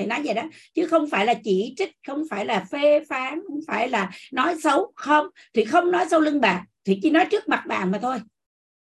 thì 0.00 0.06
nói 0.06 0.20
vậy 0.24 0.34
đó. 0.34 0.42
Chứ 0.74 0.86
không 0.86 1.10
phải 1.10 1.26
là 1.26 1.34
chỉ 1.44 1.74
trích, 1.76 1.92
không 2.06 2.22
phải 2.30 2.44
là 2.44 2.66
phê 2.70 3.04
phán, 3.08 3.40
không 3.48 3.60
phải 3.66 3.88
là 3.88 4.10
nói 4.32 4.56
xấu, 4.62 4.92
không. 4.94 5.26
Thì 5.54 5.64
không 5.64 5.90
nói 5.90 6.06
sau 6.10 6.20
lưng 6.20 6.40
bạn 6.40 6.64
thì 6.84 6.98
chỉ 7.02 7.10
nói 7.10 7.26
trước 7.30 7.48
mặt 7.48 7.64
bạn 7.66 7.90
mà 7.90 7.98
thôi. 7.98 8.18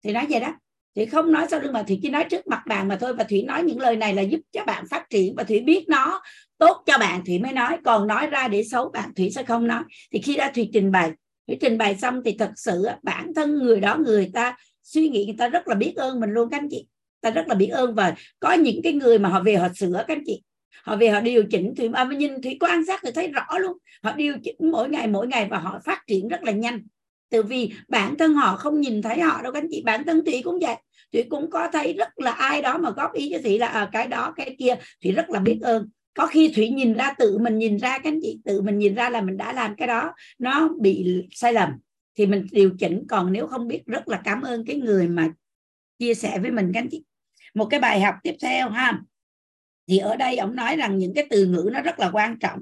Thì 0.04 0.12
nói 0.12 0.26
vậy 0.30 0.40
đó. 0.40 0.54
Thì 0.96 1.06
không 1.06 1.32
nói 1.32 1.48
sau 1.52 1.60
lưng 1.60 1.74
mà 1.74 1.84
thì 1.88 2.00
chỉ 2.02 2.10
nói 2.10 2.26
trước 2.30 2.48
mặt 2.48 2.64
bạn 2.68 2.88
mà 2.88 2.96
thôi. 2.96 3.14
Và 3.14 3.24
thủy 3.24 3.44
nói 3.44 3.64
những 3.64 3.80
lời 3.80 3.96
này 3.96 4.14
là 4.14 4.22
giúp 4.22 4.40
cho 4.52 4.66
bạn 4.66 4.88
phát 4.88 5.10
triển 5.10 5.36
và 5.36 5.44
thủy 5.44 5.60
biết 5.60 5.86
nó 5.88 6.22
tốt 6.58 6.84
cho 6.86 6.98
bạn, 6.98 7.26
thủy 7.26 7.40
mới 7.40 7.52
nói. 7.52 7.78
Còn 7.84 8.08
nói 8.08 8.28
ra 8.28 8.48
để 8.48 8.64
xấu 8.64 8.90
bạn, 8.90 9.14
thủy 9.16 9.32
sẽ 9.36 9.44
không 9.44 9.68
nói. 9.68 9.84
Thì 10.12 10.22
khi 10.22 10.36
đã 10.36 10.52
thủy 10.56 10.70
trình 10.74 10.92
bày, 10.92 11.12
thủy 11.48 11.58
trình 11.62 11.78
bày 11.78 11.96
xong 11.96 12.22
thì 12.26 12.36
thật 12.40 12.52
sự 12.56 12.84
bản 13.04 13.34
thân 13.36 13.56
người 13.56 13.80
đó, 13.80 13.98
người 13.98 14.32
ta 14.34 14.58
suy 14.84 15.10
nghĩ, 15.10 15.26
người 15.26 15.36
ta 15.38 15.48
rất 15.48 15.68
là 15.68 15.76
biết 15.76 15.94
ơn 15.96 16.20
mình 16.20 16.30
luôn 16.30 16.50
các 16.50 16.58
anh 16.58 16.68
chị. 16.72 16.88
Ta 17.22 17.30
rất 17.30 17.48
là 17.48 17.56
biết 17.56 17.68
ơn 17.68 17.96
và 17.96 18.16
có 18.40 18.54
những 18.54 18.82
cái 18.84 18.94
người 18.94 19.20
mà 19.20 19.30
họ 19.30 19.44
về 19.44 19.56
họ 19.56 19.68
sửa 19.76 20.04
các 20.08 20.16
anh 20.16 20.24
chị 20.26 20.42
họ 20.84 20.96
về 20.96 21.10
họ 21.10 21.20
điều 21.22 21.44
chỉnh 21.52 21.74
thì 21.78 21.90
à, 21.94 22.04
nhìn 22.04 22.42
thủy 22.42 22.58
quan 22.60 22.86
sát 22.86 23.00
thì 23.04 23.12
thấy 23.16 23.28
rõ 23.28 23.58
luôn. 23.60 23.78
Họ 24.04 24.12
điều 24.16 24.36
chỉnh 24.44 24.56
mỗi 24.72 24.90
ngày 24.90 25.08
mỗi 25.08 25.28
ngày 25.28 25.48
và 25.50 25.58
họ 25.58 25.80
phát 25.86 26.04
triển 26.08 26.28
rất 26.28 26.44
là 26.44 26.52
nhanh. 26.52 26.82
Từ 27.30 27.44
vì 27.44 27.72
bản 27.88 28.18
thân 28.18 28.34
họ 28.34 28.56
không 28.58 28.82
nhìn 28.82 29.02
thấy 29.02 29.20
họ 29.20 29.42
đâu 29.42 29.54
các 29.54 29.62
anh 29.62 29.68
chị 29.72 29.82
bản 29.86 30.04
thân 30.06 30.26
thủy 30.26 30.42
cũng 30.44 30.60
vậy. 30.60 30.76
Thủy 31.14 31.24
cũng 31.30 31.50
có 31.50 31.68
thấy 31.74 31.94
rất 31.94 32.20
là 32.20 32.32
ai 32.32 32.62
đó 32.62 32.78
mà 32.78 32.90
góp 32.90 33.14
ý 33.14 33.30
cho 33.32 33.38
thủy 33.44 33.60
là 33.60 33.68
à, 33.68 33.90
cái 33.92 34.08
đó 34.08 34.34
cái 34.36 34.56
kia. 34.60 34.76
Thủy 35.04 35.12
rất 35.12 35.30
là 35.30 35.40
biết 35.40 35.60
ơn. 35.62 35.90
Có 36.14 36.28
khi 36.28 36.52
thủy 36.56 36.70
nhìn 36.70 36.94
ra 36.94 37.14
tự 37.20 37.38
mình 37.38 37.58
nhìn 37.58 37.78
ra 37.78 37.98
các 37.98 38.10
anh 38.10 38.20
chị 38.22 38.40
tự 38.46 38.62
mình 38.62 38.78
nhìn 38.78 38.96
ra 38.96 39.10
là 39.10 39.22
mình 39.22 39.38
đã 39.38 39.54
làm 39.54 39.76
cái 39.76 39.88
đó 39.88 40.14
nó 40.40 40.70
bị 40.82 41.26
sai 41.32 41.54
lầm 41.54 41.70
thì 42.18 42.26
mình 42.26 42.48
điều 42.52 42.72
chỉnh. 42.80 43.04
Còn 43.10 43.34
nếu 43.34 43.48
không 43.48 43.68
biết 43.68 43.82
rất 43.86 44.08
là 44.08 44.22
cảm 44.24 44.42
ơn 44.42 44.66
cái 44.66 44.76
người 44.76 45.08
mà 45.08 45.30
chia 46.00 46.14
sẻ 46.14 46.40
với 46.40 46.52
mình 46.52 46.72
các 46.74 46.80
anh 46.80 46.88
chị. 46.92 47.04
Một 47.54 47.66
cái 47.66 47.80
bài 47.80 48.02
học 48.02 48.16
tiếp 48.24 48.36
theo 48.42 48.70
ha 48.70 49.02
thì 49.92 49.98
ở 49.98 50.16
đây 50.16 50.38
ông 50.38 50.56
nói 50.56 50.76
rằng 50.76 50.98
những 50.98 51.14
cái 51.14 51.28
từ 51.30 51.46
ngữ 51.46 51.70
nó 51.74 51.82
rất 51.82 52.00
là 52.00 52.10
quan 52.14 52.40
trọng. 52.40 52.60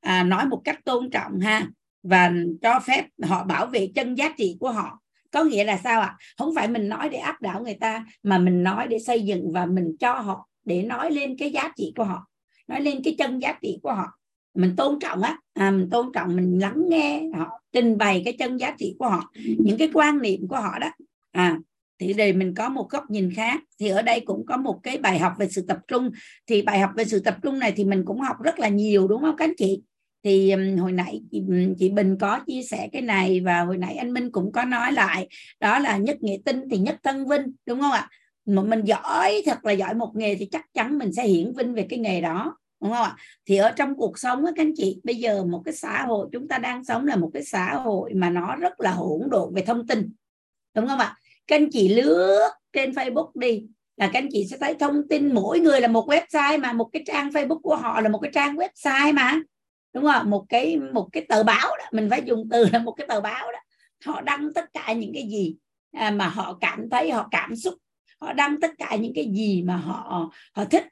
À, 0.00 0.22
nói 0.22 0.46
một 0.46 0.60
cách 0.64 0.84
tôn 0.84 1.10
trọng 1.10 1.40
ha 1.40 1.66
và 2.02 2.32
cho 2.62 2.80
phép 2.80 3.06
họ 3.22 3.44
bảo 3.44 3.66
vệ 3.66 3.90
chân 3.94 4.14
giá 4.14 4.34
trị 4.38 4.56
của 4.60 4.70
họ. 4.70 5.00
Có 5.30 5.44
nghĩa 5.44 5.64
là 5.64 5.80
sao 5.84 6.00
ạ? 6.00 6.16
Không 6.36 6.54
phải 6.54 6.68
mình 6.68 6.88
nói 6.88 7.08
để 7.08 7.18
áp 7.18 7.42
đảo 7.42 7.62
người 7.62 7.74
ta 7.74 8.06
mà 8.22 8.38
mình 8.38 8.62
nói 8.62 8.86
để 8.88 8.98
xây 8.98 9.22
dựng 9.22 9.52
và 9.52 9.66
mình 9.66 9.96
cho 10.00 10.14
họ 10.14 10.48
để 10.64 10.82
nói 10.82 11.10
lên 11.10 11.36
cái 11.38 11.50
giá 11.50 11.72
trị 11.76 11.92
của 11.96 12.04
họ 12.04 12.26
nói 12.68 12.80
lên 12.80 13.00
cái 13.04 13.14
chân 13.18 13.38
giá 13.38 13.58
trị 13.62 13.78
của 13.82 13.92
họ. 13.92 14.18
Mình 14.54 14.76
tôn 14.76 14.98
trọng 15.00 15.22
á 15.22 15.38
à, 15.54 15.70
mình 15.70 15.88
tôn 15.90 16.12
trọng 16.14 16.36
mình 16.36 16.58
lắng 16.58 16.84
nghe 16.88 17.22
họ 17.36 17.60
trình 17.72 17.98
bày 17.98 18.22
cái 18.24 18.36
chân 18.38 18.56
giá 18.56 18.74
trị 18.78 18.96
của 18.98 19.08
họ 19.08 19.32
những 19.58 19.78
cái 19.78 19.90
quan 19.94 20.22
niệm 20.22 20.48
của 20.48 20.60
họ 20.60 20.78
đó. 20.78 20.88
À 21.32 21.58
thì 21.98 22.12
để 22.12 22.32
mình 22.32 22.54
có 22.54 22.68
một 22.68 22.90
góc 22.90 23.10
nhìn 23.10 23.32
khác. 23.34 23.60
Thì 23.80 23.88
ở 23.88 24.02
đây 24.02 24.20
cũng 24.20 24.46
có 24.46 24.56
một 24.56 24.80
cái 24.82 24.98
bài 24.98 25.18
học 25.18 25.32
về 25.38 25.48
sự 25.48 25.64
tập 25.68 25.78
trung. 25.88 26.10
Thì 26.46 26.62
bài 26.62 26.80
học 26.80 26.90
về 26.96 27.04
sự 27.04 27.20
tập 27.20 27.36
trung 27.42 27.58
này 27.58 27.72
thì 27.76 27.84
mình 27.84 28.04
cũng 28.04 28.20
học 28.20 28.36
rất 28.42 28.58
là 28.58 28.68
nhiều 28.68 29.08
đúng 29.08 29.20
không 29.20 29.36
các 29.36 29.44
anh 29.44 29.54
chị? 29.56 29.82
Thì 30.24 30.52
hồi 30.78 30.92
nãy 30.92 31.20
chị, 31.30 31.42
chị 31.78 31.88
Bình 31.88 32.16
có 32.20 32.40
chia 32.46 32.62
sẻ 32.62 32.88
cái 32.92 33.02
này 33.02 33.40
và 33.40 33.60
hồi 33.60 33.78
nãy 33.78 33.94
anh 33.94 34.12
Minh 34.12 34.30
cũng 34.32 34.52
có 34.52 34.64
nói 34.64 34.92
lại. 34.92 35.28
Đó 35.60 35.78
là 35.78 35.96
nhất 35.96 36.16
nghệ 36.20 36.38
tinh 36.44 36.60
thì 36.70 36.78
nhất 36.78 36.96
thân 37.02 37.28
vinh 37.28 37.42
đúng 37.66 37.80
không 37.80 37.92
ạ? 37.92 38.08
Mà 38.46 38.62
mình 38.62 38.84
giỏi 38.84 39.42
thật 39.46 39.64
là 39.64 39.72
giỏi 39.72 39.94
một 39.94 40.12
nghề 40.16 40.34
thì 40.34 40.48
chắc 40.52 40.66
chắn 40.74 40.98
mình 40.98 41.12
sẽ 41.12 41.26
hiển 41.26 41.52
vinh 41.56 41.74
về 41.74 41.86
cái 41.88 41.98
nghề 41.98 42.20
đó 42.20 42.56
đúng 42.82 42.92
không 42.92 43.02
ạ? 43.02 43.16
Thì 43.46 43.56
ở 43.56 43.70
trong 43.76 43.96
cuộc 43.96 44.18
sống 44.18 44.44
á 44.44 44.52
các 44.56 44.62
anh 44.62 44.72
chị 44.76 45.00
bây 45.04 45.14
giờ 45.14 45.44
một 45.44 45.62
cái 45.64 45.74
xã 45.74 46.02
hội 46.02 46.28
chúng 46.32 46.48
ta 46.48 46.58
đang 46.58 46.84
sống 46.84 47.06
là 47.06 47.16
một 47.16 47.30
cái 47.34 47.44
xã 47.44 47.74
hội 47.74 48.14
mà 48.14 48.30
nó 48.30 48.56
rất 48.56 48.80
là 48.80 48.90
hỗn 48.90 49.20
độn 49.30 49.54
về 49.54 49.62
thông 49.62 49.86
tin 49.86 50.12
đúng 50.74 50.86
không 50.86 50.98
ạ? 50.98 51.16
Các 51.52 51.58
anh 51.58 51.70
chị 51.70 51.88
lướt 51.88 52.50
trên 52.72 52.90
Facebook 52.90 53.30
đi. 53.34 53.64
Là 53.96 54.10
các 54.12 54.18
anh 54.18 54.28
chị 54.32 54.46
sẽ 54.50 54.56
thấy 54.60 54.74
thông 54.74 55.08
tin 55.08 55.34
mỗi 55.34 55.60
người 55.60 55.80
là 55.80 55.88
một 55.88 56.08
website 56.08 56.60
mà. 56.60 56.72
Một 56.72 56.88
cái 56.92 57.02
trang 57.06 57.30
Facebook 57.30 57.60
của 57.60 57.76
họ 57.76 58.00
là 58.00 58.08
một 58.08 58.18
cái 58.18 58.30
trang 58.34 58.56
website 58.56 59.14
mà. 59.14 59.40
Đúng 59.94 60.04
không? 60.04 60.30
Một 60.30 60.44
cái 60.48 60.76
một 60.92 61.08
cái 61.12 61.26
tờ 61.28 61.42
báo 61.42 61.68
đó. 61.78 61.84
Mình 61.92 62.10
phải 62.10 62.22
dùng 62.24 62.48
từ 62.50 62.66
là 62.72 62.78
một 62.78 62.92
cái 62.92 63.06
tờ 63.06 63.20
báo 63.20 63.52
đó. 63.52 63.58
Họ 64.04 64.20
đăng 64.20 64.52
tất 64.54 64.64
cả 64.72 64.92
những 64.92 65.10
cái 65.14 65.28
gì 65.28 65.56
à, 65.92 66.10
mà 66.10 66.28
họ 66.28 66.58
cảm 66.60 66.90
thấy, 66.90 67.10
họ 67.10 67.28
cảm 67.30 67.56
xúc. 67.56 67.74
Họ 68.20 68.32
đăng 68.32 68.60
tất 68.60 68.70
cả 68.78 68.96
những 68.96 69.12
cái 69.14 69.30
gì 69.32 69.62
mà 69.62 69.76
họ 69.76 70.30
họ 70.52 70.64
thích. 70.64 70.84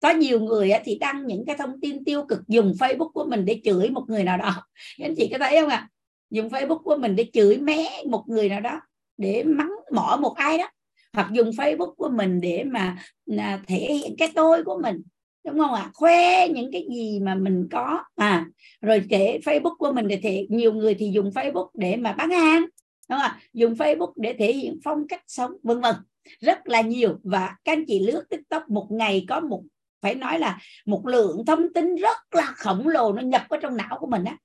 Có 0.00 0.10
nhiều 0.10 0.40
người 0.40 0.72
thì 0.84 0.98
đăng 0.98 1.26
những 1.26 1.44
cái 1.46 1.56
thông 1.56 1.80
tin 1.80 2.04
tiêu 2.04 2.24
cực. 2.28 2.48
Dùng 2.48 2.72
Facebook 2.78 3.12
của 3.12 3.24
mình 3.24 3.44
để 3.44 3.60
chửi 3.64 3.90
một 3.90 4.04
người 4.08 4.24
nào 4.24 4.38
đó. 4.38 4.66
Anh 4.98 5.14
chị 5.16 5.28
có 5.32 5.38
thấy 5.38 5.56
không 5.60 5.68
ạ? 5.68 5.76
À? 5.76 5.88
dùng 6.30 6.48
Facebook 6.48 6.82
của 6.82 6.96
mình 6.96 7.16
để 7.16 7.26
chửi 7.32 7.56
mé 7.56 8.02
một 8.10 8.24
người 8.28 8.48
nào 8.48 8.60
đó 8.60 8.80
để 9.18 9.44
mắng 9.44 9.72
mỏ 9.92 10.18
một 10.22 10.34
ai 10.36 10.58
đó. 10.58 10.70
Hoặc 11.12 11.28
dùng 11.32 11.50
Facebook 11.50 11.94
của 11.94 12.08
mình 12.08 12.40
để 12.40 12.64
mà 12.64 12.96
à, 13.38 13.60
thể 13.66 13.76
hiện 13.76 14.16
cái 14.18 14.32
tôi 14.34 14.64
của 14.64 14.80
mình 14.82 15.02
đúng 15.46 15.58
không 15.58 15.74
ạ? 15.74 15.82
À? 15.82 15.90
khoe 15.94 16.48
những 16.48 16.72
cái 16.72 16.86
gì 16.94 17.20
mà 17.20 17.34
mình 17.34 17.68
có. 17.70 18.04
À 18.16 18.46
rồi 18.80 19.02
kể 19.08 19.38
Facebook 19.44 19.76
của 19.76 19.92
mình 19.92 20.08
để 20.08 20.20
thể 20.22 20.46
nhiều 20.50 20.72
người 20.72 20.94
thì 20.94 21.10
dùng 21.10 21.30
Facebook 21.30 21.68
để 21.74 21.96
mà 21.96 22.12
bán 22.12 22.30
hàng 22.30 22.60
đúng 22.60 23.18
không 23.18 23.20
ạ? 23.20 23.38
Dùng 23.52 23.74
Facebook 23.74 24.12
để 24.16 24.34
thể 24.38 24.52
hiện 24.52 24.78
phong 24.84 25.08
cách 25.08 25.22
sống 25.26 25.52
vân 25.62 25.80
vân. 25.80 25.94
Rất 26.40 26.58
là 26.68 26.80
nhiều. 26.80 27.18
Và 27.22 27.56
các 27.64 27.72
anh 27.72 27.84
chị 27.86 27.98
lướt 27.98 28.22
TikTok 28.30 28.70
một 28.70 28.86
ngày 28.90 29.24
có 29.28 29.40
một 29.40 29.62
phải 30.02 30.14
nói 30.14 30.38
là 30.38 30.58
một 30.86 31.06
lượng 31.06 31.44
thông 31.46 31.72
tin 31.74 31.96
rất 31.96 32.16
là 32.30 32.52
khổng 32.56 32.88
lồ 32.88 33.12
nó 33.12 33.22
nhập 33.22 33.42
vào 33.48 33.60
trong 33.60 33.76
não 33.76 33.98
của 34.00 34.06
mình 34.06 34.24
á 34.24 34.36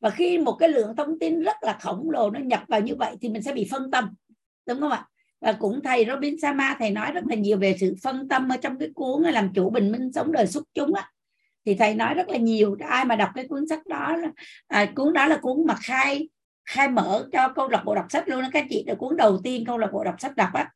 và 0.00 0.10
khi 0.10 0.38
một 0.38 0.52
cái 0.52 0.68
lượng 0.68 0.96
thông 0.96 1.18
tin 1.18 1.40
rất 1.40 1.56
là 1.62 1.78
khổng 1.80 2.10
lồ 2.10 2.30
nó 2.30 2.40
nhập 2.40 2.62
vào 2.68 2.80
như 2.80 2.94
vậy 2.96 3.16
thì 3.20 3.28
mình 3.28 3.42
sẽ 3.42 3.52
bị 3.52 3.68
phân 3.70 3.90
tâm 3.90 4.14
đúng 4.68 4.80
không 4.80 4.90
ạ? 4.90 5.04
Và 5.40 5.52
cũng 5.52 5.80
thầy 5.84 6.06
Robin 6.08 6.40
Sama 6.40 6.76
thầy 6.78 6.90
nói 6.90 7.12
rất 7.12 7.24
là 7.26 7.36
nhiều 7.36 7.58
về 7.58 7.76
sự 7.80 7.94
phân 8.02 8.28
tâm 8.28 8.48
ở 8.48 8.56
trong 8.56 8.78
cái 8.78 8.88
cuốn 8.94 9.22
làm 9.22 9.52
chủ 9.54 9.70
bình 9.70 9.92
minh 9.92 10.12
sống 10.12 10.32
đời 10.32 10.46
xuất 10.46 10.64
chúng 10.74 10.94
á. 10.94 11.10
Thì 11.66 11.74
thầy 11.74 11.94
nói 11.94 12.14
rất 12.14 12.28
là 12.28 12.36
nhiều 12.36 12.76
ai 12.88 13.04
mà 13.04 13.16
đọc 13.16 13.30
cái 13.34 13.48
cuốn 13.48 13.68
sách 13.68 13.86
đó 13.86 14.16
à, 14.66 14.86
cuốn 14.94 15.12
đó 15.12 15.26
là 15.26 15.36
cuốn 15.42 15.66
mà 15.66 15.74
khai 15.74 16.28
khai 16.64 16.88
mở 16.88 17.28
cho 17.32 17.48
câu 17.48 17.68
lạc 17.68 17.82
bộ 17.84 17.94
đọc 17.94 18.06
sách 18.08 18.28
luôn 18.28 18.42
đó 18.42 18.48
các 18.52 18.66
chị. 18.70 18.84
Là 18.86 18.94
cuốn 18.94 19.16
đầu 19.16 19.40
tiên 19.44 19.64
câu 19.66 19.78
lạc 19.78 19.90
bộ 19.92 20.04
đọc 20.04 20.14
sách 20.18 20.36
đọc 20.36 20.48
á 20.52 20.70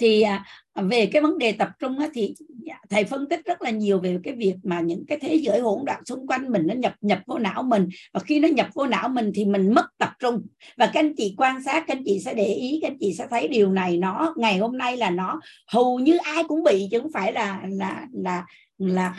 thì 0.00 0.22
à, 0.22 0.44
về 0.74 1.06
cái 1.06 1.22
vấn 1.22 1.38
đề 1.38 1.52
tập 1.52 1.68
trung 1.78 1.98
á, 1.98 2.08
thì 2.14 2.34
dạ, 2.62 2.78
thầy 2.90 3.04
phân 3.04 3.28
tích 3.28 3.40
rất 3.44 3.62
là 3.62 3.70
nhiều 3.70 3.98
về 3.98 4.18
cái 4.22 4.34
việc 4.34 4.54
mà 4.62 4.80
những 4.80 5.04
cái 5.06 5.18
thế 5.20 5.34
giới 5.34 5.60
hỗn 5.60 5.82
loạn 5.86 6.04
xung 6.04 6.26
quanh 6.26 6.52
mình 6.52 6.66
nó 6.66 6.74
nhập 6.74 6.94
nhập 7.00 7.20
vô 7.26 7.38
não 7.38 7.62
mình. 7.62 7.88
Và 8.12 8.20
khi 8.20 8.40
nó 8.40 8.48
nhập 8.48 8.68
vô 8.74 8.86
não 8.86 9.08
mình 9.08 9.32
thì 9.34 9.44
mình 9.44 9.74
mất 9.74 9.86
tập 9.98 10.10
trung. 10.18 10.46
Và 10.76 10.86
các 10.86 11.00
anh 11.00 11.14
chị 11.16 11.34
quan 11.38 11.62
sát 11.64 11.84
các 11.86 11.96
anh 11.96 12.02
chị 12.04 12.20
sẽ 12.20 12.34
để 12.34 12.46
ý 12.46 12.78
các 12.82 12.88
anh 12.88 12.96
chị 13.00 13.14
sẽ 13.14 13.26
thấy 13.30 13.48
điều 13.48 13.72
này 13.72 13.96
nó 13.96 14.34
ngày 14.36 14.58
hôm 14.58 14.78
nay 14.78 14.96
là 14.96 15.10
nó 15.10 15.40
hầu 15.66 15.98
như 15.98 16.16
ai 16.16 16.44
cũng 16.48 16.64
bị 16.64 16.88
chứ 16.90 17.00
không 17.00 17.12
phải 17.12 17.32
là 17.32 17.62
là 17.70 18.06
là 18.12 18.46
là 18.78 19.14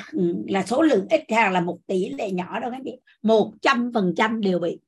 là 0.47 0.63
số 0.65 0.81
lượng 0.81 1.05
ít 1.09 1.21
hàng 1.31 1.53
là 1.53 1.61
một 1.61 1.77
tỷ 1.87 2.09
lệ 2.09 2.31
nhỏ 2.31 2.59
đâu 2.59 2.71
các 2.71 2.77
anh 2.77 2.83
chị. 2.85 2.99
Một 3.21 3.53
trăm 3.61 3.91
phần 3.93 4.13
trăm 4.17 4.41
đều 4.41 4.59
bị. 4.59 4.79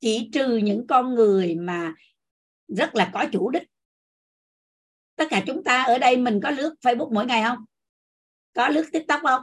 Chỉ 0.00 0.30
trừ 0.32 0.56
những 0.56 0.86
con 0.86 1.14
người 1.14 1.54
mà 1.54 1.94
rất 2.68 2.94
là 2.94 3.10
có 3.12 3.24
chủ 3.32 3.50
đích 3.50 3.62
tất 5.18 5.24
cả 5.30 5.42
chúng 5.46 5.64
ta 5.64 5.82
ở 5.82 5.98
đây 5.98 6.16
mình 6.16 6.40
có 6.42 6.50
lướt 6.50 6.74
Facebook 6.82 7.14
mỗi 7.14 7.26
ngày 7.26 7.42
không? 7.42 7.58
Có 8.54 8.68
lướt 8.68 8.84
TikTok 8.92 9.20
không? 9.22 9.42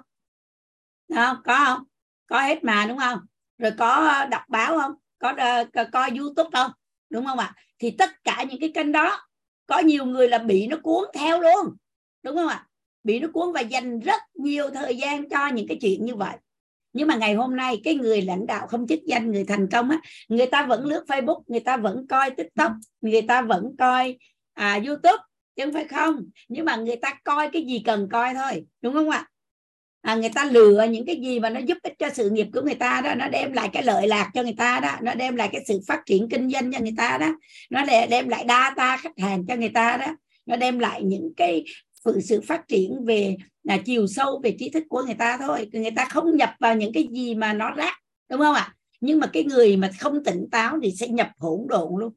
Không 1.15 1.37
có 1.43 1.65
không? 1.65 1.83
Có 2.27 2.41
hết 2.41 2.63
mà 2.63 2.85
đúng 2.89 2.97
không? 2.97 3.19
Rồi 3.57 3.71
có 3.77 4.25
đọc 4.31 4.41
báo 4.49 4.79
không? 4.79 4.91
Có 5.19 5.33
ờ, 5.37 5.61
uh, 5.81 5.87
coi 5.91 6.09
youtube 6.17 6.49
không? 6.53 6.71
Đúng 7.09 7.25
không 7.25 7.39
ạ? 7.39 7.55
Thì 7.79 7.91
tất 7.91 8.23
cả 8.23 8.43
những 8.49 8.59
cái 8.59 8.71
kênh 8.75 8.91
đó 8.91 9.27
có 9.67 9.79
nhiều 9.79 10.05
người 10.05 10.27
là 10.27 10.37
bị 10.37 10.67
nó 10.67 10.77
cuốn 10.83 11.03
theo 11.13 11.41
luôn. 11.41 11.75
Đúng 12.23 12.35
không 12.35 12.47
ạ? 12.47 12.67
Bị 13.03 13.19
nó 13.19 13.27
cuốn 13.33 13.53
và 13.53 13.61
dành 13.61 13.99
rất 13.99 14.21
nhiều 14.33 14.69
thời 14.69 14.97
gian 14.97 15.29
cho 15.29 15.47
những 15.47 15.67
cái 15.67 15.77
chuyện 15.81 16.05
như 16.05 16.15
vậy. 16.15 16.37
Nhưng 16.93 17.07
mà 17.07 17.15
ngày 17.15 17.33
hôm 17.33 17.55
nay 17.55 17.81
cái 17.83 17.95
người 17.95 18.21
lãnh 18.21 18.45
đạo 18.45 18.67
không 18.67 18.87
chức 18.87 18.99
danh 19.05 19.31
người 19.31 19.43
thành 19.43 19.67
công 19.71 19.89
á 19.89 19.99
người 20.27 20.45
ta 20.45 20.65
vẫn 20.65 20.85
lướt 20.85 21.03
facebook 21.07 21.43
người 21.47 21.59
ta 21.59 21.77
vẫn 21.77 22.07
coi 22.07 22.31
tiktok 22.31 22.71
người 23.01 23.21
ta 23.21 23.41
vẫn 23.41 23.75
coi 23.79 24.17
à, 24.53 24.79
youtube 24.85 25.23
chứ 25.55 25.63
không 25.63 25.73
phải 25.73 25.85
không. 25.85 26.25
Nhưng 26.47 26.65
mà 26.65 26.75
người 26.75 26.95
ta 26.95 27.13
coi 27.23 27.49
cái 27.49 27.61
gì 27.65 27.81
cần 27.85 28.09
coi 28.11 28.33
thôi 28.33 28.65
đúng 28.81 28.93
không 28.93 29.09
ạ? 29.09 29.27
À, 30.01 30.15
người 30.15 30.29
ta 30.29 30.45
lựa 30.45 30.85
những 30.89 31.05
cái 31.05 31.15
gì 31.15 31.39
mà 31.39 31.49
nó 31.49 31.59
giúp 31.59 31.77
ích 31.83 31.93
cho 31.99 32.09
sự 32.13 32.29
nghiệp 32.29 32.47
của 32.53 32.61
người 32.61 32.75
ta 32.75 33.01
đó 33.01 33.15
nó 33.15 33.27
đem 33.27 33.53
lại 33.53 33.69
cái 33.73 33.83
lợi 33.83 34.07
lạc 34.07 34.31
cho 34.33 34.43
người 34.43 34.55
ta 34.57 34.79
đó 34.79 34.95
nó 35.01 35.13
đem 35.13 35.35
lại 35.35 35.49
cái 35.51 35.63
sự 35.67 35.79
phát 35.87 36.01
triển 36.05 36.29
kinh 36.29 36.49
doanh 36.49 36.71
cho 36.71 36.79
người 36.79 36.93
ta 36.97 37.17
đó 37.17 37.29
nó 37.69 37.83
đem 38.09 38.29
lại 38.29 38.45
data 38.47 38.97
khách 38.97 39.19
hàng 39.19 39.45
cho 39.47 39.55
người 39.55 39.69
ta 39.69 39.97
đó 39.97 40.15
nó 40.45 40.55
đem 40.55 40.79
lại 40.79 41.03
những 41.03 41.33
cái 41.37 41.65
sự 42.23 42.41
phát 42.41 42.67
triển 42.67 43.05
về 43.05 43.35
là 43.63 43.77
chiều 43.85 44.07
sâu 44.07 44.41
về 44.43 44.55
trí 44.59 44.69
thức 44.69 44.83
của 44.89 45.03
người 45.03 45.15
ta 45.15 45.37
thôi. 45.37 45.69
Người 45.73 45.91
ta 45.91 46.05
không 46.05 46.37
nhập 46.37 46.49
vào 46.59 46.75
những 46.75 46.93
cái 46.93 47.07
gì 47.11 47.35
mà 47.35 47.53
nó 47.53 47.71
rác 47.71 47.93
đúng 48.29 48.39
không 48.39 48.55
ạ? 48.55 48.73
Nhưng 49.01 49.19
mà 49.19 49.27
cái 49.27 49.43
người 49.43 49.77
mà 49.77 49.89
không 49.99 50.23
tỉnh 50.23 50.47
táo 50.51 50.79
thì 50.83 50.91
sẽ 50.91 51.07
nhập 51.07 51.29
hỗn 51.37 51.59
độn 51.67 51.91
luôn 51.99 52.13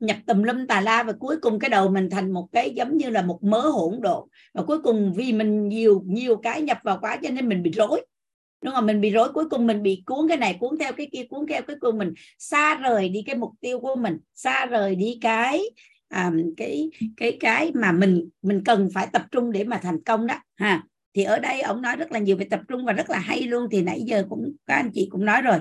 nhập 0.00 0.16
tùm 0.26 0.42
lum 0.42 0.66
tà 0.66 0.80
la 0.80 1.02
và 1.02 1.12
cuối 1.12 1.36
cùng 1.42 1.58
cái 1.58 1.70
đầu 1.70 1.88
mình 1.88 2.10
thành 2.10 2.32
một 2.32 2.48
cái 2.52 2.70
giống 2.70 2.96
như 2.96 3.10
là 3.10 3.22
một 3.22 3.44
mớ 3.44 3.60
hỗn 3.60 4.00
độn. 4.02 4.28
Và 4.54 4.62
cuối 4.62 4.82
cùng 4.82 5.12
vì 5.16 5.32
mình 5.32 5.68
nhiều 5.68 6.02
nhiều 6.06 6.36
cái 6.36 6.62
nhập 6.62 6.78
vào 6.82 6.98
quá 7.00 7.16
cho 7.22 7.30
nên 7.30 7.48
mình 7.48 7.62
bị 7.62 7.70
rối. 7.70 8.06
Đúng 8.62 8.74
không? 8.74 8.86
Mình 8.86 9.00
bị 9.00 9.10
rối 9.10 9.32
cuối 9.32 9.48
cùng 9.48 9.66
mình 9.66 9.82
bị 9.82 10.02
cuốn 10.06 10.28
cái 10.28 10.36
này 10.36 10.56
cuốn 10.60 10.78
theo 10.78 10.92
cái 10.92 11.08
kia 11.12 11.24
cuốn 11.30 11.46
theo 11.48 11.62
cuối 11.66 11.76
cùng 11.80 11.98
mình. 11.98 12.12
Xa 12.38 12.74
rời 12.74 13.08
đi 13.08 13.22
cái 13.26 13.36
mục 13.36 13.50
tiêu 13.60 13.80
của 13.80 13.94
mình 13.96 14.18
xa 14.34 14.66
rời 14.66 14.94
đi 14.94 15.18
cái 15.20 15.62
à, 16.08 16.32
cái 16.56 16.90
cái 17.16 17.36
cái 17.40 17.72
mà 17.74 17.92
mình 17.92 18.28
mình 18.42 18.64
cần 18.64 18.88
phải 18.94 19.06
tập 19.12 19.22
trung 19.30 19.52
để 19.52 19.64
mà 19.64 19.78
thành 19.82 20.04
công 20.04 20.26
đó 20.26 20.34
ha. 20.56 20.82
Thì 21.14 21.24
ở 21.24 21.38
đây 21.38 21.60
ông 21.60 21.82
nói 21.82 21.96
rất 21.96 22.12
là 22.12 22.18
nhiều 22.18 22.36
về 22.36 22.46
tập 22.50 22.60
trung 22.68 22.84
và 22.84 22.92
rất 22.92 23.10
là 23.10 23.18
hay 23.18 23.42
luôn 23.42 23.68
thì 23.70 23.82
nãy 23.82 24.02
giờ 24.06 24.24
cũng 24.30 24.52
các 24.66 24.74
anh 24.74 24.90
chị 24.94 25.08
cũng 25.10 25.24
nói 25.24 25.42
rồi. 25.42 25.58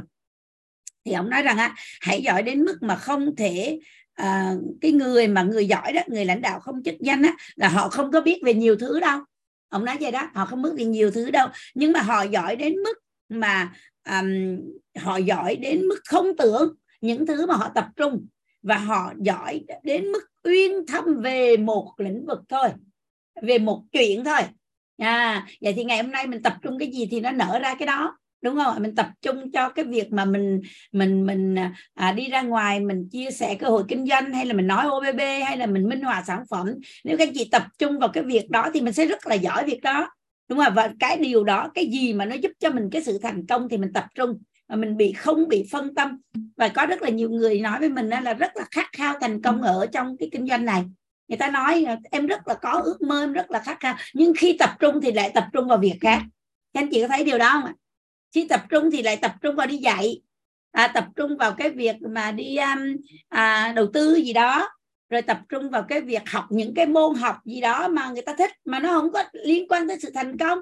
Thì 1.05 1.11
ông 1.11 1.29
nói 1.29 1.43
rằng 1.43 1.57
á 1.57 1.75
hãy 2.01 2.21
giỏi 2.21 2.43
đến 2.43 2.63
mức 2.63 2.77
mà 2.81 2.95
không 2.95 3.35
thể 3.35 3.79
à, 4.13 4.55
cái 4.81 4.91
người 4.91 5.27
mà 5.27 5.43
người 5.43 5.67
giỏi 5.67 5.93
đó 5.93 6.01
người 6.07 6.25
lãnh 6.25 6.41
đạo 6.41 6.59
không 6.59 6.83
chức 6.83 6.95
danh 6.99 7.21
á 7.21 7.33
là 7.55 7.67
họ 7.67 7.89
không 7.89 8.11
có 8.11 8.21
biết 8.21 8.41
về 8.45 8.53
nhiều 8.53 8.75
thứ 8.75 8.99
đâu. 8.99 9.19
Ông 9.69 9.85
nói 9.85 9.97
vậy 9.99 10.11
đó 10.11 10.29
họ 10.33 10.45
không 10.45 10.61
biết 10.61 10.69
về 10.77 10.85
nhiều 10.85 11.11
thứ 11.11 11.31
đâu. 11.31 11.47
Nhưng 11.75 11.91
mà 11.91 12.01
họ 12.01 12.23
giỏi 12.23 12.55
đến 12.55 12.75
mức 12.75 12.93
mà 13.29 13.73
um, 14.09 14.59
họ 14.99 15.17
giỏi 15.17 15.55
đến 15.55 15.87
mức 15.87 15.99
không 16.05 16.27
tưởng 16.37 16.75
những 17.01 17.25
thứ 17.25 17.45
mà 17.45 17.55
họ 17.55 17.71
tập 17.75 17.87
trung. 17.95 18.27
Và 18.61 18.77
họ 18.77 19.13
giỏi 19.17 19.63
đến 19.83 20.11
mức 20.11 20.23
uyên 20.43 20.85
thâm 20.87 21.21
về 21.21 21.57
một 21.57 21.93
lĩnh 21.97 22.25
vực 22.25 22.39
thôi 22.49 22.69
về 23.41 23.57
một 23.57 23.83
chuyện 23.91 24.23
thôi. 24.23 24.41
À 24.97 25.47
vậy 25.61 25.73
thì 25.73 25.83
ngày 25.83 26.01
hôm 26.01 26.11
nay 26.11 26.27
mình 26.27 26.43
tập 26.43 26.57
trung 26.61 26.79
cái 26.79 26.91
gì 26.91 27.07
thì 27.11 27.19
nó 27.19 27.31
nở 27.31 27.59
ra 27.59 27.75
cái 27.75 27.85
đó 27.85 28.17
đúng 28.43 28.55
không 28.55 28.75
mình 28.79 28.95
tập 28.95 29.09
trung 29.21 29.51
cho 29.51 29.69
cái 29.69 29.85
việc 29.85 30.11
mà 30.11 30.25
mình 30.25 30.61
mình 30.91 31.25
mình 31.25 31.55
à, 31.93 32.11
đi 32.11 32.29
ra 32.29 32.41
ngoài 32.41 32.79
mình 32.79 33.09
chia 33.11 33.31
sẻ 33.31 33.55
cơ 33.55 33.67
hội 33.67 33.83
kinh 33.87 34.07
doanh 34.07 34.33
hay 34.33 34.45
là 34.45 34.53
mình 34.53 34.67
nói 34.67 34.85
OBB 34.85 35.19
hay 35.45 35.57
là 35.57 35.65
mình 35.65 35.89
minh 35.89 36.01
họa 36.01 36.23
sản 36.27 36.43
phẩm. 36.49 36.67
Nếu 37.03 37.17
các 37.17 37.29
chị 37.33 37.49
tập 37.51 37.63
trung 37.79 37.99
vào 37.99 38.09
cái 38.09 38.23
việc 38.23 38.49
đó 38.49 38.69
thì 38.73 38.81
mình 38.81 38.93
sẽ 38.93 39.05
rất 39.05 39.27
là 39.27 39.35
giỏi 39.35 39.65
việc 39.65 39.81
đó. 39.81 40.09
Đúng 40.49 40.59
không 40.59 40.73
và 40.75 40.91
cái 40.99 41.17
điều 41.17 41.43
đó 41.43 41.71
cái 41.73 41.85
gì 41.85 42.13
mà 42.13 42.25
nó 42.25 42.35
giúp 42.35 42.51
cho 42.59 42.69
mình 42.69 42.89
cái 42.91 43.03
sự 43.03 43.19
thành 43.23 43.45
công 43.45 43.69
thì 43.69 43.77
mình 43.77 43.93
tập 43.93 44.05
trung. 44.15 44.39
Mà 44.67 44.75
mình 44.75 44.97
bị 44.97 45.13
không 45.13 45.47
bị 45.47 45.67
phân 45.71 45.95
tâm. 45.95 46.21
Và 46.57 46.67
có 46.67 46.85
rất 46.85 47.01
là 47.01 47.09
nhiều 47.09 47.29
người 47.29 47.59
nói 47.59 47.79
với 47.79 47.89
mình 47.89 48.09
là 48.09 48.33
rất 48.33 48.51
là 48.55 48.63
khát 48.71 48.89
khao 48.93 49.15
thành 49.21 49.41
công 49.41 49.61
ở 49.61 49.85
trong 49.91 50.17
cái 50.17 50.29
kinh 50.31 50.47
doanh 50.47 50.65
này. 50.65 50.83
Người 51.27 51.37
ta 51.37 51.49
nói 51.49 51.85
em 52.11 52.27
rất 52.27 52.47
là 52.47 52.53
có 52.53 52.71
ước 52.71 53.01
mơ 53.01 53.23
em 53.23 53.33
rất 53.33 53.51
là 53.51 53.59
khát 53.59 53.77
khao. 53.79 53.95
Nhưng 54.13 54.33
khi 54.37 54.55
tập 54.59 54.69
trung 54.79 55.01
thì 55.01 55.11
lại 55.11 55.31
tập 55.33 55.47
trung 55.53 55.67
vào 55.67 55.77
việc 55.77 55.95
khác. 56.01 56.21
Các 56.73 56.81
anh 56.81 56.89
chị 56.91 57.01
có 57.01 57.07
thấy 57.07 57.23
điều 57.23 57.37
đó 57.37 57.49
không 57.51 57.65
ạ? 57.65 57.73
Khi 58.33 58.47
tập 58.49 58.61
trung 58.69 58.91
thì 58.91 59.03
lại 59.03 59.17
tập 59.17 59.35
trung 59.41 59.55
vào 59.55 59.67
đi 59.67 59.77
dạy. 59.77 60.21
À, 60.71 60.87
tập 60.87 61.07
trung 61.15 61.37
vào 61.37 61.53
cái 61.57 61.69
việc 61.69 61.95
mà 62.01 62.31
đi 62.31 62.57
um, 62.57 62.95
à, 63.29 63.73
đầu 63.75 63.87
tư 63.93 64.15
gì 64.15 64.33
đó. 64.33 64.69
Rồi 65.09 65.21
tập 65.21 65.39
trung 65.49 65.69
vào 65.69 65.85
cái 65.89 66.01
việc 66.01 66.29
học 66.29 66.45
những 66.49 66.73
cái 66.73 66.85
môn 66.85 67.15
học 67.15 67.35
gì 67.45 67.61
đó 67.61 67.87
mà 67.87 68.09
người 68.09 68.21
ta 68.21 68.35
thích 68.37 68.51
mà 68.65 68.79
nó 68.79 68.89
không 68.89 69.11
có 69.11 69.23
liên 69.33 69.67
quan 69.67 69.87
tới 69.87 69.99
sự 69.99 70.11
thành 70.13 70.37
công. 70.37 70.59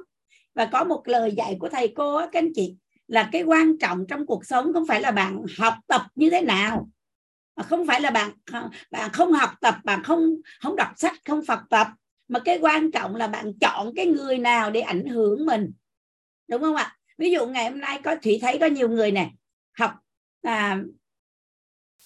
Và 0.55 0.65
có 0.65 0.83
một 0.83 1.01
lời 1.05 1.33
dạy 1.37 1.57
của 1.59 1.69
thầy 1.69 1.93
cô 1.95 2.15
á, 2.15 2.27
các 2.31 2.39
anh 2.39 2.51
chị 2.55 2.75
là 3.07 3.29
cái 3.31 3.43
quan 3.43 3.77
trọng 3.77 4.05
trong 4.07 4.25
cuộc 4.25 4.45
sống 4.45 4.73
không 4.73 4.87
phải 4.87 5.01
là 5.01 5.11
bạn 5.11 5.41
học 5.59 5.73
tập 5.87 6.01
như 6.15 6.29
thế 6.29 6.41
nào. 6.41 6.89
Không 7.69 7.87
phải 7.87 8.01
là 8.01 8.11
bạn 8.11 8.31
à, 8.51 8.69
bạn 8.91 9.09
không 9.13 9.31
học 9.31 9.49
tập 9.61 9.75
bạn 9.83 10.03
không 10.03 10.35
không 10.61 10.75
đọc 10.75 10.87
sách 10.95 11.13
không 11.25 11.45
phật 11.45 11.59
tập. 11.69 11.87
Mà 12.27 12.39
cái 12.39 12.59
quan 12.61 12.91
trọng 12.91 13.15
là 13.15 13.27
bạn 13.27 13.53
chọn 13.61 13.91
cái 13.95 14.05
người 14.05 14.37
nào 14.37 14.71
để 14.71 14.81
ảnh 14.81 15.05
hưởng 15.07 15.45
mình. 15.45 15.71
Đúng 16.47 16.61
không 16.61 16.75
ạ? 16.75 16.97
Ví 17.21 17.31
dụ 17.31 17.47
ngày 17.47 17.69
hôm 17.69 17.79
nay 17.79 17.99
có 18.03 18.15
thủy 18.15 18.39
thấy 18.41 18.57
có 18.59 18.65
nhiều 18.65 18.89
người 18.89 19.11
này 19.11 19.31
học 19.79 19.91
à, 20.41 20.83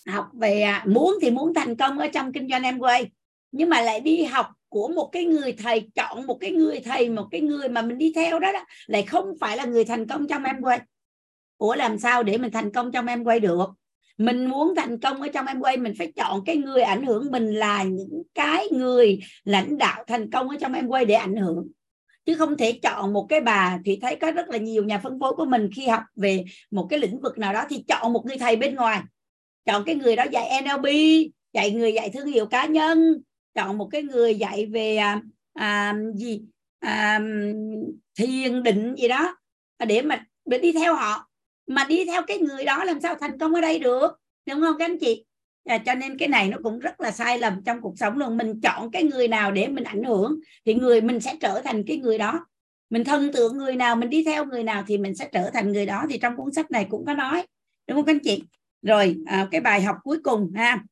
học 0.08 0.28
về 0.34 0.62
à, 0.62 0.84
muốn 0.88 1.14
thì 1.22 1.32
muốn 1.32 1.54
thành 1.54 1.76
công 1.76 2.00
ở 2.00 2.08
trong 2.08 2.34
kinh 2.34 2.50
doanh 2.50 2.64
em 2.64 2.80
quay 2.80 3.12
nhưng 3.52 3.70
mà 3.70 3.82
lại 3.82 4.00
đi 4.00 4.24
học 4.24 4.48
của 4.70 4.88
một 4.88 5.10
cái 5.12 5.26
người 5.26 5.54
thầy 5.54 5.90
chọn 5.96 6.26
một 6.28 6.38
cái 6.42 6.52
người 6.52 6.80
thầy 6.80 7.10
một 7.10 7.28
cái 7.32 7.42
người 7.42 7.70
mà 7.70 7.82
mình 7.82 7.98
đi 7.98 8.14
theo 8.16 8.40
đó, 8.40 8.52
đó 8.52 8.66
lại 8.88 9.04
không 9.04 9.34
phải 9.40 9.58
là 9.58 9.66
người 9.66 9.86
thành 9.86 10.08
công 10.08 10.28
trong 10.28 10.44
em 10.44 10.62
quay 10.62 10.80
ủa 11.58 11.76
làm 11.76 12.00
sao 12.00 12.24
để 12.24 12.38
mình 12.38 12.52
thành 12.52 12.72
công 12.72 12.92
trong 12.92 13.06
em 13.06 13.24
quay 13.24 13.40
được? 13.40 13.70
Mình 14.18 14.46
muốn 14.46 14.76
thành 14.76 15.00
công 15.00 15.22
ở 15.22 15.28
trong 15.28 15.46
em 15.46 15.60
quay 15.60 15.78
mình 15.78 15.94
phải 15.98 16.12
chọn 16.16 16.46
cái 16.46 16.58
người 16.58 16.82
ảnh 16.82 17.06
hưởng 17.06 17.32
mình 17.32 17.54
là 17.54 17.84
những 17.84 18.24
cái 18.34 18.68
người 18.72 19.20
lãnh 19.44 19.78
đạo 19.78 20.04
thành 20.08 20.32
công 20.32 20.50
ở 20.50 20.56
trong 20.60 20.74
em 20.74 20.88
quay 20.88 21.06
để 21.06 21.16
ảnh 21.16 21.36
hưởng 21.36 21.68
chứ 22.26 22.36
không 22.36 22.58
thể 22.58 22.80
chọn 22.84 23.14
một 23.14 23.26
cái 23.30 23.42
bà 23.42 23.80
thì 23.86 24.00
thấy 24.02 24.16
có 24.16 24.32
rất 24.32 24.50
là 24.50 24.58
nhiều 24.58 24.84
nhà 24.84 25.00
phân 25.04 25.20
phối 25.20 25.34
của 25.36 25.46
mình 25.46 25.70
khi 25.76 25.88
học 25.88 26.04
về 26.16 26.46
một 26.72 26.88
cái 26.90 27.00
lĩnh 27.00 27.20
vực 27.20 27.38
nào 27.38 27.54
đó 27.54 27.66
thì 27.70 27.84
chọn 27.88 28.14
một 28.14 28.26
người 28.26 28.38
thầy 28.38 28.56
bên 28.56 28.76
ngoài. 28.76 29.02
Chọn 29.66 29.84
cái 29.86 29.96
người 29.96 30.16
đó 30.16 30.24
dạy 30.32 30.62
NLP 30.62 30.86
dạy 31.54 31.72
người 31.72 31.94
dạy 31.94 32.10
thương 32.10 32.28
hiệu 32.28 32.46
cá 32.46 32.66
nhân 32.66 33.22
chọn 33.56 33.78
một 33.78 33.88
cái 33.92 34.04
người 34.04 34.36
dạy 34.36 34.66
về 34.66 34.98
à, 34.98 35.22
à, 35.54 35.96
gì 36.16 36.42
à, 36.80 37.20
thiền 38.20 38.64
định 38.64 38.96
gì 38.98 39.08
đó 39.08 39.38
để 39.88 40.02
mà 40.02 40.26
để 40.46 40.58
đi 40.58 40.72
theo 40.72 40.96
họ. 40.96 41.30
Mà 41.68 41.86
đi 41.90 42.06
theo 42.06 42.22
cái 42.28 42.38
người 42.38 42.66
đó 42.66 42.84
làm 42.84 43.02
sao 43.02 43.16
thành 43.16 43.38
công 43.40 43.54
ở 43.56 43.62
đây 43.62 43.80
được 43.80 44.12
đúng 44.46 44.62
không 44.62 44.76
các 44.80 44.86
anh 44.86 45.00
chị? 45.00 45.26
À, 45.66 45.78
cho 45.78 45.96
nên 45.96 46.18
cái 46.18 46.28
này 46.28 46.50
nó 46.50 46.58
cũng 46.64 46.80
rất 46.80 47.02
là 47.02 47.12
sai 47.12 47.40
lầm 47.40 47.64
trong 47.66 47.82
cuộc 47.82 47.98
sống 47.98 48.18
luôn. 48.18 48.38
Mình 48.38 48.62
chọn 48.62 48.92
cái 48.92 49.04
người 49.04 49.28
nào 49.28 49.52
để 49.52 49.68
mình 49.68 49.84
ảnh 49.84 50.04
hưởng 50.04 50.40
thì 50.66 50.74
người 50.74 51.02
mình 51.02 51.20
sẽ 51.20 51.36
trở 51.42 51.62
thành 51.62 51.84
cái 51.88 51.98
người 51.98 52.18
đó. 52.18 52.46
Mình 52.90 53.04
thân 53.04 53.32
tượng 53.34 53.58
người 53.58 53.76
nào 53.76 53.96
mình 53.96 54.10
đi 54.10 54.24
theo 54.24 54.46
người 54.46 54.64
nào 54.64 54.84
thì 54.88 54.98
mình 54.98 55.16
sẽ 55.16 55.30
trở 55.32 55.50
thành 55.54 55.72
người 55.74 55.86
đó. 55.86 56.06
Thì 56.10 56.18
trong 56.18 56.38
cuốn 56.38 56.54
sách 56.54 56.72
này 56.72 56.88
cũng 56.90 57.06
có 57.06 57.14
nói 57.14 57.48
đúng 57.88 57.98
không 57.98 58.06
các 58.06 58.12
anh 58.12 58.20
chị? 58.24 58.44
Rồi 58.82 59.16
à, 59.26 59.48
cái 59.52 59.62
bài 59.62 59.82
học 59.82 59.96
cuối 60.04 60.20
cùng 60.24 60.52
ha. 60.56 60.84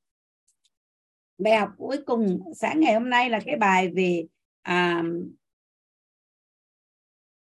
Bài 1.38 1.58
học 1.58 1.70
cuối 1.78 1.98
cùng 2.06 2.40
sáng 2.56 2.80
ngày 2.80 2.94
hôm 2.94 3.10
nay 3.10 3.30
là 3.30 3.40
cái 3.46 3.56
bài 3.56 3.90
về 3.96 4.26
à, 4.62 5.04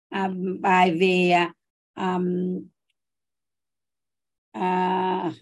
à, 0.08 0.30
bài 0.60 0.98
về 1.00 1.30
à, 1.30 2.18
à, 4.52 5.32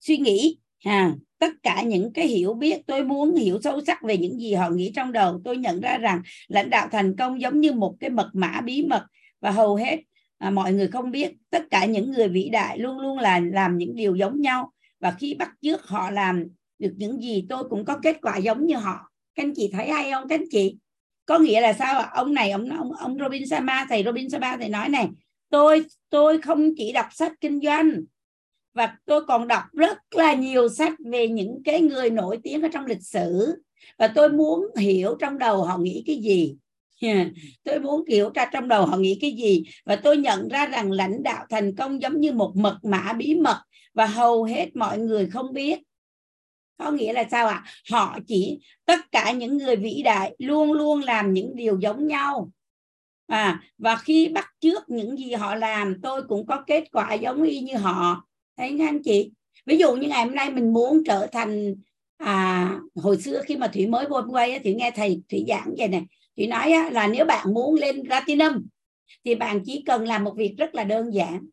suy 0.00 0.18
nghĩ 0.18 0.58
à, 0.84 1.12
tất 1.38 1.52
cả 1.62 1.82
những 1.82 2.12
cái 2.12 2.26
hiểu 2.26 2.54
biết 2.54 2.80
tôi 2.86 3.04
muốn 3.04 3.34
hiểu 3.34 3.60
sâu 3.62 3.80
sắc 3.86 4.02
về 4.02 4.16
những 4.16 4.40
gì 4.40 4.54
họ 4.54 4.70
nghĩ 4.70 4.92
trong 4.96 5.12
đầu 5.12 5.40
tôi 5.44 5.56
nhận 5.56 5.80
ra 5.80 5.98
rằng 5.98 6.22
lãnh 6.48 6.70
đạo 6.70 6.88
thành 6.92 7.16
công 7.16 7.40
giống 7.40 7.60
như 7.60 7.72
một 7.72 7.96
cái 8.00 8.10
mật 8.10 8.30
mã 8.32 8.60
bí 8.60 8.82
mật. 8.82 9.06
Và 9.40 9.50
hầu 9.50 9.76
hết 9.76 9.96
à, 10.38 10.50
mọi 10.50 10.72
người 10.72 10.88
không 10.88 11.10
biết 11.10 11.32
tất 11.50 11.62
cả 11.70 11.84
những 11.84 12.12
người 12.12 12.28
vĩ 12.28 12.48
đại 12.48 12.78
luôn 12.78 12.98
luôn 12.98 13.18
là 13.18 13.40
làm 13.40 13.78
những 13.78 13.94
điều 13.94 14.14
giống 14.14 14.40
nhau. 14.40 14.72
Và 15.00 15.10
khi 15.18 15.34
bắt 15.34 15.50
chước 15.62 15.86
họ 15.86 16.10
làm 16.10 16.44
được 16.78 16.92
những 16.96 17.22
gì 17.22 17.46
tôi 17.48 17.64
cũng 17.70 17.84
có 17.84 17.98
kết 18.02 18.16
quả 18.22 18.36
giống 18.36 18.66
như 18.66 18.76
họ. 18.76 19.10
Các 19.34 19.42
anh 19.42 19.52
chị 19.56 19.70
thấy 19.72 19.90
hay 19.90 20.10
không 20.10 20.28
các 20.28 20.40
anh 20.40 20.48
chị? 20.50 20.76
Có 21.26 21.38
nghĩa 21.38 21.60
là 21.60 21.72
sao 21.72 22.02
ông 22.02 22.34
này 22.34 22.50
ông 22.50 22.70
ông 22.70 22.92
ông 22.92 23.18
Robin 23.18 23.46
Sharma 23.46 23.86
thầy 23.88 24.02
Robin 24.04 24.30
Sharma 24.30 24.56
thầy 24.56 24.68
nói 24.68 24.88
này 24.88 25.08
tôi 25.50 25.84
tôi 26.10 26.40
không 26.40 26.70
chỉ 26.76 26.92
đọc 26.92 27.06
sách 27.10 27.32
kinh 27.40 27.60
doanh 27.60 27.92
và 28.74 28.96
tôi 29.06 29.24
còn 29.24 29.48
đọc 29.48 29.62
rất 29.72 29.98
là 30.10 30.34
nhiều 30.34 30.68
sách 30.68 30.92
về 31.12 31.28
những 31.28 31.62
cái 31.64 31.80
người 31.80 32.10
nổi 32.10 32.38
tiếng 32.42 32.62
ở 32.62 32.68
trong 32.72 32.86
lịch 32.86 33.02
sử. 33.02 33.54
Và 33.98 34.08
tôi 34.08 34.32
muốn 34.32 34.66
hiểu 34.76 35.16
trong 35.20 35.38
đầu 35.38 35.64
họ 35.64 35.78
nghĩ 35.78 36.04
cái 36.06 36.16
gì. 36.16 36.56
Tôi 37.64 37.80
muốn 37.80 38.04
hiểu 38.08 38.30
ra 38.34 38.50
trong 38.52 38.68
đầu 38.68 38.86
họ 38.86 38.96
nghĩ 38.96 39.18
cái 39.20 39.32
gì. 39.32 39.64
Và 39.84 39.96
tôi 39.96 40.16
nhận 40.16 40.48
ra 40.48 40.66
rằng 40.66 40.90
lãnh 40.90 41.22
đạo 41.22 41.46
thành 41.50 41.76
công 41.76 42.02
giống 42.02 42.20
như 42.20 42.32
một 42.32 42.52
mật 42.56 42.78
mã 42.82 43.12
bí 43.12 43.34
mật. 43.34 43.62
Và 43.94 44.06
hầu 44.06 44.44
hết 44.44 44.76
mọi 44.76 44.98
người 44.98 45.26
không 45.26 45.52
biết. 45.52 45.78
Có 46.78 46.90
nghĩa 46.90 47.12
là 47.12 47.24
sao 47.30 47.46
ạ? 47.46 47.62
À? 47.64 47.70
họ 47.90 48.18
chỉ, 48.26 48.58
tất 48.84 49.12
cả 49.12 49.32
những 49.32 49.56
người 49.56 49.76
vĩ 49.76 50.02
đại 50.04 50.34
luôn 50.38 50.72
luôn 50.72 51.00
làm 51.00 51.32
những 51.32 51.56
điều 51.56 51.78
giống 51.80 52.06
nhau. 52.06 52.50
À 53.26 53.62
và 53.78 53.96
khi 53.96 54.28
bắt 54.28 54.46
trước 54.60 54.82
những 54.88 55.16
gì 55.16 55.32
họ 55.32 55.54
làm, 55.54 56.00
tôi 56.02 56.22
cũng 56.28 56.46
có 56.46 56.64
kết 56.66 56.84
quả 56.92 57.14
giống 57.14 57.42
y 57.42 57.60
như 57.60 57.76
họ 57.76 58.27
thấy 58.58 58.74
các 58.78 58.88
anh 58.88 59.02
chị? 59.02 59.30
Ví 59.66 59.78
dụ 59.78 59.96
như 59.96 60.08
ngày 60.08 60.24
hôm 60.24 60.34
nay 60.34 60.50
mình 60.50 60.72
muốn 60.72 61.02
trở 61.06 61.26
thành 61.32 61.74
à, 62.16 62.80
hồi 62.94 63.22
xưa 63.22 63.42
khi 63.46 63.56
mà 63.56 63.68
thủy 63.68 63.86
mới 63.86 64.06
vô 64.06 64.22
quay 64.30 64.58
thì 64.64 64.74
nghe 64.74 64.90
thầy 64.90 65.22
thủy 65.28 65.44
giảng 65.48 65.74
vậy 65.78 65.88
này 65.88 66.02
thủy 66.36 66.46
nói 66.46 66.72
á, 66.72 66.90
là 66.90 67.06
nếu 67.06 67.24
bạn 67.24 67.54
muốn 67.54 67.74
lên 67.74 68.02
platinum 68.02 68.52
thì 69.24 69.34
bạn 69.34 69.60
chỉ 69.64 69.82
cần 69.86 70.04
làm 70.06 70.24
một 70.24 70.34
việc 70.36 70.54
rất 70.58 70.74
là 70.74 70.84
đơn 70.84 71.14
giản. 71.14 71.46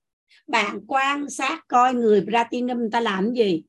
Bạn 0.47 0.79
quan 0.87 1.29
sát 1.29 1.63
coi 1.67 1.93
người 1.93 2.21
platinum 2.21 2.89
ta 2.91 2.99
làm 2.99 3.33
gì. 3.33 3.63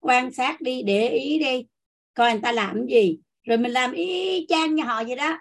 Quan 0.00 0.32
sát 0.32 0.60
đi 0.60 0.82
để 0.82 1.08
ý 1.08 1.38
đi 1.38 1.66
coi 2.14 2.32
người 2.32 2.40
ta 2.42 2.52
làm 2.52 2.86
gì. 2.86 3.18
Rồi 3.44 3.58
mình 3.58 3.72
làm 3.72 3.92
y 3.92 4.46
chang 4.48 4.74
như 4.74 4.82
họ 4.82 5.04
vậy 5.04 5.16
đó. 5.16 5.38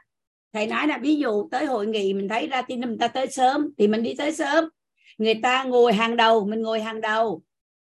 Thầy 0.53 0.67
nói 0.67 0.87
là 0.87 0.97
ví 0.97 1.15
dụ 1.15 1.49
tới 1.51 1.65
hội 1.65 1.87
nghị 1.87 2.13
mình 2.13 2.27
thấy 2.27 2.47
platinum 2.47 2.97
ta 2.97 3.07
tới 3.07 3.27
sớm 3.31 3.69
thì 3.77 3.87
mình 3.87 4.03
đi 4.03 4.13
tới 4.17 4.31
sớm 4.31 4.65
người 5.21 5.35
ta 5.43 5.63
ngồi 5.63 5.93
hàng 5.93 6.15
đầu 6.15 6.45
mình 6.45 6.61
ngồi 6.61 6.81
hàng 6.81 7.01
đầu. 7.01 7.41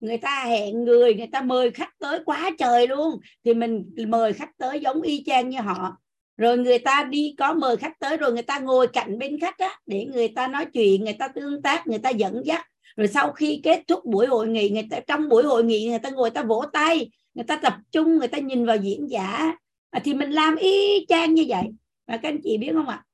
Người 0.00 0.18
ta 0.18 0.44
hẹn 0.44 0.84
người 0.84 1.14
người 1.14 1.26
ta 1.26 1.42
mời 1.42 1.70
khách 1.70 1.98
tới 1.98 2.20
quá 2.24 2.50
trời 2.58 2.86
luôn. 2.86 3.20
Thì 3.44 3.54
mình 3.54 3.94
mời 4.08 4.32
khách 4.32 4.50
tới 4.58 4.80
giống 4.80 5.02
y 5.02 5.22
chang 5.26 5.48
như 5.48 5.60
họ. 5.60 5.96
Rồi 6.36 6.58
người 6.58 6.78
ta 6.78 7.04
đi 7.10 7.34
có 7.38 7.54
mời 7.54 7.76
khách 7.76 7.98
tới 8.00 8.16
rồi 8.16 8.32
người 8.32 8.42
ta 8.42 8.58
ngồi 8.58 8.88
cạnh 8.88 9.18
bên 9.18 9.40
khách 9.40 9.58
á 9.58 9.78
để 9.86 10.04
người 10.04 10.28
ta 10.28 10.48
nói 10.48 10.66
chuyện 10.66 11.04
người 11.04 11.12
ta 11.12 11.28
tương 11.28 11.62
tác 11.62 11.86
người 11.86 11.98
ta 11.98 12.10
dẫn 12.10 12.42
dắt. 12.44 12.66
Rồi 12.96 13.08
sau 13.08 13.32
khi 13.32 13.60
kết 13.62 13.82
thúc 13.88 14.04
buổi 14.04 14.26
hội 14.26 14.48
nghị 14.48 14.68
người 14.68 14.86
ta 14.90 15.00
trong 15.06 15.28
buổi 15.28 15.42
hội 15.42 15.64
nghị 15.64 15.88
người 15.88 15.98
ta 15.98 16.10
ngồi 16.10 16.30
ta 16.30 16.42
vỗ 16.42 16.64
tay 16.72 17.10
người 17.34 17.44
ta 17.44 17.56
tập 17.56 17.74
trung 17.92 18.18
người 18.18 18.28
ta 18.28 18.38
nhìn 18.38 18.66
vào 18.66 18.76
diễn 18.76 19.10
giả. 19.10 19.56
À, 19.90 20.00
thì 20.04 20.14
mình 20.14 20.30
làm 20.30 20.56
y 20.56 21.06
chang 21.08 21.34
như 21.34 21.44
vậy. 21.48 21.64
Và 22.06 22.16
các 22.16 22.28
anh 22.28 22.40
chị 22.44 22.58
biết 22.58 22.70
không 22.72 22.88
ạ? 22.88 23.04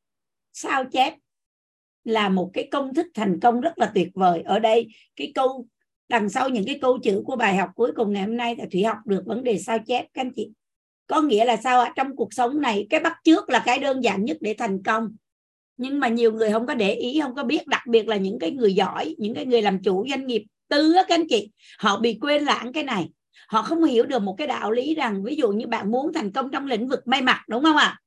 Sao 0.53 0.85
chép? 0.85 1.15
Là 2.05 2.29
một 2.29 2.51
cái 2.53 2.69
công 2.71 2.95
thức 2.95 3.07
thành 3.15 3.41
công 3.41 3.61
rất 3.61 3.79
là 3.79 3.91
tuyệt 3.95 4.09
vời. 4.15 4.43
Ở 4.45 4.59
đây, 4.59 4.87
cái 5.17 5.33
câu, 5.35 5.67
đằng 6.09 6.29
sau 6.29 6.49
những 6.49 6.65
cái 6.67 6.79
câu 6.83 6.99
chữ 6.99 7.23
của 7.27 7.37
bài 7.37 7.57
học 7.57 7.71
cuối 7.75 7.93
cùng 7.97 8.13
ngày 8.13 8.23
hôm 8.23 8.37
nay 8.37 8.57
là 8.57 8.65
thủy 8.73 8.85
học 8.85 8.97
được 9.07 9.23
vấn 9.27 9.45
đề 9.45 9.59
sao 9.59 9.79
chép, 9.87 10.07
các 10.15 10.23
anh 10.23 10.31
chị. 10.37 10.51
Có 11.07 11.21
nghĩa 11.23 11.45
là 11.45 11.57
sao 11.57 11.81
ạ? 11.81 11.93
Trong 11.97 12.17
cuộc 12.17 12.35
sống 12.35 12.61
này, 12.61 12.87
cái 12.91 13.01
bắt 13.01 13.17
trước 13.25 13.51
là 13.51 13.63
cái 13.67 13.79
đơn 13.79 14.05
giản 14.05 14.25
nhất 14.25 14.37
để 14.41 14.55
thành 14.59 14.83
công. 14.83 15.09
Nhưng 15.77 16.01
mà 16.01 16.09
nhiều 16.09 16.33
người 16.33 16.53
không 16.53 16.67
có 16.67 16.75
để 16.75 16.95
ý, 16.95 17.21
không 17.21 17.35
có 17.35 17.45
biết. 17.45 17.67
Đặc 17.67 17.83
biệt 17.89 18.09
là 18.09 18.17
những 18.17 18.39
cái 18.39 18.51
người 18.51 18.75
giỏi, 18.75 19.15
những 19.19 19.35
cái 19.35 19.47
người 19.47 19.63
làm 19.63 19.83
chủ 19.83 20.07
doanh 20.11 20.27
nghiệp 20.27 20.45
tư 20.69 20.93
á, 20.93 21.05
các 21.09 21.15
anh 21.15 21.29
chị. 21.29 21.51
Họ 21.79 22.01
bị 22.01 22.19
quên 22.21 22.43
lãng 22.43 22.73
cái 22.73 22.85
này. 22.85 23.09
Họ 23.49 23.63
không 23.63 23.85
hiểu 23.85 24.07
được 24.07 24.23
một 24.23 24.35
cái 24.39 24.47
đạo 24.47 24.71
lý 24.71 24.95
rằng, 24.95 25.25
ví 25.25 25.37
dụ 25.37 25.53
như 25.53 25.67
bạn 25.67 25.91
muốn 25.91 26.13
thành 26.13 26.33
công 26.33 26.51
trong 26.51 26.67
lĩnh 26.67 26.89
vực 26.89 27.01
may 27.07 27.23
mặc, 27.23 27.41
đúng 27.49 27.63
không 27.63 27.77
ạ? 27.77 27.99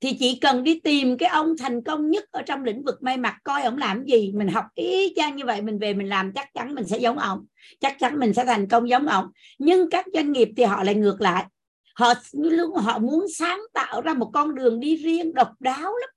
Thì 0.00 0.16
chỉ 0.20 0.38
cần 0.40 0.64
đi 0.64 0.80
tìm 0.80 1.18
cái 1.18 1.28
ông 1.28 1.56
thành 1.58 1.82
công 1.82 2.10
nhất 2.10 2.24
ở 2.30 2.42
trong 2.42 2.64
lĩnh 2.64 2.82
vực 2.84 3.02
may 3.02 3.16
mặc, 3.16 3.36
coi 3.44 3.62
ông 3.62 3.78
làm 3.78 4.04
gì, 4.04 4.32
mình 4.34 4.48
học 4.48 4.64
ý 4.74 5.12
chang 5.16 5.36
như 5.36 5.44
vậy, 5.44 5.62
mình 5.62 5.78
về 5.78 5.94
mình 5.94 6.08
làm, 6.08 6.32
chắc 6.32 6.54
chắn 6.54 6.74
mình 6.74 6.84
sẽ 6.84 6.98
giống 6.98 7.18
ông, 7.18 7.46
chắc 7.80 7.98
chắn 7.98 8.18
mình 8.18 8.34
sẽ 8.34 8.44
thành 8.44 8.68
công 8.68 8.88
giống 8.88 9.06
ông. 9.06 9.26
Nhưng 9.58 9.90
các 9.90 10.04
doanh 10.14 10.32
nghiệp 10.32 10.48
thì 10.56 10.64
họ 10.64 10.82
lại 10.82 10.94
ngược 10.94 11.20
lại. 11.20 11.44
Họ 11.94 12.14
luôn, 12.32 12.74
họ 12.74 12.98
muốn 12.98 13.26
sáng 13.34 13.60
tạo 13.72 14.00
ra 14.00 14.14
một 14.14 14.30
con 14.34 14.54
đường 14.54 14.80
đi 14.80 14.96
riêng, 14.96 15.34
độc 15.34 15.50
đáo 15.60 15.96
lắm, 16.00 16.10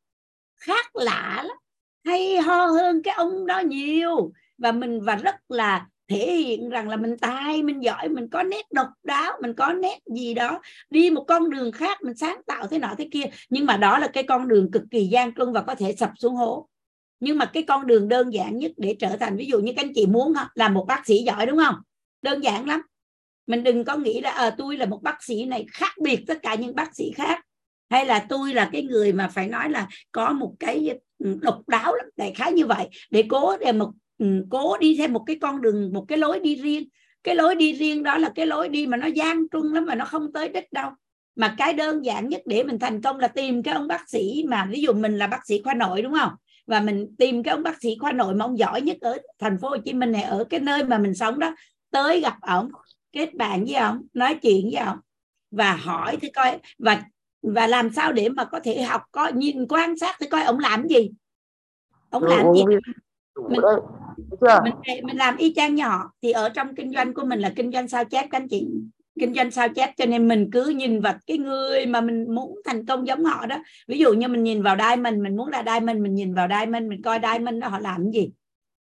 khác 0.55 0.95
lạ 0.95 1.43
lắm, 1.47 1.57
hay 2.05 2.37
ho 2.37 2.65
hơn 2.65 3.01
cái 3.03 3.13
ông 3.13 3.45
đó 3.45 3.59
nhiều. 3.59 4.31
Và 4.57 4.71
mình, 4.71 5.01
và 5.01 5.15
rất 5.15 5.35
là 5.49 5.85
thể 6.09 6.35
hiện 6.35 6.69
rằng 6.69 6.89
là 6.89 6.97
mình 6.97 7.17
tài 7.17 7.63
mình 7.63 7.83
giỏi 7.83 8.09
mình 8.09 8.27
có 8.29 8.43
nét 8.43 8.65
độc 8.71 8.87
đáo 9.03 9.33
mình 9.41 9.53
có 9.53 9.73
nét 9.73 9.99
gì 10.15 10.33
đó 10.33 10.61
đi 10.89 11.09
một 11.09 11.25
con 11.27 11.49
đường 11.49 11.71
khác 11.71 11.97
mình 12.03 12.15
sáng 12.15 12.41
tạo 12.47 12.67
thế 12.67 12.79
nọ 12.79 12.95
thế 12.97 13.07
kia. 13.11 13.23
Nhưng 13.49 13.65
mà 13.65 13.77
đó 13.77 13.97
là 13.99 14.07
cái 14.07 14.23
con 14.23 14.47
đường 14.47 14.71
cực 14.71 14.83
kỳ 14.91 15.07
gian 15.07 15.35
truân 15.35 15.53
và 15.53 15.61
có 15.61 15.75
thể 15.75 15.95
sập 15.95 16.11
xuống 16.17 16.35
hố. 16.35 16.67
Nhưng 17.19 17.37
mà 17.37 17.45
cái 17.45 17.63
con 17.63 17.87
đường 17.87 18.07
đơn 18.07 18.33
giản 18.33 18.57
nhất 18.57 18.71
để 18.77 18.95
trở 18.99 19.17
thành 19.19 19.37
ví 19.37 19.45
dụ 19.45 19.59
như 19.59 19.73
các 19.75 19.85
anh 19.85 19.93
chị 19.95 20.05
muốn 20.05 20.33
làm 20.55 20.73
một 20.73 20.85
bác 20.87 21.05
sĩ 21.05 21.17
giỏi 21.17 21.45
đúng 21.45 21.57
không? 21.57 21.75
Đơn 22.21 22.43
giản 22.43 22.67
lắm. 22.67 22.81
Mình 23.47 23.63
đừng 23.63 23.83
có 23.83 23.97
nghĩ 23.97 24.21
là 24.21 24.29
à, 24.29 24.49
tôi 24.57 24.77
là 24.77 24.85
một 24.85 25.03
bác 25.03 25.23
sĩ 25.23 25.45
này 25.45 25.65
khác 25.71 25.93
biệt 26.01 26.23
tất 26.27 26.39
cả 26.41 26.55
những 26.55 26.75
bác 26.75 26.95
sĩ 26.95 27.11
khác. 27.15 27.45
Hay 27.89 28.05
là 28.05 28.25
tôi 28.29 28.53
là 28.53 28.69
cái 28.71 28.83
người 28.83 29.13
mà 29.13 29.27
phải 29.27 29.47
nói 29.47 29.69
là 29.69 29.87
có 30.11 30.33
một 30.33 30.53
cái 30.59 30.99
ừ, 31.17 31.37
độc 31.41 31.67
đáo 31.67 31.95
lắm 31.95 32.05
đại 32.15 32.33
khái 32.35 32.51
như 32.51 32.65
vậy. 32.65 32.89
Để 33.11 33.23
cố 33.29 33.57
để 33.57 33.71
một 33.71 33.91
cố 34.49 34.77
đi 34.77 34.95
theo 34.97 35.07
một 35.07 35.23
cái 35.25 35.37
con 35.41 35.61
đường 35.61 35.93
một 35.93 36.05
cái 36.07 36.17
lối 36.17 36.39
đi 36.39 36.55
riêng. 36.55 36.89
Cái 37.23 37.35
lối 37.35 37.55
đi 37.55 37.73
riêng 37.73 38.03
đó 38.03 38.17
là 38.17 38.31
cái 38.35 38.45
lối 38.45 38.69
đi 38.69 38.87
mà 38.87 38.97
nó 38.97 39.07
gian 39.07 39.47
truân 39.51 39.73
lắm 39.73 39.85
mà 39.85 39.95
nó 39.95 40.05
không 40.05 40.33
tới 40.33 40.49
đích 40.49 40.73
đâu. 40.73 40.91
Mà 41.35 41.55
cái 41.57 41.73
đơn 41.73 42.05
giản 42.05 42.29
nhất 42.29 42.41
để 42.45 42.63
mình 42.63 42.79
thành 42.79 43.01
công 43.01 43.19
là 43.19 43.27
tìm 43.27 43.63
cái 43.63 43.73
ông 43.73 43.87
bác 43.87 44.09
sĩ 44.09 44.45
mà 44.47 44.67
ví 44.71 44.81
dụ 44.81 44.93
mình 44.93 45.17
là 45.17 45.27
bác 45.27 45.45
sĩ 45.45 45.61
khoa 45.63 45.73
nội 45.73 46.01
đúng 46.01 46.13
không? 46.13 46.31
Và 46.67 46.79
mình 46.79 47.15
tìm 47.17 47.43
cái 47.43 47.51
ông 47.51 47.63
bác 47.63 47.81
sĩ 47.81 47.97
khoa 47.99 48.11
nội 48.11 48.35
mà 48.35 48.45
ông 48.45 48.59
giỏi 48.59 48.81
nhất 48.81 48.97
ở 49.01 49.17
thành 49.39 49.57
phố 49.57 49.69
Hồ 49.69 49.77
Chí 49.77 49.93
Minh 49.93 50.11
này 50.11 50.21
ở 50.21 50.43
cái 50.43 50.59
nơi 50.59 50.83
mà 50.83 50.97
mình 50.97 51.15
sống 51.15 51.39
đó 51.39 51.55
tới 51.91 52.21
gặp 52.21 52.35
ổng 52.41 52.71
kết 53.11 53.33
bạn 53.33 53.65
với 53.65 53.75
ông 53.75 54.01
nói 54.13 54.35
chuyện 54.41 54.69
với 54.73 54.81
ông 54.81 54.97
và 55.51 55.73
hỏi 55.73 56.17
thì 56.21 56.29
coi 56.29 56.59
và 56.77 57.03
và 57.41 57.67
làm 57.67 57.89
sao 57.93 58.11
để 58.11 58.29
mà 58.29 58.45
có 58.45 58.59
thể 58.63 58.81
học 58.81 59.01
có 59.11 59.27
nhìn 59.27 59.67
quan 59.67 59.97
sát 59.97 60.15
thì 60.19 60.27
coi 60.27 60.43
ông 60.43 60.59
làm 60.59 60.87
gì. 60.87 61.11
Ông 62.09 62.23
làm 62.23 62.53
gì? 62.55 62.63
mình, 63.49 63.61
mình 64.63 64.73
mình 65.03 65.17
làm 65.17 65.37
y 65.37 65.53
chang 65.55 65.75
nhỏ. 65.75 66.11
Thì 66.21 66.31
ở 66.31 66.49
trong 66.49 66.75
kinh 66.75 66.93
doanh 66.93 67.13
của 67.13 67.25
mình 67.25 67.39
là 67.39 67.53
kinh 67.55 67.71
doanh 67.71 67.87
sao 67.87 68.05
chép 68.05 68.27
các 68.31 68.37
anh 68.37 68.47
chị. 68.47 68.67
Kinh 69.19 69.33
doanh 69.33 69.51
sao 69.51 69.69
chép 69.69 69.89
cho 69.97 70.05
nên 70.05 70.27
mình 70.27 70.49
cứ 70.51 70.65
nhìn 70.65 71.01
vào 71.01 71.13
cái 71.27 71.37
người 71.37 71.85
mà 71.85 72.01
mình 72.01 72.35
muốn 72.35 72.61
thành 72.65 72.85
công 72.85 73.07
giống 73.07 73.25
họ 73.25 73.45
đó. 73.45 73.57
Ví 73.87 73.97
dụ 73.97 74.13
như 74.13 74.27
mình 74.27 74.43
nhìn 74.43 74.61
vào 74.61 74.75
đai 74.75 74.97
mình 74.97 75.23
mình 75.23 75.35
muốn 75.35 75.49
là 75.49 75.61
đai 75.61 75.79
mình 75.79 76.03
mình 76.03 76.15
nhìn 76.15 76.33
vào 76.33 76.47
đai 76.47 76.65
mình 76.65 76.89
mình 76.89 77.01
coi 77.01 77.19
đai 77.19 77.39
mình 77.39 77.59
đó 77.59 77.67
họ 77.67 77.79
làm 77.79 78.11
gì? 78.11 78.29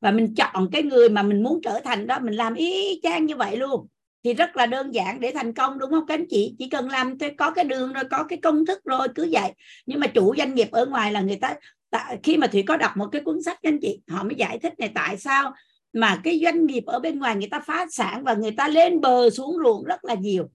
Và 0.01 0.11
mình 0.11 0.35
chọn 0.35 0.69
cái 0.71 0.83
người 0.83 1.09
mà 1.09 1.23
mình 1.23 1.43
muốn 1.43 1.59
trở 1.63 1.79
thành 1.83 2.07
đó, 2.07 2.19
mình 2.19 2.33
làm 2.33 2.53
y 2.53 2.99
chang 3.03 3.25
như 3.25 3.35
vậy 3.35 3.57
luôn. 3.57 3.87
Thì 4.23 4.33
rất 4.33 4.55
là 4.55 4.65
đơn 4.65 4.93
giản 4.93 5.19
để 5.19 5.31
thành 5.31 5.53
công, 5.53 5.79
đúng 5.79 5.91
không 5.91 6.05
các 6.07 6.13
anh 6.13 6.25
chị? 6.29 6.55
Chỉ 6.59 6.69
cần 6.69 6.89
làm 6.89 7.19
thôi 7.19 7.31
có 7.37 7.51
cái 7.51 7.65
đường 7.65 7.93
rồi, 7.93 8.03
có 8.11 8.23
cái 8.23 8.39
công 8.43 8.65
thức 8.65 8.79
rồi, 8.85 9.07
cứ 9.15 9.29
vậy. 9.31 9.51
Nhưng 9.85 9.99
mà 9.99 10.07
chủ 10.07 10.35
doanh 10.37 10.55
nghiệp 10.55 10.67
ở 10.71 10.85
ngoài 10.85 11.11
là 11.11 11.21
người 11.21 11.35
ta 11.35 11.55
tại, 11.95 12.19
khi 12.23 12.37
mà 12.37 12.47
thủy 12.47 12.63
có 12.67 12.77
đọc 12.77 12.91
một 12.97 13.07
cái 13.11 13.21
cuốn 13.21 13.41
sách, 13.41 13.59
anh 13.61 13.79
chị, 13.81 14.01
họ 14.07 14.23
mới 14.23 14.35
giải 14.35 14.59
thích 14.59 14.73
này, 14.77 14.91
tại 14.95 15.17
sao 15.17 15.53
mà 15.93 16.21
cái 16.23 16.41
doanh 16.43 16.65
nghiệp 16.65 16.83
ở 16.85 16.99
bên 16.99 17.19
ngoài 17.19 17.35
người 17.35 17.47
ta 17.51 17.59
phá 17.59 17.85
sản 17.91 18.23
và 18.23 18.33
người 18.33 18.51
ta 18.51 18.67
lên 18.67 19.01
bờ 19.01 19.29
xuống 19.29 19.57
ruộng 19.63 19.83
rất 19.83 20.05
là 20.05 20.13
nhiều? 20.13 20.49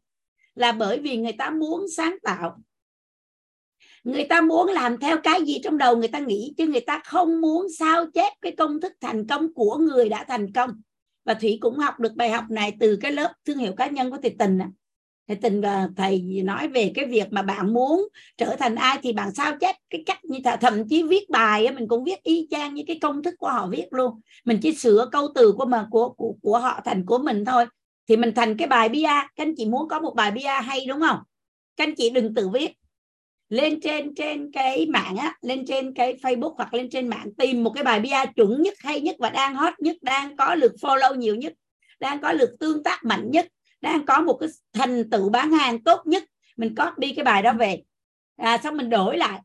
Là 0.54 0.72
bởi 0.72 0.98
vì 0.98 1.16
người 1.16 1.32
ta 1.32 1.50
muốn 1.50 1.86
sáng 1.96 2.16
tạo. 2.22 2.56
Người 4.04 4.24
ta 4.24 4.40
muốn 4.40 4.68
làm 4.68 4.98
theo 4.98 5.16
cái 5.22 5.42
gì 5.42 5.60
trong 5.64 5.78
đầu 5.78 5.96
người 5.96 6.08
ta 6.08 6.18
nghĩ, 6.18 6.54
chứ 6.56 6.66
người 6.66 6.80
ta 6.80 7.00
không 7.04 7.40
muốn 7.40 7.66
sao 7.78 8.06
chép 8.14 8.32
cái 8.40 8.52
công 8.52 8.80
thức 8.80 8.92
thành 9.00 9.26
công 9.26 9.54
của 9.54 9.76
người 9.76 10.08
đã 10.08 10.24
thành 10.24 10.52
công. 10.52 10.70
Và 11.24 11.34
thủy 11.34 11.58
cũng 11.60 11.78
học 11.78 12.00
được 12.00 12.14
bài 12.14 12.30
học 12.30 12.44
này 12.50 12.76
từ 12.80 12.98
cái 13.00 13.12
lớp 13.12 13.32
thương 13.44 13.58
hiệu 13.58 13.72
cá 13.76 13.86
nhân 13.86 14.10
của 14.10 14.18
thị 14.22 14.30
tình 14.38 14.58
thì 15.30 15.36
tình 15.42 15.62
ờ, 15.62 15.88
thầy 15.96 16.42
nói 16.44 16.68
về 16.68 16.92
cái 16.94 17.06
việc 17.06 17.26
mà 17.30 17.42
bạn 17.42 17.74
muốn 17.74 18.08
trở 18.36 18.56
thành 18.56 18.74
ai 18.74 18.98
thì 19.02 19.12
bạn 19.12 19.34
sao 19.34 19.56
chép 19.60 19.76
cái 19.90 20.02
cách 20.06 20.24
như 20.24 20.38
thế. 20.44 20.56
Thậm 20.60 20.88
chí 20.88 21.02
viết 21.02 21.30
bài 21.30 21.70
mình 21.70 21.88
cũng 21.88 22.04
viết 22.04 22.22
y 22.22 22.46
chang 22.50 22.74
như 22.74 22.82
cái 22.86 22.98
công 23.02 23.22
thức 23.22 23.34
của 23.38 23.48
họ 23.48 23.66
viết 23.66 23.86
luôn. 23.90 24.20
Mình 24.44 24.58
chỉ 24.62 24.74
sửa 24.74 25.08
câu 25.12 25.28
từ 25.34 25.52
của 25.52 25.64
mà 25.64 25.86
của, 25.90 26.08
của 26.08 26.34
của 26.42 26.58
họ 26.58 26.80
thành 26.84 27.06
của 27.06 27.18
mình 27.18 27.44
thôi. 27.44 27.64
Thì 28.08 28.16
mình 28.16 28.32
thành 28.34 28.56
cái 28.56 28.68
bài 28.68 28.88
bia. 28.88 29.06
Các 29.06 29.30
anh 29.36 29.54
chị 29.56 29.66
muốn 29.66 29.88
có 29.88 30.00
một 30.00 30.14
bài 30.16 30.30
bia 30.30 30.48
hay 30.62 30.86
đúng 30.86 31.00
không? 31.00 31.18
Các 31.76 31.84
anh 31.84 31.94
chị 31.94 32.10
đừng 32.10 32.34
tự 32.34 32.48
viết. 32.48 32.70
Lên 33.48 33.80
trên 33.80 34.14
trên 34.14 34.52
cái 34.52 34.86
mạng 34.86 35.16
á 35.16 35.34
lên 35.42 35.66
trên 35.66 35.94
cái 35.94 36.16
Facebook 36.22 36.54
hoặc 36.56 36.74
lên 36.74 36.90
trên 36.90 37.08
mạng 37.08 37.28
tìm 37.38 37.64
một 37.64 37.70
cái 37.74 37.84
bài 37.84 38.00
bia 38.00 38.26
chuẩn 38.36 38.62
nhất 38.62 38.74
hay 38.78 39.00
nhất 39.00 39.16
và 39.18 39.30
đang 39.30 39.54
hot 39.54 39.72
nhất 39.78 39.96
đang 40.02 40.36
có 40.36 40.54
lượt 40.54 40.72
follow 40.80 41.14
nhiều 41.14 41.34
nhất 41.34 41.52
đang 42.00 42.20
có 42.20 42.32
lượt 42.32 42.50
tương 42.60 42.82
tác 42.82 43.04
mạnh 43.04 43.30
nhất 43.30 43.46
đang 43.80 44.06
có 44.06 44.20
một 44.20 44.36
cái 44.40 44.48
thành 44.72 45.10
tựu 45.10 45.28
bán 45.28 45.52
hàng 45.52 45.84
tốt 45.84 46.00
nhất. 46.04 46.24
Mình 46.56 46.74
copy 46.74 47.12
cái 47.14 47.24
bài 47.24 47.42
đó 47.42 47.52
về. 47.52 47.82
À, 48.36 48.58
xong 48.62 48.76
mình 48.76 48.90
đổi 48.90 49.16
lại. 49.16 49.40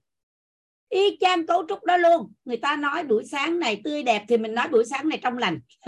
Y 0.90 1.18
chang 1.20 1.48
cấu 1.48 1.66
trúc 1.70 1.84
đó 1.84 1.98
luôn. 1.98 2.34
Người 2.46 2.58
ta 2.58 2.76
nói 2.76 3.04
buổi 3.04 3.24
sáng 3.26 3.60
này 3.60 3.82
tươi 3.84 4.04
đẹp 4.04 4.24
thì 4.28 4.38
mình 4.38 4.56
nói 4.56 4.68
buổi 4.68 4.86
sáng 4.86 5.10
này 5.10 5.20
trong 5.24 5.38
lành. 5.38 5.60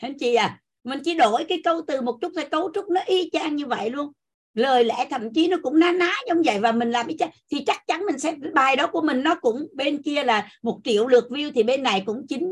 Anh 0.00 0.18
chị 0.18 0.34
à 0.34 0.62
mình 0.84 1.00
chỉ 1.04 1.14
đổi 1.14 1.44
cái 1.48 1.60
câu 1.64 1.82
từ 1.86 2.00
một 2.00 2.18
chút 2.20 2.32
thôi. 2.34 2.44
Cấu 2.50 2.70
trúc 2.74 2.90
nó 2.90 3.00
y 3.06 3.30
chang 3.32 3.56
như 3.56 3.66
vậy 3.66 3.90
luôn. 3.90 4.12
Lời 4.54 4.84
lẽ 4.84 5.06
thậm 5.10 5.32
chí 5.34 5.48
nó 5.48 5.56
cũng 5.62 5.78
ná 5.78 5.92
ná 5.92 6.12
giống 6.28 6.42
vậy 6.44 6.58
và 6.58 6.72
mình 6.72 6.90
làm 6.90 7.06
thì 7.50 7.64
chắc 7.66 7.86
chắn 7.86 8.04
mình 8.06 8.18
sẽ 8.18 8.34
bài 8.54 8.76
đó 8.76 8.86
của 8.86 9.00
mình 9.00 9.22
nó 9.22 9.34
cũng 9.34 9.66
bên 9.74 10.02
kia 10.02 10.24
là 10.24 10.48
một 10.62 10.80
triệu 10.84 11.06
lượt 11.06 11.24
view 11.30 11.50
thì 11.54 11.62
bên 11.62 11.82
này 11.82 12.02
cũng 12.06 12.26
chín 12.28 12.48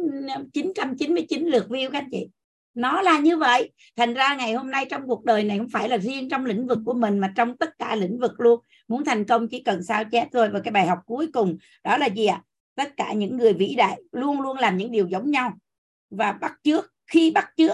chín 0.53 0.73
trăm 0.75 0.97
chín 0.99 1.15
mươi 1.15 1.27
chín 1.29 1.47
lượt 1.47 1.67
view 1.69 1.91
các 1.91 1.99
anh 1.99 2.09
chị 2.11 2.29
nó 2.75 3.03
là 3.03 3.19
như 3.19 3.37
vậy. 3.37 3.71
Thành 3.97 4.15
ra 4.15 4.35
ngày 4.35 4.53
hôm 4.53 4.71
nay 4.71 4.87
trong 4.91 5.07
cuộc 5.07 5.25
đời 5.25 5.45
này 5.45 5.59
không 5.59 5.69
phải 5.73 5.89
là 5.89 5.99
riêng 5.99 6.29
trong 6.29 6.45
lĩnh 6.47 6.67
vực 6.67 6.79
của 6.87 6.95
mình 6.95 7.19
mà 7.19 7.33
trong 7.37 7.57
tất 7.57 7.79
cả 7.79 7.97
lĩnh 7.97 8.19
vực 8.19 8.41
luôn. 8.41 8.61
Muốn 8.89 9.05
thành 9.05 9.25
công 9.25 9.49
chỉ 9.49 9.63
cần 9.63 9.83
sao 9.83 10.05
chép 10.05 10.29
thôi. 10.33 10.49
Và 10.53 10.61
cái 10.61 10.73
bài 10.73 10.87
học 10.87 10.99
cuối 11.07 11.27
cùng 11.33 11.59
đó 11.85 11.97
là 11.97 12.07
gì 12.07 12.27
ạ? 12.27 12.43
À? 12.45 12.47
tất 12.81 12.97
cả 12.97 13.13
những 13.13 13.37
người 13.37 13.53
vĩ 13.53 13.75
đại 13.75 14.01
luôn 14.13 14.41
luôn 14.41 14.59
làm 14.59 14.77
những 14.77 14.91
điều 14.91 15.09
giống 15.09 15.31
nhau. 15.31 15.53
Và 16.11 16.33
bắt 16.33 16.53
trước 16.65 16.93
khi 17.07 17.31
bắt 17.31 17.47
trước 17.57 17.73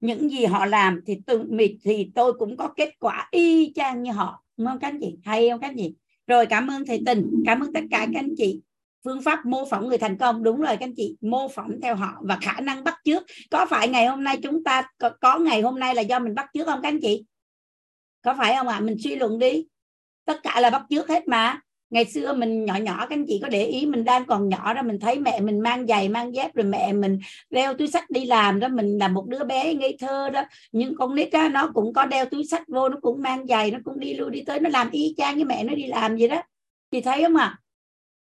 những 0.00 0.30
gì 0.30 0.44
họ 0.44 0.66
làm 0.66 1.00
thì 1.06 1.18
tôi 1.26 1.40
thì 1.84 2.10
tôi 2.14 2.32
cũng 2.32 2.56
có 2.56 2.68
kết 2.76 2.90
quả 3.00 3.28
y 3.30 3.72
chang 3.74 4.02
như 4.02 4.12
họ. 4.12 4.44
Đúng 4.56 4.66
không 4.66 4.78
các 4.78 4.88
anh 4.88 4.98
chị? 5.00 5.16
Hay 5.24 5.50
không 5.50 5.60
các 5.60 5.68
anh 5.68 5.76
chị? 5.76 5.94
Rồi, 6.26 6.46
cảm 6.46 6.70
ơn 6.70 6.86
thầy 6.86 7.02
tình. 7.06 7.42
Cảm 7.46 7.60
ơn 7.60 7.72
tất 7.72 7.80
cả 7.90 8.06
các 8.12 8.20
anh 8.20 8.34
chị 8.36 8.60
phương 9.04 9.22
pháp 9.22 9.46
mô 9.46 9.64
phỏng 9.64 9.88
người 9.88 9.98
thành 9.98 10.18
công. 10.18 10.42
Đúng 10.42 10.60
rồi 10.60 10.76
các 10.76 10.80
anh 10.80 10.94
chị 10.96 11.16
mô 11.20 11.48
phỏng 11.48 11.80
theo 11.82 11.96
họ 11.96 12.12
và 12.20 12.38
khả 12.40 12.60
năng 12.60 12.84
bắt 12.84 12.94
chước. 13.04 13.22
Có 13.50 13.66
phải 13.70 13.88
ngày 13.88 14.06
hôm 14.06 14.24
nay 14.24 14.38
chúng 14.42 14.64
ta 14.64 14.88
có, 14.98 15.10
có 15.20 15.38
ngày 15.38 15.60
hôm 15.60 15.80
nay 15.80 15.94
là 15.94 16.02
do 16.02 16.18
mình 16.18 16.34
bắt 16.34 16.46
chước 16.54 16.66
không 16.66 16.82
các 16.82 16.88
anh 16.88 17.00
chị? 17.00 17.24
Có 18.22 18.34
phải 18.38 18.54
không 18.56 18.68
ạ? 18.68 18.76
À? 18.76 18.80
mình 18.80 18.96
suy 18.98 19.16
luận 19.16 19.38
đi. 19.38 19.66
Tất 20.24 20.42
cả 20.42 20.60
là 20.60 20.70
bắt 20.70 20.82
chước 20.90 21.08
hết 21.08 21.28
mà. 21.28 21.60
Ngày 21.90 22.04
xưa 22.04 22.32
mình 22.32 22.64
nhỏ 22.64 22.76
nhỏ 22.76 22.96
các 23.00 23.10
anh 23.10 23.24
chị 23.28 23.38
có 23.42 23.48
để 23.48 23.64
ý 23.64 23.86
mình 23.86 24.04
đang 24.04 24.24
còn 24.26 24.48
nhỏ 24.48 24.74
đó 24.74 24.82
mình 24.82 25.00
thấy 25.00 25.18
mẹ 25.18 25.40
mình 25.40 25.60
mang 25.60 25.86
giày 25.86 26.08
mang 26.08 26.34
dép 26.34 26.54
rồi 26.54 26.66
mẹ 26.66 26.92
mình 26.92 27.18
đeo 27.50 27.74
túi 27.74 27.88
sách 27.88 28.10
đi 28.10 28.24
làm 28.26 28.60
đó. 28.60 28.68
Mình 28.68 28.98
là 28.98 29.08
một 29.08 29.26
đứa 29.28 29.44
bé 29.44 29.74
ngây 29.74 29.96
thơ 30.00 30.30
đó. 30.30 30.42
Nhưng 30.72 30.94
con 30.96 31.14
nít 31.14 31.32
đó 31.32 31.48
nó 31.48 31.70
cũng 31.74 31.92
có 31.92 32.06
đeo 32.06 32.24
túi 32.24 32.44
sách 32.44 32.62
vô 32.68 32.88
nó 32.88 32.96
cũng 33.02 33.22
mang 33.22 33.46
giày 33.46 33.70
nó 33.70 33.78
cũng 33.84 34.00
đi 34.00 34.14
lui 34.14 34.30
đi 34.30 34.42
tới 34.46 34.60
nó 34.60 34.70
làm 34.70 34.90
y 34.90 35.14
chang 35.16 35.34
với 35.34 35.44
mẹ 35.44 35.64
nó 35.64 35.74
đi 35.74 35.86
làm 35.86 36.16
gì 36.16 36.28
đó. 36.28 36.42
Chị 36.90 37.00
thấy 37.00 37.22
không 37.22 37.36
ạ? 37.36 37.44
à? 37.44 37.63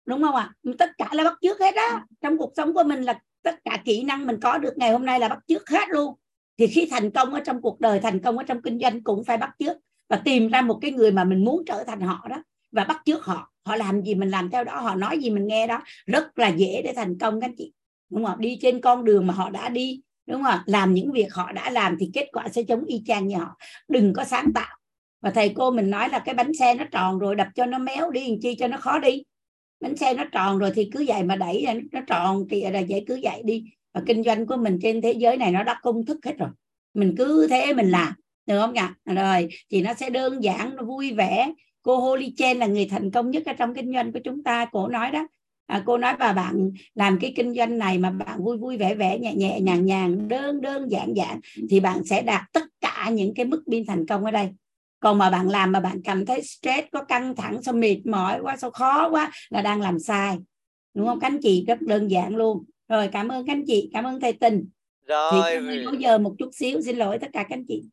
Đúng 0.07 0.21
không 0.23 0.35
ạ? 0.35 0.53
À? 0.63 0.71
tất 0.79 0.89
cả 0.97 1.09
là 1.11 1.23
bắt 1.23 1.37
chước 1.41 1.59
hết 1.59 1.75
á. 1.75 2.05
Trong 2.21 2.37
cuộc 2.37 2.53
sống 2.57 2.73
của 2.73 2.83
mình 2.83 3.01
là 3.01 3.19
tất 3.43 3.55
cả 3.63 3.81
kỹ 3.85 4.03
năng 4.03 4.27
mình 4.27 4.39
có 4.41 4.57
được 4.57 4.77
ngày 4.77 4.91
hôm 4.91 5.05
nay 5.05 5.19
là 5.19 5.27
bắt 5.27 5.39
chước 5.47 5.69
hết 5.69 5.89
luôn. 5.89 6.13
Thì 6.57 6.67
khi 6.67 6.87
thành 6.91 7.11
công 7.11 7.33
ở 7.33 7.39
trong 7.39 7.61
cuộc 7.61 7.79
đời 7.79 7.99
thành 7.99 8.19
công 8.19 8.37
ở 8.37 8.43
trong 8.43 8.61
kinh 8.61 8.79
doanh 8.79 9.03
cũng 9.03 9.23
phải 9.23 9.37
bắt 9.37 9.49
chước 9.59 9.77
và 10.09 10.17
tìm 10.17 10.47
ra 10.47 10.61
một 10.61 10.79
cái 10.81 10.91
người 10.91 11.11
mà 11.11 11.23
mình 11.23 11.45
muốn 11.45 11.63
trở 11.65 11.83
thành 11.83 12.01
họ 12.01 12.27
đó 12.29 12.43
và 12.71 12.83
bắt 12.83 13.01
chước 13.05 13.25
họ. 13.25 13.51
Họ 13.65 13.75
làm 13.75 14.01
gì 14.01 14.15
mình 14.15 14.29
làm 14.29 14.49
theo 14.49 14.63
đó 14.63 14.79
họ 14.79 14.95
nói 14.95 15.17
gì 15.19 15.29
mình 15.29 15.47
nghe 15.47 15.67
đó 15.67 15.81
rất 16.05 16.39
là 16.39 16.47
dễ 16.47 16.81
để 16.83 16.93
thành 16.95 17.17
công 17.17 17.41
các 17.41 17.51
chị. 17.57 17.73
Đúng 18.09 18.25
không 18.25 18.41
đi 18.41 18.59
trên 18.61 18.81
con 18.81 19.05
đường 19.05 19.27
mà 19.27 19.33
họ 19.33 19.49
đã 19.49 19.69
đi 19.69 20.01
đúng 20.27 20.43
không 20.43 20.59
làm 20.65 20.93
những 20.93 21.11
việc 21.11 21.33
họ 21.33 21.51
đã 21.51 21.69
làm 21.69 21.95
thì 21.99 22.09
kết 22.13 22.27
quả 22.33 22.47
sẽ 22.49 22.61
giống 22.61 22.85
y 22.85 23.01
chang 23.05 23.27
như 23.27 23.35
họ. 23.35 23.57
Đừng 23.87 24.13
có 24.13 24.23
sáng 24.23 24.51
tạo. 24.55 24.77
Và 25.21 25.29
thầy 25.29 25.53
cô 25.55 25.71
mình 25.71 25.89
nói 25.89 26.09
là 26.09 26.19
cái 26.19 26.35
bánh 26.35 26.53
xe 26.53 26.73
nó 26.73 26.83
tròn 26.91 27.19
rồi 27.19 27.35
đập 27.35 27.47
cho 27.55 27.65
nó 27.65 27.77
méo 27.77 28.11
đi 28.11 28.27
làm 28.29 28.39
chi 28.41 28.55
cho 28.59 28.67
nó 28.67 28.77
khó 28.77 28.99
đi 28.99 29.23
bánh 29.79 29.95
xe 29.95 30.13
nó 30.13 30.25
tròn 30.31 30.57
rồi 30.57 30.71
thì 30.75 30.89
cứ 30.91 31.05
vậy 31.07 31.23
mà 31.23 31.35
đẩy 31.35 31.63
ra 31.65 31.73
nó 31.91 32.01
tròn 32.07 32.45
thì 32.49 32.61
là 32.61 32.83
vậy 32.89 33.03
cứ 33.07 33.19
vậy 33.23 33.41
đi. 33.43 33.63
Và 33.93 34.01
kinh 34.05 34.23
doanh 34.23 34.45
của 34.45 34.57
mình 34.57 34.79
trên 34.81 35.01
thế 35.01 35.11
giới 35.11 35.37
này 35.37 35.51
nó 35.51 35.63
đã 35.63 35.79
công 35.81 36.05
thức 36.05 36.25
hết 36.25 36.37
rồi. 36.37 36.49
Mình 36.93 37.15
cứ 37.17 37.47
thế 37.49 37.73
mình 37.73 37.91
làm 37.91 38.13
được 38.45 38.59
không 38.59 38.73
nhỉ? 38.73 38.81
Rồi 39.15 39.47
thì 39.71 39.81
nó 39.81 39.93
sẽ 39.93 40.09
đơn 40.09 40.43
giản 40.43 40.75
nó 40.75 40.83
vui 40.83 41.11
vẻ. 41.11 41.53
Cô 41.81 41.97
Holly 41.97 42.33
Chen 42.37 42.57
là 42.57 42.65
người 42.65 42.85
thành 42.85 43.11
công 43.11 43.31
nhất 43.31 43.43
ở 43.45 43.53
trong 43.53 43.75
kinh 43.75 43.93
doanh 43.93 44.11
của 44.11 44.19
chúng 44.23 44.43
ta 44.43 44.65
cô 44.71 44.87
nói 44.87 45.11
đó. 45.11 45.27
À, 45.67 45.83
cô 45.85 45.97
nói 45.97 46.13
bà 46.19 46.33
bạn 46.33 46.71
làm 46.95 47.19
cái 47.21 47.33
kinh 47.35 47.53
doanh 47.53 47.77
này 47.77 47.97
mà 47.97 48.09
bạn 48.09 48.43
vui 48.43 48.57
vui 48.57 48.77
vẻ 48.77 48.95
vẻ 48.95 49.19
nhẹ 49.19 49.33
nhẹ 49.35 49.59
nhàng 49.59 49.85
nhàng 49.85 50.27
đơn 50.27 50.61
đơn 50.61 50.91
giản 50.91 51.15
giản 51.15 51.39
thì 51.69 51.79
bạn 51.79 52.03
sẽ 52.03 52.21
đạt 52.21 52.41
tất 52.53 52.63
cả 52.81 53.09
những 53.13 53.33
cái 53.33 53.45
mức 53.45 53.63
biên 53.65 53.85
thành 53.85 54.05
công 54.05 54.25
ở 54.25 54.31
đây 54.31 54.49
còn 54.99 55.17
mà 55.17 55.29
bạn 55.29 55.49
làm 55.49 55.71
mà 55.71 55.79
bạn 55.79 56.01
cảm 56.03 56.25
thấy 56.25 56.41
stress 56.41 56.87
có 56.91 57.03
căng 57.03 57.35
thẳng 57.35 57.61
sao 57.61 57.73
mệt 57.73 57.97
mỏi 58.05 58.39
quá 58.41 58.57
sao 58.57 58.71
khó 58.71 59.09
quá 59.09 59.31
là 59.49 59.61
đang 59.61 59.81
làm 59.81 59.99
sai. 59.99 60.37
Đúng 60.93 61.07
không? 61.07 61.19
Các 61.19 61.27
anh 61.27 61.39
chị 61.41 61.65
rất 61.67 61.81
đơn 61.81 62.11
giản 62.11 62.35
luôn. 62.35 62.63
Rồi 62.87 63.07
cảm 63.07 63.27
ơn 63.27 63.47
các 63.47 63.53
anh 63.53 63.63
chị 63.67 63.89
cảm 63.93 64.03
ơn 64.03 64.19
thầy 64.19 64.33
tình. 64.33 64.69
Rồi. 65.07 65.31
thì 65.51 65.57
hơi 65.65 65.85
giờ 65.99 66.17
một 66.17 66.35
chút 66.39 66.49
xíu. 66.53 66.81
Xin 66.81 66.97
lỗi 66.97 67.17
tất 67.21 67.27
cả 67.33 67.43
các 67.43 67.55
anh 67.55 67.65
chị 67.67 67.83